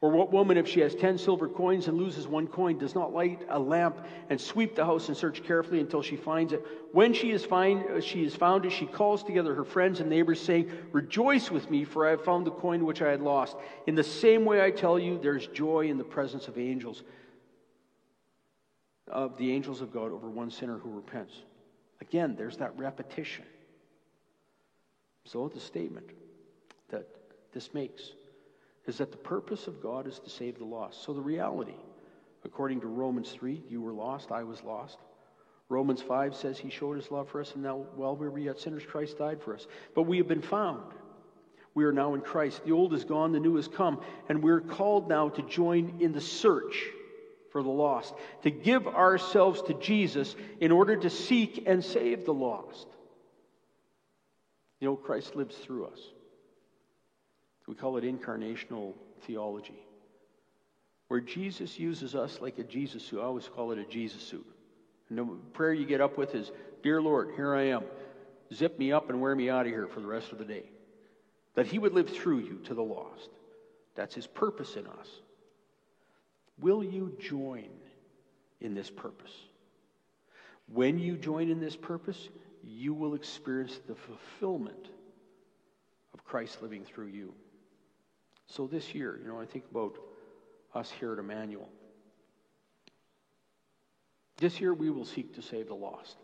Or 0.00 0.10
what 0.10 0.32
woman, 0.32 0.56
if 0.56 0.66
she 0.66 0.80
has 0.80 0.94
ten 0.94 1.18
silver 1.18 1.46
coins 1.46 1.86
and 1.86 1.98
loses 1.98 2.26
one 2.26 2.46
coin, 2.46 2.78
does 2.78 2.94
not 2.94 3.12
light 3.12 3.42
a 3.50 3.58
lamp 3.58 3.98
and 4.30 4.40
sweep 4.40 4.74
the 4.74 4.84
house 4.84 5.08
and 5.08 5.16
search 5.16 5.42
carefully 5.44 5.80
until 5.80 6.00
she 6.00 6.16
finds 6.16 6.54
it? 6.54 6.64
When 6.92 7.12
she 7.12 7.32
is, 7.32 7.44
find, 7.44 7.84
uh, 7.84 8.00
she 8.00 8.24
is 8.24 8.34
found 8.34 8.64
it, 8.64 8.72
she 8.72 8.86
calls 8.86 9.22
together 9.22 9.54
her 9.54 9.64
friends 9.64 10.00
and 10.00 10.08
neighbors, 10.08 10.40
saying, 10.40 10.70
Rejoice 10.92 11.50
with 11.50 11.70
me, 11.70 11.84
for 11.84 12.06
I 12.06 12.10
have 12.10 12.24
found 12.24 12.46
the 12.46 12.50
coin 12.50 12.86
which 12.86 13.02
I 13.02 13.10
had 13.10 13.20
lost. 13.20 13.56
In 13.86 13.94
the 13.94 14.02
same 14.02 14.46
way, 14.46 14.64
I 14.64 14.70
tell 14.70 14.98
you, 14.98 15.18
there's 15.18 15.46
joy 15.48 15.88
in 15.88 15.98
the 15.98 16.04
presence 16.04 16.48
of 16.48 16.56
angels, 16.56 17.02
of 19.06 19.36
the 19.36 19.52
angels 19.52 19.82
of 19.82 19.92
God 19.92 20.12
over 20.12 20.30
one 20.30 20.50
sinner 20.50 20.78
who 20.78 20.90
repents. 20.90 21.34
Again, 22.00 22.36
there's 22.36 22.56
that 22.56 22.78
repetition. 22.78 23.44
So, 25.24 25.48
the 25.48 25.60
statement 25.60 26.06
that 26.88 27.06
this 27.52 27.74
makes 27.74 28.12
is 28.86 28.98
that 28.98 29.10
the 29.10 29.18
purpose 29.18 29.66
of 29.66 29.82
God 29.82 30.06
is 30.06 30.18
to 30.20 30.30
save 30.30 30.58
the 30.58 30.64
lost. 30.64 31.04
So 31.04 31.12
the 31.12 31.20
reality, 31.20 31.74
according 32.44 32.80
to 32.80 32.86
Romans 32.86 33.30
3, 33.30 33.62
you 33.68 33.80
were 33.80 33.92
lost, 33.92 34.32
I 34.32 34.42
was 34.42 34.62
lost. 34.62 34.98
Romans 35.68 36.02
5 36.02 36.34
says 36.34 36.58
he 36.58 36.70
showed 36.70 36.96
his 36.96 37.10
love 37.10 37.28
for 37.28 37.40
us, 37.40 37.52
and 37.54 37.62
now 37.62 37.86
while 37.94 38.16
we 38.16 38.28
were 38.28 38.38
yet 38.38 38.58
sinners, 38.58 38.82
Christ 38.84 39.18
died 39.18 39.40
for 39.40 39.54
us. 39.54 39.66
But 39.94 40.02
we 40.02 40.18
have 40.18 40.26
been 40.26 40.42
found. 40.42 40.92
We 41.74 41.84
are 41.84 41.92
now 41.92 42.14
in 42.14 42.22
Christ. 42.22 42.64
The 42.64 42.72
old 42.72 42.92
is 42.92 43.04
gone, 43.04 43.32
the 43.32 43.38
new 43.38 43.54
has 43.56 43.68
come, 43.68 44.00
and 44.28 44.42
we're 44.42 44.60
called 44.60 45.08
now 45.08 45.28
to 45.28 45.42
join 45.42 45.98
in 46.00 46.12
the 46.12 46.20
search 46.20 46.84
for 47.52 47.62
the 47.62 47.70
lost, 47.70 48.14
to 48.42 48.50
give 48.50 48.86
ourselves 48.88 49.62
to 49.62 49.74
Jesus 49.74 50.34
in 50.60 50.72
order 50.72 50.96
to 50.96 51.10
seek 51.10 51.64
and 51.66 51.84
save 51.84 52.24
the 52.24 52.34
lost. 52.34 52.86
You 54.80 54.88
know, 54.88 54.96
Christ 54.96 55.36
lives 55.36 55.56
through 55.56 55.86
us. 55.86 56.00
We 57.70 57.76
call 57.76 57.98
it 57.98 58.02
incarnational 58.02 58.94
theology, 59.28 59.78
where 61.06 61.20
Jesus 61.20 61.78
uses 61.78 62.16
us 62.16 62.40
like 62.40 62.58
a 62.58 62.64
Jesus 62.64 63.04
suit. 63.04 63.20
I 63.20 63.22
always 63.22 63.46
call 63.46 63.70
it 63.70 63.78
a 63.78 63.84
Jesus 63.84 64.20
suit. 64.22 64.44
And 65.08 65.16
the 65.16 65.24
prayer 65.52 65.72
you 65.72 65.86
get 65.86 66.00
up 66.00 66.18
with 66.18 66.34
is, 66.34 66.50
Dear 66.82 67.00
Lord, 67.00 67.30
here 67.36 67.54
I 67.54 67.68
am. 67.68 67.84
Zip 68.52 68.76
me 68.76 68.90
up 68.90 69.08
and 69.08 69.20
wear 69.20 69.36
me 69.36 69.50
out 69.50 69.66
of 69.66 69.72
here 69.72 69.86
for 69.86 70.00
the 70.00 70.08
rest 70.08 70.32
of 70.32 70.38
the 70.38 70.44
day. 70.44 70.64
That 71.54 71.68
He 71.68 71.78
would 71.78 71.94
live 71.94 72.10
through 72.10 72.40
you 72.40 72.58
to 72.64 72.74
the 72.74 72.82
lost. 72.82 73.30
That's 73.94 74.16
His 74.16 74.26
purpose 74.26 74.74
in 74.74 74.88
us. 74.88 75.08
Will 76.58 76.82
you 76.82 77.16
join 77.20 77.68
in 78.60 78.74
this 78.74 78.90
purpose? 78.90 79.32
When 80.66 80.98
you 80.98 81.16
join 81.16 81.48
in 81.48 81.60
this 81.60 81.76
purpose, 81.76 82.30
you 82.64 82.94
will 82.94 83.14
experience 83.14 83.78
the 83.86 83.94
fulfillment 83.94 84.88
of 86.12 86.24
Christ 86.24 86.62
living 86.62 86.84
through 86.84 87.10
you. 87.10 87.32
So 88.50 88.66
this 88.66 88.94
year, 88.94 89.20
you 89.22 89.28
know, 89.28 89.40
I 89.40 89.46
think 89.46 89.64
about 89.70 89.96
us 90.74 90.90
here 90.90 91.12
at 91.12 91.20
Emmanuel. 91.20 91.68
This 94.38 94.60
year 94.60 94.74
we 94.74 94.90
will 94.90 95.04
seek 95.04 95.34
to 95.36 95.42
save 95.42 95.68
the 95.68 95.74
lost. 95.74 96.16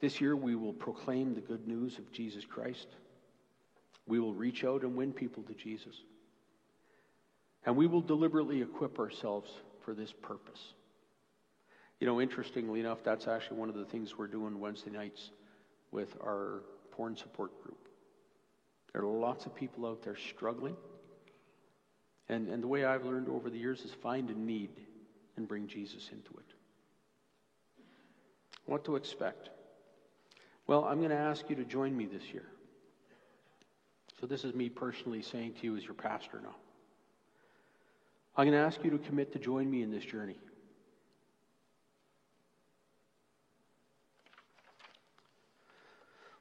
This 0.00 0.20
year 0.20 0.36
we 0.36 0.54
will 0.54 0.72
proclaim 0.72 1.34
the 1.34 1.40
good 1.40 1.66
news 1.66 1.98
of 1.98 2.12
Jesus 2.12 2.44
Christ. 2.44 2.86
We 4.06 4.20
will 4.20 4.34
reach 4.34 4.64
out 4.64 4.82
and 4.82 4.94
win 4.94 5.12
people 5.12 5.42
to 5.44 5.54
Jesus. 5.54 5.96
And 7.66 7.76
we 7.76 7.86
will 7.86 8.02
deliberately 8.02 8.62
equip 8.62 9.00
ourselves 9.00 9.50
for 9.80 9.94
this 9.94 10.12
purpose. 10.12 10.60
You 11.98 12.06
know, 12.06 12.20
interestingly 12.20 12.80
enough, 12.80 12.98
that's 13.02 13.26
actually 13.26 13.56
one 13.56 13.68
of 13.68 13.74
the 13.74 13.86
things 13.86 14.16
we're 14.16 14.26
doing 14.26 14.60
Wednesday 14.60 14.90
nights 14.90 15.30
with 15.90 16.14
our 16.22 16.62
porn 16.92 17.16
support 17.16 17.50
group. 17.62 17.83
There 18.94 19.02
are 19.02 19.06
lots 19.06 19.44
of 19.44 19.54
people 19.54 19.86
out 19.86 20.02
there 20.02 20.16
struggling. 20.16 20.76
And, 22.28 22.48
and 22.48 22.62
the 22.62 22.68
way 22.68 22.84
I've 22.84 23.04
learned 23.04 23.28
over 23.28 23.50
the 23.50 23.58
years 23.58 23.80
is 23.80 23.90
find 23.90 24.30
a 24.30 24.38
need 24.38 24.70
and 25.36 25.48
bring 25.48 25.66
Jesus 25.66 26.08
into 26.12 26.30
it. 26.38 26.54
What 28.66 28.84
to 28.84 28.94
expect? 28.94 29.50
Well, 30.68 30.84
I'm 30.84 30.98
going 30.98 31.10
to 31.10 31.16
ask 31.16 31.50
you 31.50 31.56
to 31.56 31.64
join 31.64 31.94
me 31.94 32.06
this 32.06 32.22
year. 32.32 32.46
So, 34.20 34.26
this 34.26 34.44
is 34.44 34.54
me 34.54 34.68
personally 34.68 35.22
saying 35.22 35.54
to 35.60 35.64
you 35.66 35.76
as 35.76 35.84
your 35.84 35.94
pastor 35.94 36.40
now. 36.40 36.54
I'm 38.36 38.46
going 38.46 38.56
to 38.56 38.64
ask 38.64 38.82
you 38.84 38.90
to 38.90 38.98
commit 38.98 39.32
to 39.32 39.38
join 39.40 39.68
me 39.68 39.82
in 39.82 39.90
this 39.90 40.04
journey. 40.04 40.38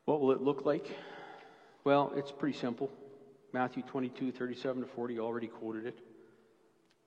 What 0.06 0.22
will 0.22 0.32
it 0.32 0.41
look 0.41 0.66
like? 0.66 0.88
Well, 1.84 2.13
it's 2.15 2.31
pretty 2.31 2.57
simple. 2.57 2.89
Matthew 3.51 3.84
22, 3.84 4.31
37 4.31 4.84
to 4.84 4.88
40, 4.88 5.19
already 5.19 5.47
quoted 5.47 5.86
it. 5.86 5.99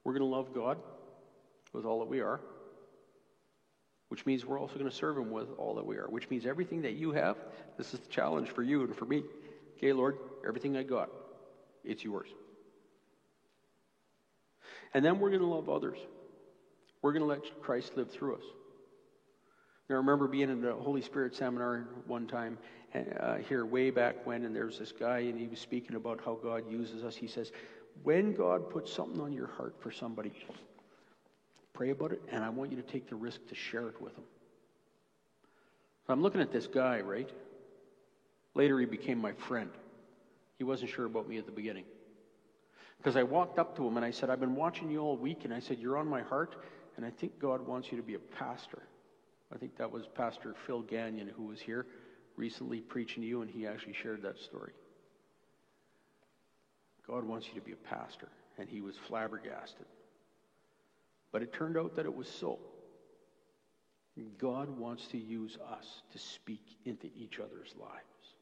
We're 0.05 0.12
going 0.12 0.31
to 0.31 0.37
love 0.37 0.55
God 0.55 0.79
with 1.72 1.85
all 1.85 2.01
that 2.01 2.09
we 2.09 2.20
are, 2.20 2.41
which 4.09 4.27
means 4.27 4.45
we're 4.45 4.61
also 4.61 4.74
going 4.74 4.89
to 4.89 4.95
serve 4.95 5.16
Him 5.16 5.31
with 5.31 5.49
all 5.59 5.74
that 5.77 5.87
we 5.87 5.97
are, 5.97 6.07
which 6.09 6.31
means 6.31 6.47
everything 6.47 6.83
that 6.83 6.93
you 6.93 7.12
have, 7.12 7.37
this 7.79 7.95
is 7.95 8.01
the 8.01 8.09
challenge 8.09 8.51
for 8.51 8.62
you 8.62 8.83
and 8.83 8.95
for 8.95 9.07
me. 9.07 9.24
Okay, 9.79 9.93
Lord, 9.93 10.18
everything 10.47 10.77
I 10.77 10.83
got, 10.83 11.11
it's 11.83 12.05
yours. 12.05 12.29
And 14.95 15.05
then 15.05 15.18
we're 15.18 15.31
going 15.31 15.41
to 15.43 15.47
love 15.47 15.68
others. 15.68 15.99
We're 17.03 17.12
going 17.12 17.22
to 17.22 17.29
let 17.29 17.62
Christ 17.62 17.97
live 17.97 18.11
through 18.11 18.37
us. 18.37 18.45
I 19.89 19.93
remember 19.93 20.26
being 20.26 20.51
in 20.51 20.61
the 20.61 20.74
Holy 20.74 21.01
Spirit 21.01 21.34
seminar 21.34 21.87
one 22.07 22.26
time 22.26 22.59
uh, 23.20 23.37
here 23.37 23.64
way 23.64 23.91
back 23.91 24.26
when, 24.26 24.45
and 24.45 24.55
there 24.55 24.66
was 24.66 24.78
this 24.78 24.93
guy, 24.93 25.18
and 25.18 25.39
he 25.39 25.47
was 25.47 25.61
speaking 25.61 25.95
about 25.95 26.20
how 26.24 26.34
God 26.34 26.68
uses 26.70 27.05
us. 27.05 27.14
He 27.14 27.28
says, 27.28 27.53
When 28.03 28.34
God 28.34 28.68
puts 28.68 28.93
something 28.93 29.20
on 29.20 29.32
your 29.32 29.47
heart 29.47 29.76
for 29.78 29.93
somebody, 29.93 30.32
pray 31.72 31.91
about 31.91 32.12
it, 32.12 32.22
and 32.32 32.43
I 32.43 32.49
want 32.49 32.70
you 32.70 32.76
to 32.76 32.82
take 32.82 33.09
the 33.09 33.14
risk 33.14 33.47
to 33.49 33.55
share 33.55 33.89
it 33.89 34.01
with 34.01 34.14
them. 34.14 34.24
So 36.07 36.12
I'm 36.12 36.22
looking 36.22 36.41
at 36.41 36.51
this 36.51 36.66
guy, 36.66 37.01
right? 37.01 37.30
Later, 38.55 38.80
he 38.80 38.87
became 38.87 39.18
my 39.18 39.32
friend. 39.32 39.70
He 40.59 40.64
wasn't 40.64 40.91
sure 40.91 41.05
about 41.05 41.28
me 41.28 41.39
at 41.39 41.47
the 41.47 41.53
beginning. 41.53 41.84
Because 42.99 43.14
I 43.14 43.22
walked 43.22 43.59
up 43.59 43.76
to 43.76 43.87
him 43.87 43.97
and 43.97 44.07
I 44.07 44.11
said, 44.11 44.30
I've 44.30 44.41
been 44.41 44.57
watching 44.57 44.91
you 44.91 45.01
all 45.01 45.16
week, 45.16 45.45
and 45.45 45.55
I 45.55 45.61
said, 45.61 45.78
You're 45.78 45.97
on 45.97 46.09
my 46.09 46.22
heart, 46.22 46.57
and 46.97 47.07
I 47.07 47.11
think 47.11 47.39
God 47.39 47.64
wants 47.64 47.93
you 47.93 47.99
to 47.99 48.03
be 48.03 48.14
a 48.14 48.18
pastor. 48.18 48.82
I 49.55 49.59
think 49.59 49.77
that 49.79 49.91
was 49.91 50.07
Pastor 50.15 50.55
Phil 50.67 50.83
Gagnon 50.83 51.31
who 51.37 51.45
was 51.45 51.61
here 51.61 51.87
recently 52.37 52.81
preaching 52.81 53.23
to 53.23 53.29
you, 53.29 53.43
and 53.43 53.51
he 53.51 53.67
actually 53.67 53.95
shared 53.95 54.23
that 54.23 54.39
story. 54.39 54.73
God 57.07 57.25
wants 57.25 57.47
you 57.49 57.55
to 57.55 57.61
be 57.61 57.73
a 57.73 57.77
pastor, 57.77 58.29
and 58.59 58.69
he 58.69 58.81
was 58.81 58.97
flabbergasted. 58.97 59.87
But 61.33 61.43
it 61.43 61.53
turned 61.53 61.77
out 61.77 61.97
that 61.97 62.07
it 62.07 62.15
was 62.15 62.29
so. 62.29 62.59
God 64.39 64.71
wants 64.79 65.07
to 65.09 65.19
use 65.19 65.59
us 65.71 66.03
to 66.13 66.19
speak 66.19 66.63
into 66.85 67.09
each 67.17 67.39
other's 67.39 67.75
lives. 67.79 68.35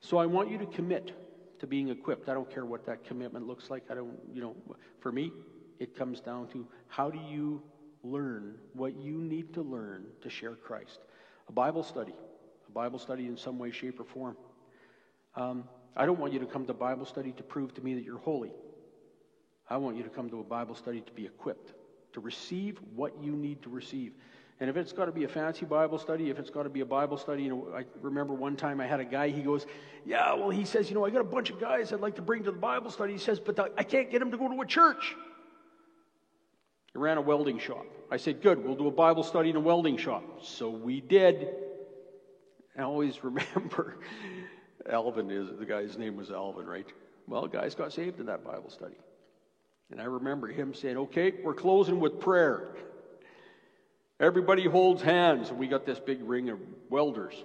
So 0.00 0.18
I 0.18 0.26
want 0.26 0.50
you 0.50 0.58
to 0.58 0.66
commit 0.66 1.12
to 1.60 1.66
being 1.66 1.88
equipped. 1.88 2.28
I 2.28 2.34
don't 2.34 2.50
care 2.50 2.64
what 2.64 2.84
that 2.86 3.04
commitment 3.04 3.46
looks 3.46 3.70
like. 3.70 3.84
I 3.90 3.94
don't, 3.94 4.18
you 4.32 4.42
know, 4.42 4.56
for 5.00 5.12
me, 5.12 5.32
it 5.78 5.96
comes 5.96 6.20
down 6.20 6.48
to 6.48 6.66
how 6.88 7.10
do 7.10 7.18
you 7.18 7.62
learn 8.10 8.56
what 8.72 8.96
you 8.96 9.14
need 9.18 9.54
to 9.54 9.62
learn 9.62 10.06
to 10.22 10.30
share 10.30 10.54
Christ. 10.54 11.00
A 11.48 11.52
Bible 11.52 11.82
study, 11.82 12.14
a 12.68 12.72
Bible 12.72 12.98
study 12.98 13.26
in 13.26 13.36
some 13.36 13.58
way, 13.58 13.70
shape, 13.70 14.00
or 14.00 14.04
form. 14.04 14.36
Um, 15.34 15.64
I 15.96 16.06
don't 16.06 16.18
want 16.18 16.32
you 16.32 16.38
to 16.40 16.46
come 16.46 16.66
to 16.66 16.74
Bible 16.74 17.06
study 17.06 17.32
to 17.32 17.42
prove 17.42 17.74
to 17.74 17.80
me 17.80 17.94
that 17.94 18.04
you're 18.04 18.18
holy. 18.18 18.52
I 19.68 19.76
want 19.78 19.96
you 19.96 20.02
to 20.02 20.08
come 20.08 20.30
to 20.30 20.40
a 20.40 20.44
Bible 20.44 20.74
study 20.74 21.00
to 21.00 21.12
be 21.12 21.26
equipped, 21.26 21.72
to 22.12 22.20
receive 22.20 22.78
what 22.94 23.12
you 23.22 23.32
need 23.32 23.62
to 23.62 23.70
receive. 23.70 24.12
And 24.58 24.70
if 24.70 24.76
it's 24.76 24.92
got 24.92 25.04
to 25.04 25.12
be 25.12 25.24
a 25.24 25.28
fancy 25.28 25.66
Bible 25.66 25.98
study, 25.98 26.30
if 26.30 26.38
it's 26.38 26.48
got 26.48 26.62
to 26.62 26.70
be 26.70 26.80
a 26.80 26.86
Bible 26.86 27.18
study, 27.18 27.42
you 27.42 27.50
know, 27.50 27.68
I 27.76 27.84
remember 28.00 28.32
one 28.32 28.56
time 28.56 28.80
I 28.80 28.86
had 28.86 29.00
a 29.00 29.04
guy, 29.04 29.28
he 29.28 29.42
goes, 29.42 29.66
Yeah, 30.04 30.32
well, 30.34 30.48
he 30.48 30.64
says, 30.64 30.88
you 30.88 30.94
know, 30.94 31.04
I 31.04 31.10
got 31.10 31.20
a 31.20 31.24
bunch 31.24 31.50
of 31.50 31.60
guys 31.60 31.92
I'd 31.92 32.00
like 32.00 32.16
to 32.16 32.22
bring 32.22 32.44
to 32.44 32.52
the 32.52 32.58
Bible 32.58 32.90
study. 32.90 33.12
He 33.12 33.18
says, 33.18 33.38
but 33.38 33.74
I 33.76 33.82
can't 33.82 34.10
get 34.10 34.20
them 34.20 34.30
to 34.30 34.38
go 34.38 34.48
to 34.48 34.60
a 34.60 34.66
church. 34.66 35.14
He 36.96 37.02
ran 37.02 37.18
a 37.18 37.20
welding 37.20 37.58
shop. 37.58 37.84
I 38.10 38.16
said, 38.16 38.40
Good, 38.40 38.64
we'll 38.64 38.74
do 38.74 38.86
a 38.86 38.90
Bible 38.90 39.22
study 39.22 39.50
in 39.50 39.56
a 39.56 39.60
welding 39.60 39.98
shop. 39.98 40.24
So 40.42 40.70
we 40.70 41.02
did. 41.02 41.46
I 42.74 42.84
always 42.84 43.22
remember 43.22 43.98
Alvin 44.90 45.30
is 45.30 45.50
the 45.58 45.66
guy's 45.66 45.98
name 45.98 46.16
was 46.16 46.30
Alvin, 46.30 46.64
right? 46.64 46.86
Well, 47.26 47.48
guys 47.48 47.74
got 47.74 47.92
saved 47.92 48.18
in 48.18 48.24
that 48.26 48.42
Bible 48.42 48.70
study. 48.70 48.94
And 49.90 50.00
I 50.00 50.04
remember 50.04 50.46
him 50.46 50.72
saying, 50.72 50.96
Okay, 50.96 51.34
we're 51.44 51.52
closing 51.52 52.00
with 52.00 52.18
prayer. 52.18 52.68
Everybody 54.18 54.64
holds 54.64 55.02
hands. 55.02 55.50
And 55.50 55.58
we 55.58 55.68
got 55.68 55.84
this 55.84 55.98
big 55.98 56.22
ring 56.22 56.48
of 56.48 56.58
welders, 56.88 57.44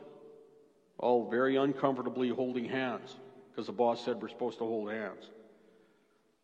all 0.97 1.29
very 1.29 1.57
uncomfortably 1.57 2.29
holding 2.29 2.63
hands 2.63 3.17
because 3.49 3.65
the 3.65 3.73
boss 3.73 4.05
said 4.05 4.21
we're 4.21 4.29
supposed 4.29 4.59
to 4.59 4.63
hold 4.63 4.89
hands. 4.89 5.25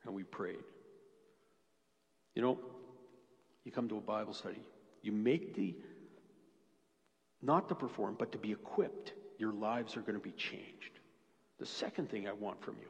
And 0.04 0.14
we 0.14 0.24
prayed. 0.24 0.60
You 2.36 2.42
know, 2.42 2.60
you 3.68 3.74
come 3.74 3.90
to 3.90 3.98
a 3.98 4.02
Bible 4.02 4.34
study. 4.34 4.62
You 5.04 5.12
make 5.12 5.54
the, 5.54 5.76
not 7.42 7.68
to 7.68 7.76
perform, 7.76 8.16
but 8.18 8.32
to 8.32 8.38
be 8.38 8.52
equipped. 8.52 9.12
Your 9.38 9.52
lives 9.52 9.98
are 9.98 10.02
going 10.02 10.16
to 10.16 10.22
be 10.22 10.32
changed. 10.32 11.00
The 11.60 11.66
second 11.66 12.10
thing 12.10 12.28
I 12.28 12.32
want 12.32 12.64
from 12.64 12.78
you, 12.82 12.90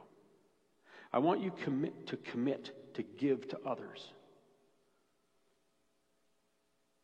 I 1.12 1.18
want 1.18 1.42
you 1.42 1.50
commit 1.50 2.06
to 2.06 2.16
commit 2.16 2.94
to 2.94 3.02
give 3.02 3.48
to 3.48 3.58
others. 3.66 4.12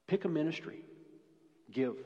Pick 0.06 0.24
a 0.24 0.28
ministry, 0.28 0.78
give. 1.72 1.96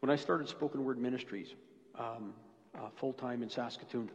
When 0.00 0.08
I 0.08 0.16
started 0.16 0.48
Spoken 0.48 0.82
Word 0.82 0.98
Ministries 0.98 1.54
um, 1.98 2.32
uh, 2.74 2.88
full 2.94 3.12
time 3.12 3.42
in 3.42 3.50
Saskatoon, 3.50 4.10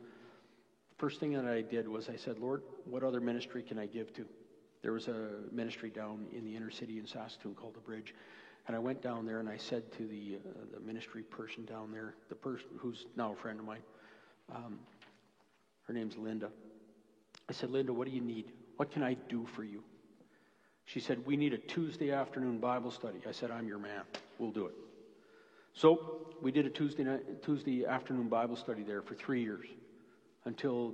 first 0.97 1.19
thing 1.19 1.33
that 1.33 1.45
I 1.45 1.61
did 1.61 1.87
was 1.87 2.09
I 2.09 2.15
said, 2.15 2.39
Lord, 2.39 2.63
what 2.85 3.03
other 3.03 3.21
ministry 3.21 3.61
can 3.61 3.77
I 3.77 3.85
give 3.85 4.13
to? 4.15 4.25
There 4.81 4.93
was 4.93 5.07
a 5.07 5.29
ministry 5.51 5.89
down 5.89 6.25
in 6.31 6.43
the 6.43 6.55
inner 6.55 6.71
city 6.71 6.97
in 6.97 7.05
Saskatoon 7.05 7.55
called 7.55 7.75
The 7.75 7.81
Bridge. 7.81 8.15
And 8.67 8.75
I 8.75 8.79
went 8.79 9.01
down 9.01 9.25
there 9.25 9.39
and 9.39 9.49
I 9.49 9.57
said 9.57 9.91
to 9.93 10.07
the, 10.07 10.37
uh, 10.45 10.75
the 10.75 10.79
ministry 10.79 11.23
person 11.23 11.65
down 11.65 11.91
there, 11.91 12.15
the 12.29 12.35
person 12.35 12.67
who's 12.77 13.05
now 13.15 13.33
a 13.33 13.35
friend 13.35 13.59
of 13.59 13.65
mine, 13.65 13.81
um, 14.53 14.79
her 15.87 15.93
name's 15.93 16.17
Linda. 16.17 16.49
I 17.49 17.53
said, 17.53 17.71
Linda, 17.71 17.93
what 17.93 18.07
do 18.07 18.13
you 18.13 18.21
need? 18.21 18.51
What 18.77 18.91
can 18.91 19.03
I 19.03 19.15
do 19.29 19.45
for 19.45 19.63
you? 19.63 19.83
She 20.85 20.99
said, 20.99 21.25
We 21.25 21.37
need 21.37 21.53
a 21.53 21.57
Tuesday 21.57 22.11
afternoon 22.11 22.59
Bible 22.59 22.91
study. 22.91 23.19
I 23.27 23.31
said, 23.31 23.51
I'm 23.51 23.67
your 23.67 23.79
man. 23.79 24.03
We'll 24.39 24.51
do 24.51 24.67
it. 24.67 24.73
So 25.73 26.27
we 26.41 26.51
did 26.51 26.65
a 26.65 26.69
Tuesday, 26.69 27.03
night, 27.03 27.43
Tuesday 27.43 27.85
afternoon 27.85 28.29
Bible 28.29 28.55
study 28.55 28.83
there 28.83 29.01
for 29.01 29.15
three 29.15 29.41
years 29.41 29.65
until 30.45 30.91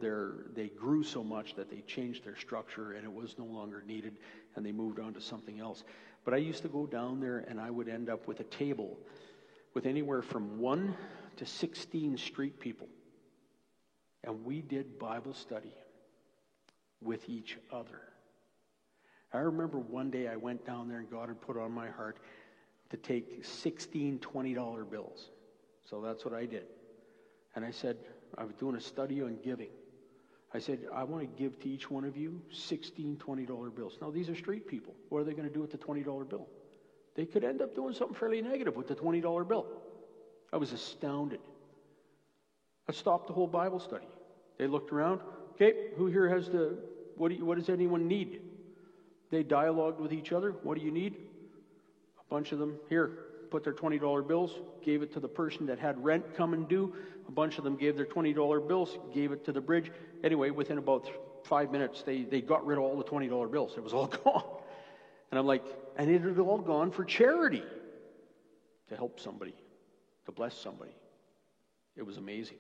they 0.54 0.68
grew 0.68 1.04
so 1.04 1.24
much 1.24 1.56
that 1.56 1.70
they 1.70 1.82
changed 1.82 2.26
their 2.26 2.36
structure 2.36 2.94
and 2.94 3.06
it 3.06 3.12
was 3.12 3.36
no 3.38 3.46
longer 3.46 3.84
needed 3.88 4.18
and 4.56 4.66
they 4.66 4.72
moved 4.72 5.00
on 5.00 5.14
to 5.14 5.22
something 5.22 5.60
else. 5.60 5.84
But 6.26 6.34
I 6.34 6.38
used 6.38 6.64
to 6.64 6.68
go 6.68 6.86
down 6.86 7.22
there 7.22 7.46
and 7.48 7.60
I 7.60 7.70
would 7.70 7.88
end 7.88 8.10
up 8.10 8.28
with 8.28 8.42
a 8.42 8.46
table 8.46 8.98
with 9.74 9.86
anywhere 9.86 10.22
from 10.22 10.60
one 10.60 10.96
to 11.38 11.46
16 11.46 12.18
street 12.18 12.60
people. 12.60 12.88
And 14.24 14.44
we 14.44 14.62
did 14.62 15.00
Bible 15.00 15.34
study 15.34 15.74
with 17.02 17.30
each 17.30 17.58
other. 17.72 18.02
I 19.32 19.40
remember 19.40 19.78
one 19.78 20.10
day 20.10 20.28
I 20.28 20.36
went 20.36 20.66
down 20.66 20.90
there 20.90 21.00
and 21.00 21.10
God 21.10 21.30
had 21.30 21.40
put 21.40 21.58
on 21.58 21.72
my 21.72 21.90
heart 21.90 22.18
to 22.90 22.98
take 22.98 23.46
16 23.46 24.20
$20 24.20 24.90
bills. 24.90 25.30
So 25.90 26.02
that's 26.02 26.26
what 26.26 26.34
I 26.34 26.46
did. 26.46 26.66
And 27.56 27.64
I 27.64 27.72
said, 27.72 27.98
I 28.38 28.44
was 28.44 28.56
doing 28.56 28.76
a 28.76 28.82
study 28.82 29.22
on 29.22 29.38
giving. 29.44 29.70
I 30.54 30.60
said, 30.60 30.80
I 30.94 31.04
want 31.04 31.22
to 31.22 31.42
give 31.42 31.60
to 31.62 31.70
each 31.70 31.92
one 31.92 32.06
of 32.06 32.16
you 32.16 32.42
16 32.52 33.18
$20 33.18 33.76
bills. 33.76 33.98
Now, 34.02 34.10
these 34.10 34.30
are 34.30 34.36
street 34.36 34.68
people. 34.68 34.96
What 35.10 35.20
are 35.20 35.24
they 35.24 35.34
going 35.34 35.48
to 35.48 35.54
do 35.54 35.60
with 35.62 35.72
the 35.72 35.78
$20 35.78 36.30
bill? 36.30 36.48
They 37.16 37.26
could 37.26 37.44
end 37.44 37.62
up 37.62 37.76
doing 37.76 37.94
something 37.94 38.16
fairly 38.16 38.42
negative 38.42 38.76
with 38.76 38.88
the 38.88 38.96
$20 38.96 39.48
bill. 39.48 39.68
I 40.54 40.58
was 40.58 40.72
astounded. 40.72 41.42
I 42.88 42.94
stopped 42.94 43.28
the 43.28 43.34
whole 43.34 43.48
Bible 43.48 43.80
study. 43.80 44.08
They 44.58 44.68
looked 44.68 44.92
around. 44.92 45.22
Okay, 45.54 45.90
who 45.98 46.08
here 46.08 46.30
has 46.30 46.50
the 46.50 46.78
what, 47.18 47.30
do 47.30 47.36
you, 47.36 47.46
what 47.46 47.58
does 47.58 47.70
anyone 47.70 48.08
need? 48.08 48.42
They 49.32 49.44
dialogued 49.44 50.00
with 50.00 50.14
each 50.14 50.32
other. 50.32 50.52
What 50.64 50.78
do 50.78 50.86
you 50.86 50.92
need? 50.92 51.16
A 52.20 52.34
bunch 52.34 52.52
of 52.52 52.60
them 52.60 52.78
here 52.88 53.27
put 53.50 53.64
their 53.64 53.74
$20 53.74 54.28
bills, 54.28 54.52
gave 54.84 55.02
it 55.02 55.12
to 55.14 55.20
the 55.20 55.28
person 55.28 55.66
that 55.66 55.80
had 55.80 56.04
rent 56.04 56.24
come 56.36 56.54
and 56.54 56.68
due. 56.68 56.94
A 57.28 57.32
bunch 57.32 57.58
of 57.58 57.64
them 57.64 57.76
gave 57.76 57.96
their 57.96 58.06
$20 58.06 58.68
bills, 58.68 58.98
gave 59.14 59.32
it 59.32 59.46
to 59.46 59.52
the 59.52 59.62
bridge. 59.62 59.92
Anyway, 60.24 60.50
within 60.50 60.78
about 60.78 61.10
five 61.44 61.72
minutes, 61.72 62.04
they, 62.04 62.24
they 62.24 62.42
got 62.42 62.66
rid 62.66 62.78
of 62.78 62.84
all 62.84 62.98
the 62.98 63.04
$20 63.04 63.52
bills. 63.52 63.74
It 63.78 63.84
was 63.84 63.94
all 63.94 64.08
gone. 64.24 64.44
And 65.32 65.40
I'm 65.40 65.46
like, 65.46 65.64
and 65.98 66.10
it 66.10 66.22
had 66.22 66.40
all 66.40 66.60
gone 66.60 66.92
for 66.92 67.04
charity 67.04 67.64
to 68.90 68.96
help 68.96 69.20
somebody, 69.20 69.56
to 70.26 70.32
bless 70.32 70.58
somebody. 70.58 70.96
It 71.96 72.06
was 72.06 72.18
amazing. 72.18 72.58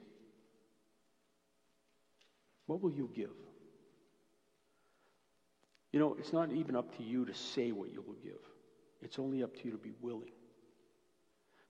What 2.65 2.81
will 2.81 2.91
you 2.91 3.09
give? 3.15 3.31
You 5.91 5.99
know, 5.99 6.15
it's 6.19 6.33
not 6.33 6.51
even 6.51 6.75
up 6.75 6.95
to 6.97 7.03
you 7.03 7.25
to 7.25 7.33
say 7.33 7.71
what 7.71 7.91
you 7.91 8.03
will 8.05 8.17
give. 8.23 8.41
It's 9.01 9.19
only 9.19 9.43
up 9.43 9.55
to 9.57 9.65
you 9.65 9.71
to 9.71 9.77
be 9.77 9.93
willing. 10.01 10.31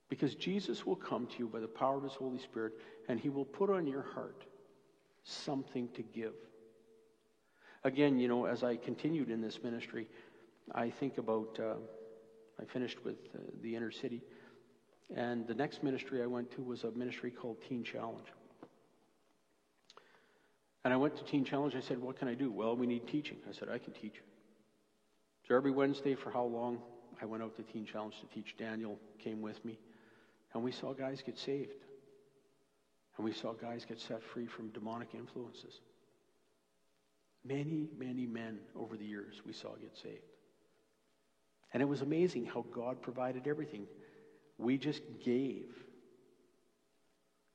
Because 0.10 0.36
Jesus 0.36 0.86
will 0.86 0.96
come 0.96 1.28
to 1.28 1.40
you 1.40 1.48
by 1.48 1.60
the 1.60 1.68
power 1.68 1.98
of 1.98 2.04
his 2.04 2.14
Holy 2.14 2.40
Spirit 2.40 2.74
and 3.08 3.20
he 3.20 3.30
will 3.30 3.46
put 3.46 3.70
on 3.70 3.86
your 3.86 4.04
heart 4.04 4.46
something 5.24 5.90
to 5.96 6.02
give. 6.02 6.34
Again, 7.84 8.18
you 8.18 8.28
know, 8.28 8.46
as 8.46 8.64
I 8.64 8.76
continued 8.76 9.30
in 9.30 9.42
this 9.42 9.62
ministry, 9.62 10.08
I 10.74 10.90
think 10.90 11.18
about, 11.18 11.60
uh, 11.60 11.76
I 12.60 12.66
finished 12.66 13.04
with 13.04 13.18
uh, 13.36 13.40
the 13.62 13.76
inner 13.76 13.92
city, 13.92 14.24
and 15.16 15.48
the 15.48 15.54
next 15.54 15.84
ministry 15.84 16.22
I 16.22 16.26
went 16.26 16.52
to 16.52 16.62
was 16.62 16.84
a 16.84 16.92
ministry 16.92 17.32
called 17.32 17.58
Teen 17.68 17.84
Challenge. 17.84 18.28
And 20.84 20.94
I 20.94 20.98
went 20.98 21.16
to 21.18 21.24
Teen 21.24 21.46
Challenge. 21.46 21.76
I 21.76 21.82
said, 21.82 21.98
What 21.98 22.18
can 22.18 22.28
I 22.28 22.34
do? 22.34 22.52
Well, 22.52 22.76
we 22.76 22.88
need 22.88 23.08
teaching. 23.08 23.38
I 23.48 23.54
said, 23.54 23.70
I 23.70 23.78
can 23.78 23.94
teach. 23.94 24.22
So 25.48 25.56
every 25.56 25.72
Wednesday 25.72 26.16
for 26.16 26.32
how 26.32 26.44
long? 26.44 26.80
I 27.22 27.26
went 27.26 27.42
out 27.42 27.56
to 27.56 27.64
Teen 27.64 27.86
Challenge 27.86 28.16
to 28.20 28.28
teach. 28.28 28.56
Daniel 28.58 29.00
came 29.18 29.42
with 29.42 29.64
me. 29.66 29.80
And 30.58 30.64
we 30.64 30.72
saw 30.72 30.92
guys 30.92 31.22
get 31.24 31.38
saved. 31.38 31.84
And 33.16 33.24
we 33.24 33.32
saw 33.32 33.54
guys 33.54 33.86
get 33.86 34.00
set 34.00 34.24
free 34.24 34.48
from 34.48 34.70
demonic 34.70 35.10
influences. 35.14 35.82
Many, 37.46 37.90
many 37.96 38.26
men 38.26 38.58
over 38.76 38.98
the 38.98 39.06
years 39.06 39.36
we 39.46 39.54
saw 39.54 39.76
get 39.76 39.96
saved. 39.96 40.24
And 41.74 41.84
it 41.84 41.86
was 41.86 42.02
amazing 42.02 42.48
how 42.48 42.66
God 42.74 43.04
provided 43.04 43.46
everything. 43.46 43.86
We 44.58 44.80
just 44.80 45.04
gave. 45.24 45.76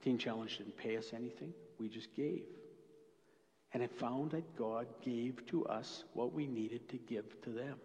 Teen 0.05 0.16
Challenge 0.16 0.57
didn't 0.59 0.76
pay 0.76 0.96
us 0.96 1.11
anything, 1.12 1.53
we 1.80 1.88
just 1.88 2.14
gave. 2.14 2.44
And 3.74 3.82
I 3.82 3.88
found 3.88 4.30
that 4.30 4.57
God 4.57 4.86
gave 5.05 5.44
to 5.46 5.66
us 5.66 6.05
what 6.14 6.32
we 6.32 6.46
needed 6.46 6.88
to 6.90 6.98
give 6.98 7.42
to 7.42 7.50
them. 7.50 7.78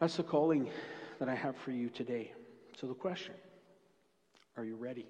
That's 0.00 0.16
the 0.16 0.24
calling 0.24 0.68
that 1.18 1.28
I 1.28 1.34
have 1.34 1.56
for 1.56 1.70
you 1.70 1.88
today. 1.88 2.32
So, 2.78 2.86
the 2.86 2.94
question 2.94 3.34
are 4.56 4.64
you 4.64 4.76
ready? 4.76 5.06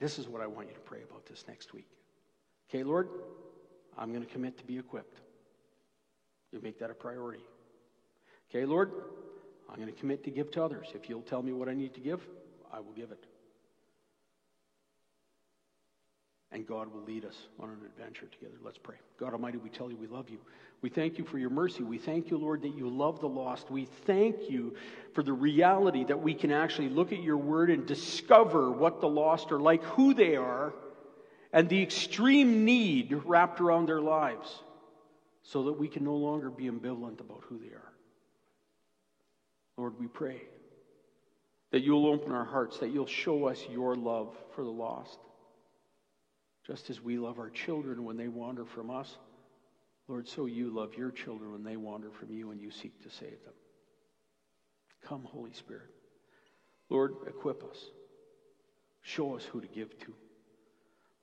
This 0.00 0.18
is 0.18 0.28
what 0.28 0.40
I 0.40 0.46
want 0.46 0.68
you 0.68 0.74
to 0.74 0.80
pray 0.80 1.02
about 1.08 1.26
this 1.26 1.44
next 1.48 1.72
week. 1.72 1.88
Okay, 2.68 2.84
Lord, 2.84 3.08
I'm 3.96 4.12
going 4.12 4.24
to 4.24 4.30
commit 4.30 4.58
to 4.58 4.64
be 4.64 4.78
equipped. 4.78 5.18
You 6.52 6.60
make 6.62 6.78
that 6.78 6.90
a 6.90 6.94
priority. 6.94 7.42
Okay, 8.50 8.64
Lord, 8.64 8.92
I'm 9.68 9.76
going 9.76 9.92
to 9.92 9.98
commit 9.98 10.24
to 10.24 10.30
give 10.30 10.50
to 10.52 10.62
others. 10.62 10.88
If 10.94 11.08
you'll 11.08 11.22
tell 11.22 11.42
me 11.42 11.52
what 11.52 11.68
I 11.68 11.74
need 11.74 11.94
to 11.94 12.00
give, 12.00 12.20
I 12.72 12.80
will 12.80 12.92
give 12.92 13.10
it. 13.10 13.24
And 16.50 16.66
God 16.66 16.92
will 16.92 17.02
lead 17.02 17.24
us 17.24 17.36
on 17.60 17.68
an 17.68 17.78
adventure 17.84 18.26
together. 18.26 18.56
Let's 18.62 18.78
pray. 18.78 18.96
God 19.18 19.32
Almighty, 19.32 19.58
we 19.58 19.68
tell 19.68 19.90
you 19.90 19.96
we 19.96 20.06
love 20.06 20.30
you. 20.30 20.38
We 20.80 20.88
thank 20.88 21.18
you 21.18 21.24
for 21.24 21.38
your 21.38 21.50
mercy. 21.50 21.82
We 21.82 21.98
thank 21.98 22.30
you, 22.30 22.38
Lord, 22.38 22.62
that 22.62 22.74
you 22.74 22.88
love 22.88 23.20
the 23.20 23.28
lost. 23.28 23.70
We 23.70 23.84
thank 24.06 24.48
you 24.48 24.74
for 25.12 25.22
the 25.22 25.32
reality 25.32 26.04
that 26.04 26.22
we 26.22 26.34
can 26.34 26.50
actually 26.50 26.88
look 26.88 27.12
at 27.12 27.22
your 27.22 27.36
word 27.36 27.70
and 27.70 27.84
discover 27.84 28.70
what 28.70 29.00
the 29.00 29.08
lost 29.08 29.52
are 29.52 29.60
like, 29.60 29.82
who 29.82 30.14
they 30.14 30.36
are, 30.36 30.72
and 31.52 31.68
the 31.68 31.82
extreme 31.82 32.64
need 32.64 33.12
wrapped 33.24 33.60
around 33.60 33.86
their 33.86 34.00
lives 34.00 34.62
so 35.42 35.64
that 35.64 35.72
we 35.72 35.88
can 35.88 36.04
no 36.04 36.14
longer 36.14 36.50
be 36.50 36.64
ambivalent 36.64 37.20
about 37.20 37.42
who 37.48 37.58
they 37.58 37.74
are. 37.74 37.92
Lord, 39.76 39.98
we 39.98 40.06
pray 40.06 40.42
that 41.72 41.82
you'll 41.82 42.06
open 42.06 42.32
our 42.32 42.44
hearts, 42.44 42.78
that 42.78 42.90
you'll 42.90 43.06
show 43.06 43.46
us 43.46 43.62
your 43.70 43.94
love 43.94 44.34
for 44.54 44.64
the 44.64 44.70
lost 44.70 45.18
just 46.68 46.90
as 46.90 47.00
we 47.00 47.16
love 47.16 47.38
our 47.38 47.50
children 47.50 48.04
when 48.04 48.16
they 48.16 48.28
wander 48.28 48.64
from 48.64 48.90
us, 48.90 49.16
Lord, 50.06 50.28
so 50.28 50.46
you 50.46 50.70
love 50.70 50.94
your 50.96 51.10
children 51.10 51.52
when 51.52 51.64
they 51.64 51.76
wander 51.76 52.10
from 52.10 52.32
you 52.32 52.50
and 52.50 52.60
you 52.60 52.70
seek 52.70 53.02
to 53.02 53.10
save 53.10 53.42
them. 53.44 53.54
Come, 55.06 55.24
Holy 55.24 55.52
Spirit. 55.52 55.90
Lord, 56.90 57.14
equip 57.26 57.62
us. 57.62 57.78
Show 59.02 59.36
us 59.36 59.44
who 59.44 59.60
to 59.60 59.66
give 59.66 59.98
to. 60.00 60.14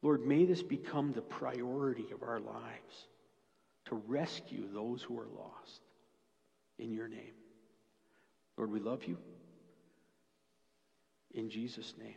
Lord, 0.02 0.26
may 0.26 0.46
this 0.46 0.62
become 0.62 1.14
the 1.14 1.22
priority 1.22 2.08
of 2.14 2.24
our 2.24 2.39
lives 2.39 3.08
to 3.86 3.96
rescue 4.08 4.68
those 4.72 5.02
who 5.02 5.18
are 5.20 5.28
lost 5.36 5.82
in 6.78 6.91
your 6.91 7.08
name. 7.08 7.34
Lord, 8.58 8.72
we 8.72 8.80
love 8.80 9.04
you. 9.06 9.18
In 11.34 11.50
Jesus' 11.50 11.93
name. 12.00 12.16